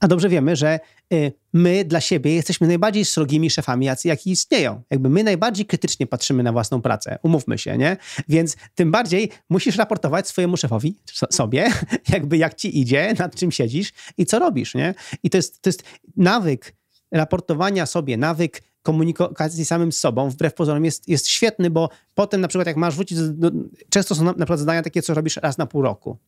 A 0.00 0.08
dobrze 0.08 0.28
wiemy, 0.28 0.56
że 0.56 0.80
y, 1.12 1.32
my 1.52 1.84
dla 1.84 2.00
siebie 2.00 2.34
jesteśmy 2.34 2.66
najbardziej 2.66 3.04
srogimi 3.04 3.50
szefami, 3.50 3.86
jacy, 3.86 4.08
jaki 4.08 4.30
istnieją. 4.30 4.82
Jakby 4.90 5.10
my 5.10 5.24
najbardziej 5.24 5.66
krytycznie 5.66 6.06
patrzymy 6.06 6.42
na 6.42 6.52
własną 6.52 6.82
pracę, 6.82 7.18
umówmy 7.22 7.58
się, 7.58 7.78
nie? 7.78 7.96
Więc 8.28 8.56
tym 8.74 8.90
bardziej 8.90 9.30
musisz 9.48 9.76
raportować 9.76 10.28
swojemu 10.28 10.56
szefowi, 10.56 10.98
sobie, 11.30 11.70
jakby 12.12 12.36
jak 12.36 12.54
ci 12.54 12.80
idzie, 12.80 13.14
nad 13.18 13.34
czym 13.34 13.52
siedzisz 13.52 13.92
i 14.18 14.26
co 14.26 14.38
robisz, 14.38 14.74
nie? 14.74 14.94
I 15.22 15.30
to 15.30 15.38
jest, 15.38 15.62
to 15.62 15.68
jest 15.68 15.82
nawyk 16.16 16.74
raportowania 17.12 17.86
sobie, 17.86 18.16
nawyk 18.16 18.62
komunikacji 18.82 19.64
samym 19.64 19.92
z 19.92 19.98
sobą, 19.98 20.30
wbrew 20.30 20.54
pozorom, 20.54 20.84
jest, 20.84 21.08
jest 21.08 21.28
świetny, 21.28 21.70
bo 21.70 21.88
potem 22.14 22.40
na 22.40 22.48
przykład 22.48 22.66
jak 22.66 22.76
masz 22.76 22.94
wrócić, 22.94 23.18
do, 23.18 23.50
często 23.88 24.14
są 24.14 24.24
na, 24.24 24.30
na 24.30 24.36
przykład 24.36 24.58
zadania 24.58 24.82
takie, 24.82 25.02
co 25.02 25.14
robisz 25.14 25.36
raz 25.36 25.58
na 25.58 25.66
pół 25.66 25.82
roku 25.82 26.18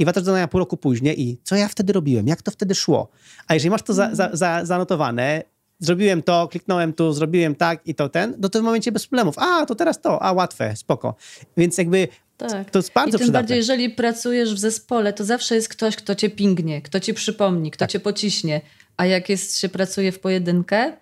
i 0.00 0.04
wracasz 0.04 0.22
do 0.22 0.26
zadania 0.26 0.48
pół 0.48 0.58
roku 0.58 0.76
później 0.76 1.22
i 1.22 1.38
co 1.42 1.56
ja 1.56 1.68
wtedy 1.68 1.92
robiłem, 1.92 2.26
jak 2.26 2.42
to 2.42 2.50
wtedy 2.50 2.74
szło. 2.74 3.08
A 3.46 3.54
jeżeli 3.54 3.70
masz 3.70 3.82
to 3.82 3.94
za, 3.94 4.14
za, 4.14 4.30
za, 4.32 4.64
zanotowane, 4.64 5.42
zrobiłem 5.78 6.22
to, 6.22 6.48
kliknąłem 6.48 6.92
tu, 6.92 7.12
zrobiłem 7.12 7.54
tak 7.54 7.86
i 7.86 7.94
to 7.94 8.08
ten, 8.08 8.34
no 8.38 8.48
to 8.48 8.60
w 8.60 8.62
momencie 8.62 8.92
bez 8.92 9.06
problemów. 9.06 9.38
A, 9.38 9.66
to 9.66 9.74
teraz 9.74 10.00
to, 10.00 10.22
a 10.22 10.32
łatwe, 10.32 10.76
spoko. 10.76 11.14
Więc 11.56 11.78
jakby 11.78 12.08
tak. 12.36 12.70
to 12.70 12.78
jest 12.78 12.92
bardzo 12.92 13.08
I 13.08 13.12
tym 13.12 13.20
przydatne. 13.20 13.40
bardziej, 13.40 13.56
jeżeli 13.56 13.90
pracujesz 13.90 14.54
w 14.54 14.58
zespole, 14.58 15.12
to 15.12 15.24
zawsze 15.24 15.54
jest 15.54 15.68
ktoś, 15.68 15.96
kto 15.96 16.14
cię 16.14 16.30
pingnie, 16.30 16.82
kto 16.82 17.00
ci 17.00 17.14
przypomni, 17.14 17.70
kto 17.70 17.80
tak. 17.80 17.90
cię 17.90 18.00
pociśnie. 18.00 18.60
A 18.96 19.06
jak 19.06 19.28
jest, 19.28 19.58
się 19.58 19.68
pracuje 19.68 20.12
w 20.12 20.20
pojedynkę, 20.20 20.92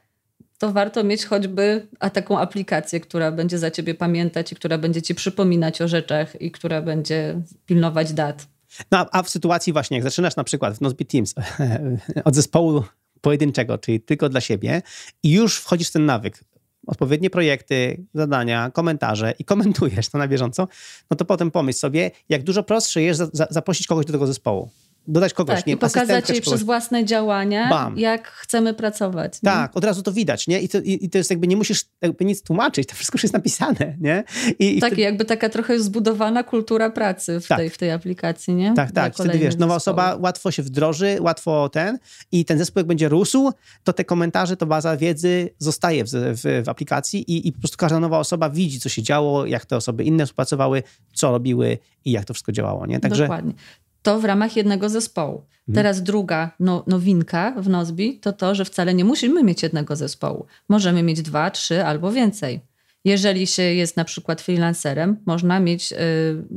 to 0.59 0.73
warto 0.73 1.05
mieć 1.05 1.27
choćby 1.27 1.87
a 2.01 2.11
taką 2.11 2.39
aplikację, 2.39 3.01
która 3.01 3.33
będzie 3.33 3.59
za 3.59 3.71
ciebie 3.71 3.95
pamiętać 3.95 4.53
i 4.53 4.57
która 4.57 4.79
będzie 4.79 5.03
ci 5.03 5.15
przypominać 5.15 5.83
o 5.83 5.89
rzeczach 5.89 6.43
i 6.43 6.51
która 6.51 6.83
będzie 6.83 7.41
pilnować 7.67 8.13
dat. 8.13 8.47
No 8.91 9.07
a 9.13 9.23
w 9.23 9.31
sytuacji 9.31 9.73
właśnie, 9.73 9.97
jak 9.97 10.05
zaczynasz 10.05 10.37
na 10.37 10.45
przykład 10.45 10.79
w 10.79 10.81
Nozbe 10.81 11.05
Teams 11.05 11.35
od 12.25 12.35
zespołu 12.35 12.85
pojedynczego, 13.21 13.79
czyli 13.79 14.01
tylko 14.01 14.29
dla 14.29 14.41
siebie 14.41 14.83
i 15.23 15.31
już 15.31 15.59
wchodzisz 15.59 15.89
w 15.89 15.93
ten 15.93 16.07
nawyk, 16.07 16.45
odpowiednie 16.87 17.31
projekty, 17.31 18.05
zadania, 18.15 18.71
komentarze 18.71 19.35
i 19.39 19.45
komentujesz 19.45 20.09
to 20.09 20.19
na 20.19 20.29
bieżąco, 20.29 20.69
no 21.11 21.17
to 21.17 21.25
potem 21.25 21.51
pomyśl 21.51 21.79
sobie, 21.79 22.11
jak 22.29 22.43
dużo 22.43 22.63
prostsze 22.63 23.03
jest 23.03 23.23
zaprosić 23.51 23.87
kogoś 23.87 24.07
do 24.07 24.13
tego 24.13 24.27
zespołu 24.27 24.71
dodać 25.09 25.35
kogoś, 25.35 25.57
tak, 25.57 25.67
nie 25.67 25.73
i 25.73 25.77
pokazać 25.77 26.31
jej 26.31 26.41
przez 26.41 26.63
własne 26.63 27.05
działania, 27.05 27.69
Bam. 27.69 27.99
jak 27.99 28.29
chcemy 28.29 28.75
pracować. 28.75 29.43
Nie? 29.43 29.51
Tak, 29.51 29.77
od 29.77 29.85
razu 29.85 30.03
to 30.03 30.13
widać, 30.13 30.49
nie? 30.49 30.61
I 30.61 30.69
to, 30.69 30.79
i, 30.79 31.05
I, 31.05 31.11
to 31.11 31.19
jest 31.19 31.31
jakby, 31.31 31.47
nie 31.47 31.57
musisz 31.57 31.85
jakby 32.03 32.25
nic 32.25 32.43
tłumaczyć, 32.43 32.89
to 32.89 32.95
wszystko 32.95 33.17
już 33.17 33.23
jest 33.23 33.35
napisane, 33.35 33.97
nie? 34.01 34.25
I, 34.59 34.81
tak, 34.81 34.91
wtedy... 34.91 35.03
jakby 35.03 35.25
taka 35.25 35.49
trochę 35.49 35.81
zbudowana 35.81 36.43
kultura 36.43 36.91
pracy 36.91 37.41
w, 37.41 37.47
tak. 37.47 37.59
tej, 37.59 37.71
w 37.71 37.79
tej 37.79 37.91
aplikacji, 37.91 38.55
nie? 38.55 38.75
Tak, 38.75 38.93
tak, 38.93 39.15
wtedy 39.15 39.39
wiesz, 39.39 39.57
nowa 39.57 39.75
osoba 39.75 40.17
łatwo 40.21 40.51
się 40.51 40.63
wdroży, 40.63 41.17
łatwo 41.21 41.69
ten 41.69 41.99
i 42.33 42.45
ten 42.45 42.59
zespół 42.59 42.81
jak 42.81 42.87
będzie 42.87 43.09
rósł, 43.09 43.53
to 43.85 43.93
te 43.93 44.05
komentarze, 44.05 44.57
to 44.57 44.67
baza 44.67 44.97
wiedzy 44.97 45.51
zostaje 45.59 46.05
w, 46.05 46.11
w, 46.11 46.65
w 46.65 46.69
aplikacji 46.69 47.31
i, 47.33 47.49
i 47.49 47.53
po 47.53 47.59
prostu 47.59 47.77
każda 47.77 48.01
nowa 48.01 48.19
osoba 48.19 48.51
widzi, 48.51 48.81
co 48.81 48.89
się 48.89 49.03
działo, 49.03 49.47
jak 49.47 49.67
te 49.67 49.77
osoby 49.77 50.05
inne 50.05 50.27
współpracowały, 50.27 50.83
co 51.15 51.31
robiły 51.31 51.79
i 52.05 52.13
jak 52.13 52.25
to 52.25 52.35
wszystko 52.35 52.53
działało, 52.53 52.87
nie? 52.87 53.01
Także... 53.01 53.23
Dokładnie 53.23 53.55
to 54.03 54.21
w 54.21 54.25
ramach 54.25 54.57
jednego 54.57 54.89
zespołu. 54.89 55.43
Mhm. 55.69 55.75
Teraz 55.75 56.03
druga 56.03 56.51
no, 56.61 56.85
nowinka 56.87 57.55
w 57.59 57.69
Nozbi 57.69 58.19
to 58.19 58.33
to, 58.33 58.55
że 58.55 58.65
wcale 58.65 58.95
nie 58.95 59.05
musimy 59.05 59.43
mieć 59.43 59.63
jednego 59.63 59.97
zespołu. 59.97 60.47
Możemy 60.69 61.03
mieć 61.03 61.23
dwa, 61.23 61.51
trzy 61.51 61.85
albo 61.85 62.13
więcej. 62.13 62.61
Jeżeli 63.05 63.47
się 63.47 63.63
jest 63.63 63.97
na 63.97 64.05
przykład 64.05 64.41
freelancerem, 64.41 65.17
można 65.27 65.61
mieć 65.61 65.93
y, 65.93 65.97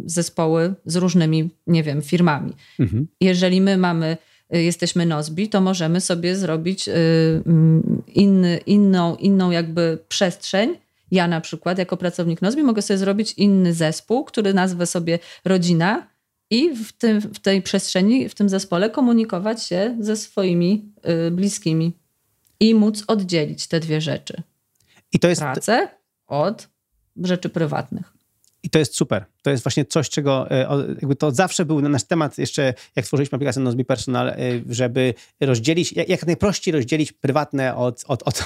zespoły 0.06 0.74
z 0.86 0.96
różnymi, 0.96 1.50
nie 1.68 1.84
wiem, 1.84 2.02
firmami. 2.02 2.54
Mhm. 2.80 3.08
Jeżeli 3.22 3.62
my 3.62 3.78
mamy, 3.78 4.18
y, 4.56 4.62
jesteśmy 4.62 5.06
Nozbi, 5.06 5.50
to 5.50 5.62
możemy 5.62 6.02
sobie 6.02 6.36
zrobić 6.36 6.88
y, 6.88 6.94
mm, 7.46 8.04
inny, 8.08 8.60
inną, 8.66 9.16
inną 9.16 9.52
jakby 9.52 9.98
przestrzeń. 10.08 10.78
Ja 11.12 11.28
na 11.28 11.42
przykład 11.42 11.78
jako 11.78 11.98
pracownik 11.98 12.42
Nozbi 12.42 12.64
mogę 12.64 12.82
sobie 12.82 12.98
zrobić 12.98 13.34
inny 13.34 13.74
zespół, 13.74 14.24
który 14.24 14.54
nazwę 14.54 14.86
sobie 14.86 15.20
rodzina 15.46 16.08
i 16.52 16.76
w, 16.76 16.91
tym, 16.91 17.22
w 17.22 17.39
tej 17.39 17.62
przestrzeni, 17.62 18.30
w 18.30 18.36
tym 18.36 18.49
zespole 18.49 18.89
komunikować 18.89 19.64
się 19.64 19.97
ze 19.99 20.16
swoimi 20.16 20.91
y, 21.28 21.32
bliskimi 21.32 21.93
i 22.60 22.76
móc 22.76 23.04
oddzielić 23.08 23.68
te 23.68 23.80
dwie 23.80 24.02
rzeczy. 24.02 24.43
I 25.14 25.20
to 25.20 25.28
jest... 25.28 25.41
Pracę 25.41 25.88
od 26.28 26.68
rzeczy 27.24 27.49
prywatnych. 27.49 28.14
I 28.64 28.70
to 28.70 28.80
jest 28.80 28.95
super. 28.95 29.26
To 29.41 29.49
jest 29.49 29.64
właśnie 29.64 29.86
coś, 29.86 30.09
czego 30.09 30.51
e, 30.51 30.86
jakby 30.88 31.16
to 31.16 31.32
zawsze 31.32 31.66
był 31.66 31.82
nasz 31.82 32.03
temat, 32.03 32.38
jeszcze 32.38 32.74
jak 32.95 33.05
stworzyliśmy 33.05 33.36
aplikację 33.36 33.62
Nozbe 33.62 33.86
Personal, 33.86 34.30
e, 34.30 34.36
żeby 34.70 35.14
rozdzielić, 35.39 35.93
jak 36.07 36.28
najprościej 36.28 36.72
rozdzielić 36.72 37.12
prywatne 37.12 37.76
od, 37.76 38.03
od, 38.07 38.24
od 38.24 38.43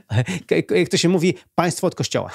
jak 0.70 0.88
to 0.88 0.96
się 0.96 1.08
mówi, 1.08 1.34
państwo 1.54 1.86
od 1.86 1.94
kościoła. 1.94 2.30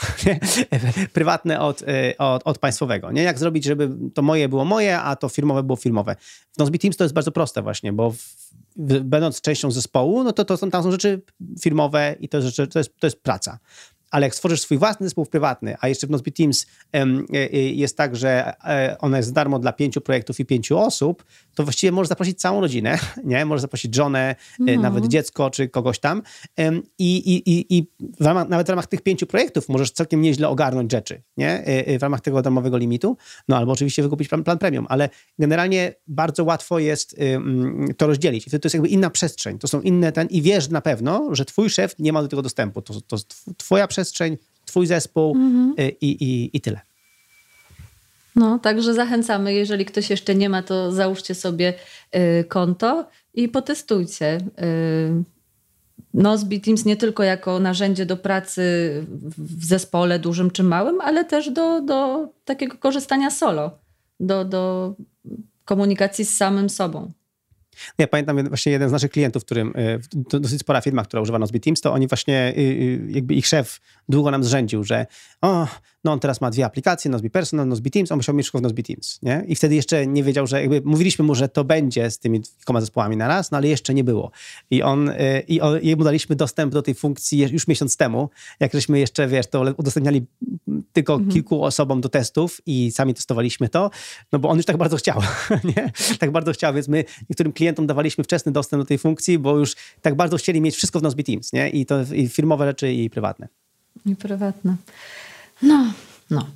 Prywatne 1.14 1.60
od, 1.60 1.82
e, 1.82 2.18
od, 2.18 2.42
od 2.46 2.58
państwowego. 2.58 3.12
Nie? 3.12 3.24
Jak 3.24 3.40
zrobić, 3.40 3.64
żeby 3.64 3.90
to 4.14 4.22
moje 4.22 4.50
było 4.50 4.66
moje, 4.66 5.00
a 5.00 5.16
to 5.16 5.30
firmowe 5.30 5.64
było 5.64 5.76
firmowe. 5.76 6.16
W 6.52 6.58
Nozbe 6.58 6.78
Teams 6.78 6.98
to 6.98 7.04
jest 7.04 7.14
bardzo 7.14 7.32
proste 7.32 7.62
właśnie, 7.62 7.94
bo 7.94 8.12
w, 8.12 9.00
będąc 9.00 9.42
częścią 9.42 9.72
zespołu, 9.72 10.24
no 10.24 10.34
to, 10.34 10.46
to 10.46 10.58
tam 10.58 10.84
są 10.84 10.92
rzeczy 10.92 11.22
firmowe 11.62 12.16
i 12.20 12.30
to 12.30 12.40
to 12.74 12.80
jest, 12.80 13.00
to 13.00 13.08
jest 13.08 13.24
praca 13.24 13.60
ale 14.14 14.26
jak 14.26 14.36
stworzysz 14.36 14.62
swój 14.62 14.78
własny 14.78 15.06
zespół 15.06 15.26
prywatny, 15.26 15.76
a 15.82 15.88
jeszcze 15.88 16.08
w 16.08 16.10
Nozbe 16.10 16.32
Teams 16.32 16.66
um, 16.94 17.26
jest 17.52 17.98
tak, 17.98 18.16
że 18.16 18.54
e, 18.66 18.96
ona 19.00 19.18
jest 19.18 19.34
darmo 19.34 19.60
dla 19.60 19.74
pięciu 19.74 20.02
projektów 20.02 20.40
i 20.40 20.46
pięciu 20.46 20.80
osób, 20.80 21.24
to 21.56 21.64
właściwie 21.64 21.92
możesz 21.92 22.10
zaprosić 22.10 22.40
całą 22.40 22.62
rodzinę, 22.62 23.00
nie? 23.24 23.46
Możesz 23.46 23.62
zaprosić 23.62 23.96
żonę, 23.96 24.36
no. 24.60 24.82
nawet 24.82 25.08
dziecko 25.08 25.50
czy 25.50 25.70
kogoś 25.70 26.00
tam 26.00 26.22
i, 27.00 27.18
i, 27.18 27.52
i, 27.52 27.78
i 27.78 27.88
w 28.20 28.26
ramach, 28.26 28.50
nawet 28.50 28.68
w 28.68 28.70
ramach 28.70 28.88
tych 28.88 29.02
pięciu 29.02 29.28
projektów 29.28 29.70
możesz 29.70 29.92
całkiem 29.92 30.22
nieźle 30.22 30.50
ogarnąć 30.50 30.92
rzeczy, 30.92 31.22
nie? 31.38 31.64
W 32.00 32.02
ramach 32.02 32.22
tego 32.22 32.42
darmowego 32.42 32.78
limitu, 32.78 33.18
no 33.48 33.58
albo 33.58 33.72
oczywiście 33.72 34.04
wykupić 34.04 34.28
plan, 34.28 34.44
plan 34.44 34.58
premium, 34.58 34.86
ale 34.90 35.10
generalnie 35.40 35.94
bardzo 36.08 36.44
łatwo 36.44 36.80
jest 36.80 37.16
to 37.98 38.08
rozdzielić. 38.08 38.48
I 38.48 38.50
wtedy 38.50 38.62
to 38.62 38.66
jest 38.66 38.74
jakby 38.74 38.90
inna 38.90 39.10
przestrzeń, 39.10 39.60
to 39.60 39.68
są 39.68 39.82
inne 39.82 40.12
ten 40.12 40.28
i 40.28 40.42
wiesz 40.42 40.70
na 40.70 40.82
pewno, 40.82 41.36
że 41.36 41.46
twój 41.46 41.70
szef 41.70 41.96
nie 42.00 42.14
ma 42.14 42.22
do 42.22 42.28
tego 42.28 42.42
dostępu, 42.42 42.82
to, 42.82 43.02
to 43.02 43.18
twoja 43.58 43.88
przestrzeń 43.88 44.38
twój 44.66 44.88
zespół 44.88 45.36
mhm. 45.36 45.74
i, 46.02 46.08
i, 46.08 46.58
i 46.58 46.62
tyle. 46.62 46.82
No, 48.36 48.60
także 48.60 48.94
zachęcamy, 48.94 49.54
jeżeli 49.54 49.86
ktoś 49.86 50.10
jeszcze 50.10 50.36
nie 50.36 50.50
ma, 50.50 50.64
to 50.64 50.92
załóżcie 50.92 51.36
sobie 51.36 51.74
y, 52.16 52.44
konto 52.44 53.08
i 53.34 53.50
potestujcie. 53.50 54.38
Y, 54.38 55.24
Nozbe 56.14 56.60
Teams 56.60 56.86
nie 56.86 56.98
tylko 56.98 57.24
jako 57.24 57.60
narzędzie 57.60 58.06
do 58.06 58.18
pracy 58.18 58.62
w 59.38 59.66
zespole 59.66 60.20
dużym 60.20 60.52
czy 60.52 60.64
małym, 60.64 61.02
ale 61.02 61.26
też 61.26 61.52
do, 61.52 61.82
do 61.82 62.28
takiego 62.46 62.78
korzystania 62.78 63.30
solo, 63.30 63.78
do, 64.20 64.46
do 64.46 64.94
komunikacji 65.66 66.26
z 66.26 66.38
samym 66.38 66.70
sobą. 66.70 67.12
Ja 67.98 68.08
pamiętam 68.08 68.48
właśnie 68.48 68.72
jeden 68.72 68.90
z 68.90 68.92
naszych 68.92 69.12
klientów, 69.12 69.46
którym, 69.46 69.74
to 70.30 70.40
dosyć 70.40 70.60
spora 70.60 70.82
firma, 70.82 71.04
która 71.04 71.22
używa 71.22 71.40
Nozbe 71.40 71.60
Teams, 71.60 71.82
to 71.82 71.94
oni 71.94 72.08
właśnie, 72.08 72.54
y, 72.58 72.62
y, 72.62 73.08
jakby 73.10 73.34
ich 73.34 73.48
szef 73.48 73.80
długo 74.10 74.32
nam 74.32 74.44
zrzędził, 74.44 74.84
że 74.84 75.06
o, 75.42 75.68
no 76.04 76.12
on 76.12 76.20
teraz 76.20 76.42
ma 76.42 76.52
dwie 76.52 76.66
aplikacje, 76.66 77.12
Nozbe 77.12 77.30
Personal, 77.30 77.68
Nozbe 77.68 77.90
Teams, 77.90 78.12
on 78.12 78.18
musiał 78.18 78.36
mieć 78.36 78.46
wszystko 78.46 78.60
w 78.60 78.62
Nozbe 78.62 78.84
Teams, 78.84 79.20
nie? 79.22 79.44
I 79.48 79.56
wtedy 79.56 79.76
jeszcze 79.76 80.08
nie 80.08 80.24
wiedział, 80.24 80.48
że 80.48 80.62
jakby 80.62 80.82
mówiliśmy 80.86 81.26
mu, 81.26 81.36
że 81.36 81.50
to 81.50 81.64
będzie 81.64 82.12
z 82.12 82.20
tymi 82.20 82.42
kilkoma 82.42 82.82
zespołami 82.82 83.18
na 83.18 83.28
raz, 83.28 83.52
no 83.52 83.58
ale 83.58 83.68
jeszcze 83.68 83.94
nie 83.94 84.04
było. 84.04 84.32
I 84.72 84.84
on, 84.84 85.10
y, 85.10 85.44
i 85.48 85.62
on, 85.62 85.80
jemu 85.82 86.04
daliśmy 86.04 86.36
dostęp 86.36 86.74
do 86.74 86.82
tej 86.82 86.96
funkcji 86.96 87.40
już 87.40 87.68
miesiąc 87.68 87.98
temu, 87.98 88.30
jak 88.60 88.74
żeśmy 88.74 89.00
jeszcze, 89.00 89.28
wiesz, 89.28 89.48
to 89.48 89.62
udostępniali 89.78 90.26
tylko 90.94 91.14
mhm. 91.14 91.32
kilku 91.32 91.64
osobom 91.64 92.02
do 92.02 92.10
testów 92.10 92.62
i 92.66 92.92
sami 92.92 93.14
testowaliśmy 93.14 93.70
to, 93.70 93.90
no 94.32 94.40
bo 94.40 94.50
on 94.50 94.58
już 94.58 94.66
tak 94.66 94.78
bardzo 94.78 94.98
chciał, 94.98 95.22
nie? 95.76 95.92
Tak 96.20 96.32
bardzo 96.32 96.52
chciał, 96.52 96.74
więc 96.74 96.88
my 96.88 97.04
niektórym 97.30 97.54
klientom 97.54 97.88
dawaliśmy 97.88 98.24
wczesny 98.24 98.52
dostęp 98.52 98.84
do 98.84 98.88
tej 98.88 98.98
funkcji, 98.98 99.40
bo 99.40 99.58
już 99.58 99.76
tak 100.02 100.16
bardzo 100.16 100.38
chcieli 100.38 100.62
mieć 100.62 100.76
wszystko 100.76 101.00
w 101.00 101.04
Nozbe 101.04 101.24
Teams, 101.24 101.54
nie? 101.54 101.70
I 101.70 101.86
to 101.86 101.96
i 102.14 102.28
firmowe 102.28 102.66
rzeczy 102.66 102.94
i 102.94 103.10
prywatne. 103.10 103.48
I 104.06 104.16
prywatne. 104.16 104.76
No, 105.64 105.94
no. 106.30 106.48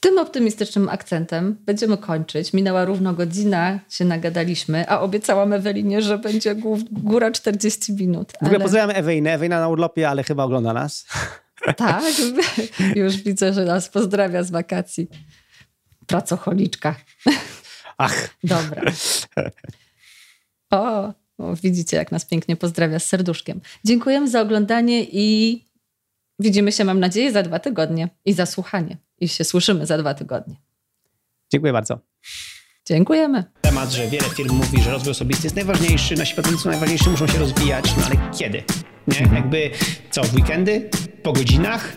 Tym 0.00 0.18
optymistycznym 0.18 0.88
akcentem 0.88 1.56
będziemy 1.66 1.96
kończyć. 1.96 2.52
Minęła 2.52 2.84
równo 2.84 3.14
godzina, 3.14 3.80
się 3.88 4.04
nagadaliśmy, 4.04 4.88
a 4.88 5.00
obiecałam 5.00 5.52
Ewelinie, 5.52 6.02
że 6.02 6.18
będzie 6.18 6.56
góra 6.90 7.30
40 7.30 7.92
minut. 7.92 8.32
W 8.32 8.36
ogóle 8.36 8.50
ale... 8.50 8.60
pozdrawiam 8.60 8.90
Ewinę. 8.96 9.34
Ewina 9.34 9.60
na 9.60 9.68
urlopie, 9.68 10.08
ale 10.08 10.22
chyba 10.22 10.44
ogląda 10.44 10.72
nas. 10.72 11.06
Tak, 11.76 12.04
już 12.94 13.16
widzę, 13.16 13.52
że 13.52 13.64
nas 13.64 13.88
pozdrawia 13.88 14.42
z 14.42 14.50
wakacji. 14.50 15.08
Pracocholiczka. 16.06 16.94
Ach. 17.98 18.28
Dobra. 18.44 18.92
O, 20.70 21.12
o, 21.38 21.56
widzicie, 21.62 21.96
jak 21.96 22.12
nas 22.12 22.24
pięknie 22.24 22.56
pozdrawia 22.56 22.98
z 22.98 23.06
serduszkiem. 23.06 23.60
Dziękujemy 23.84 24.28
za 24.28 24.40
oglądanie 24.40 25.06
i 25.12 25.64
Widzimy 26.38 26.72
się, 26.72 26.84
mam 26.84 27.00
nadzieję, 27.00 27.32
za 27.32 27.42
dwa 27.42 27.58
tygodnie 27.58 28.08
i 28.24 28.32
za 28.32 28.46
słuchanie. 28.46 28.96
I 29.18 29.28
się 29.28 29.44
słyszymy 29.44 29.86
za 29.86 29.98
dwa 29.98 30.14
tygodnie. 30.14 30.56
Dziękuję 31.52 31.72
bardzo. 31.72 31.98
Dziękujemy. 32.86 33.44
Temat, 33.60 33.90
że 33.92 34.08
wiele 34.08 34.28
firm 34.28 34.56
mówi, 34.56 34.82
że 34.82 34.90
rozwój 34.90 35.10
osobisty 35.10 35.46
jest 35.46 35.56
najważniejszy, 35.56 36.16
nasi 36.16 36.34
pracownicy 36.34 36.64
są 36.64 36.70
najważniejsi, 36.70 37.10
muszą 37.10 37.26
się 37.26 37.38
rozwijać, 37.38 37.96
no 37.96 38.06
ale 38.06 38.30
kiedy? 38.38 38.62
Nie? 39.08 39.36
Jakby 39.36 39.70
co, 40.10 40.22
w 40.22 40.34
weekendy? 40.34 40.90
Po 41.22 41.32
godzinach? 41.32 41.96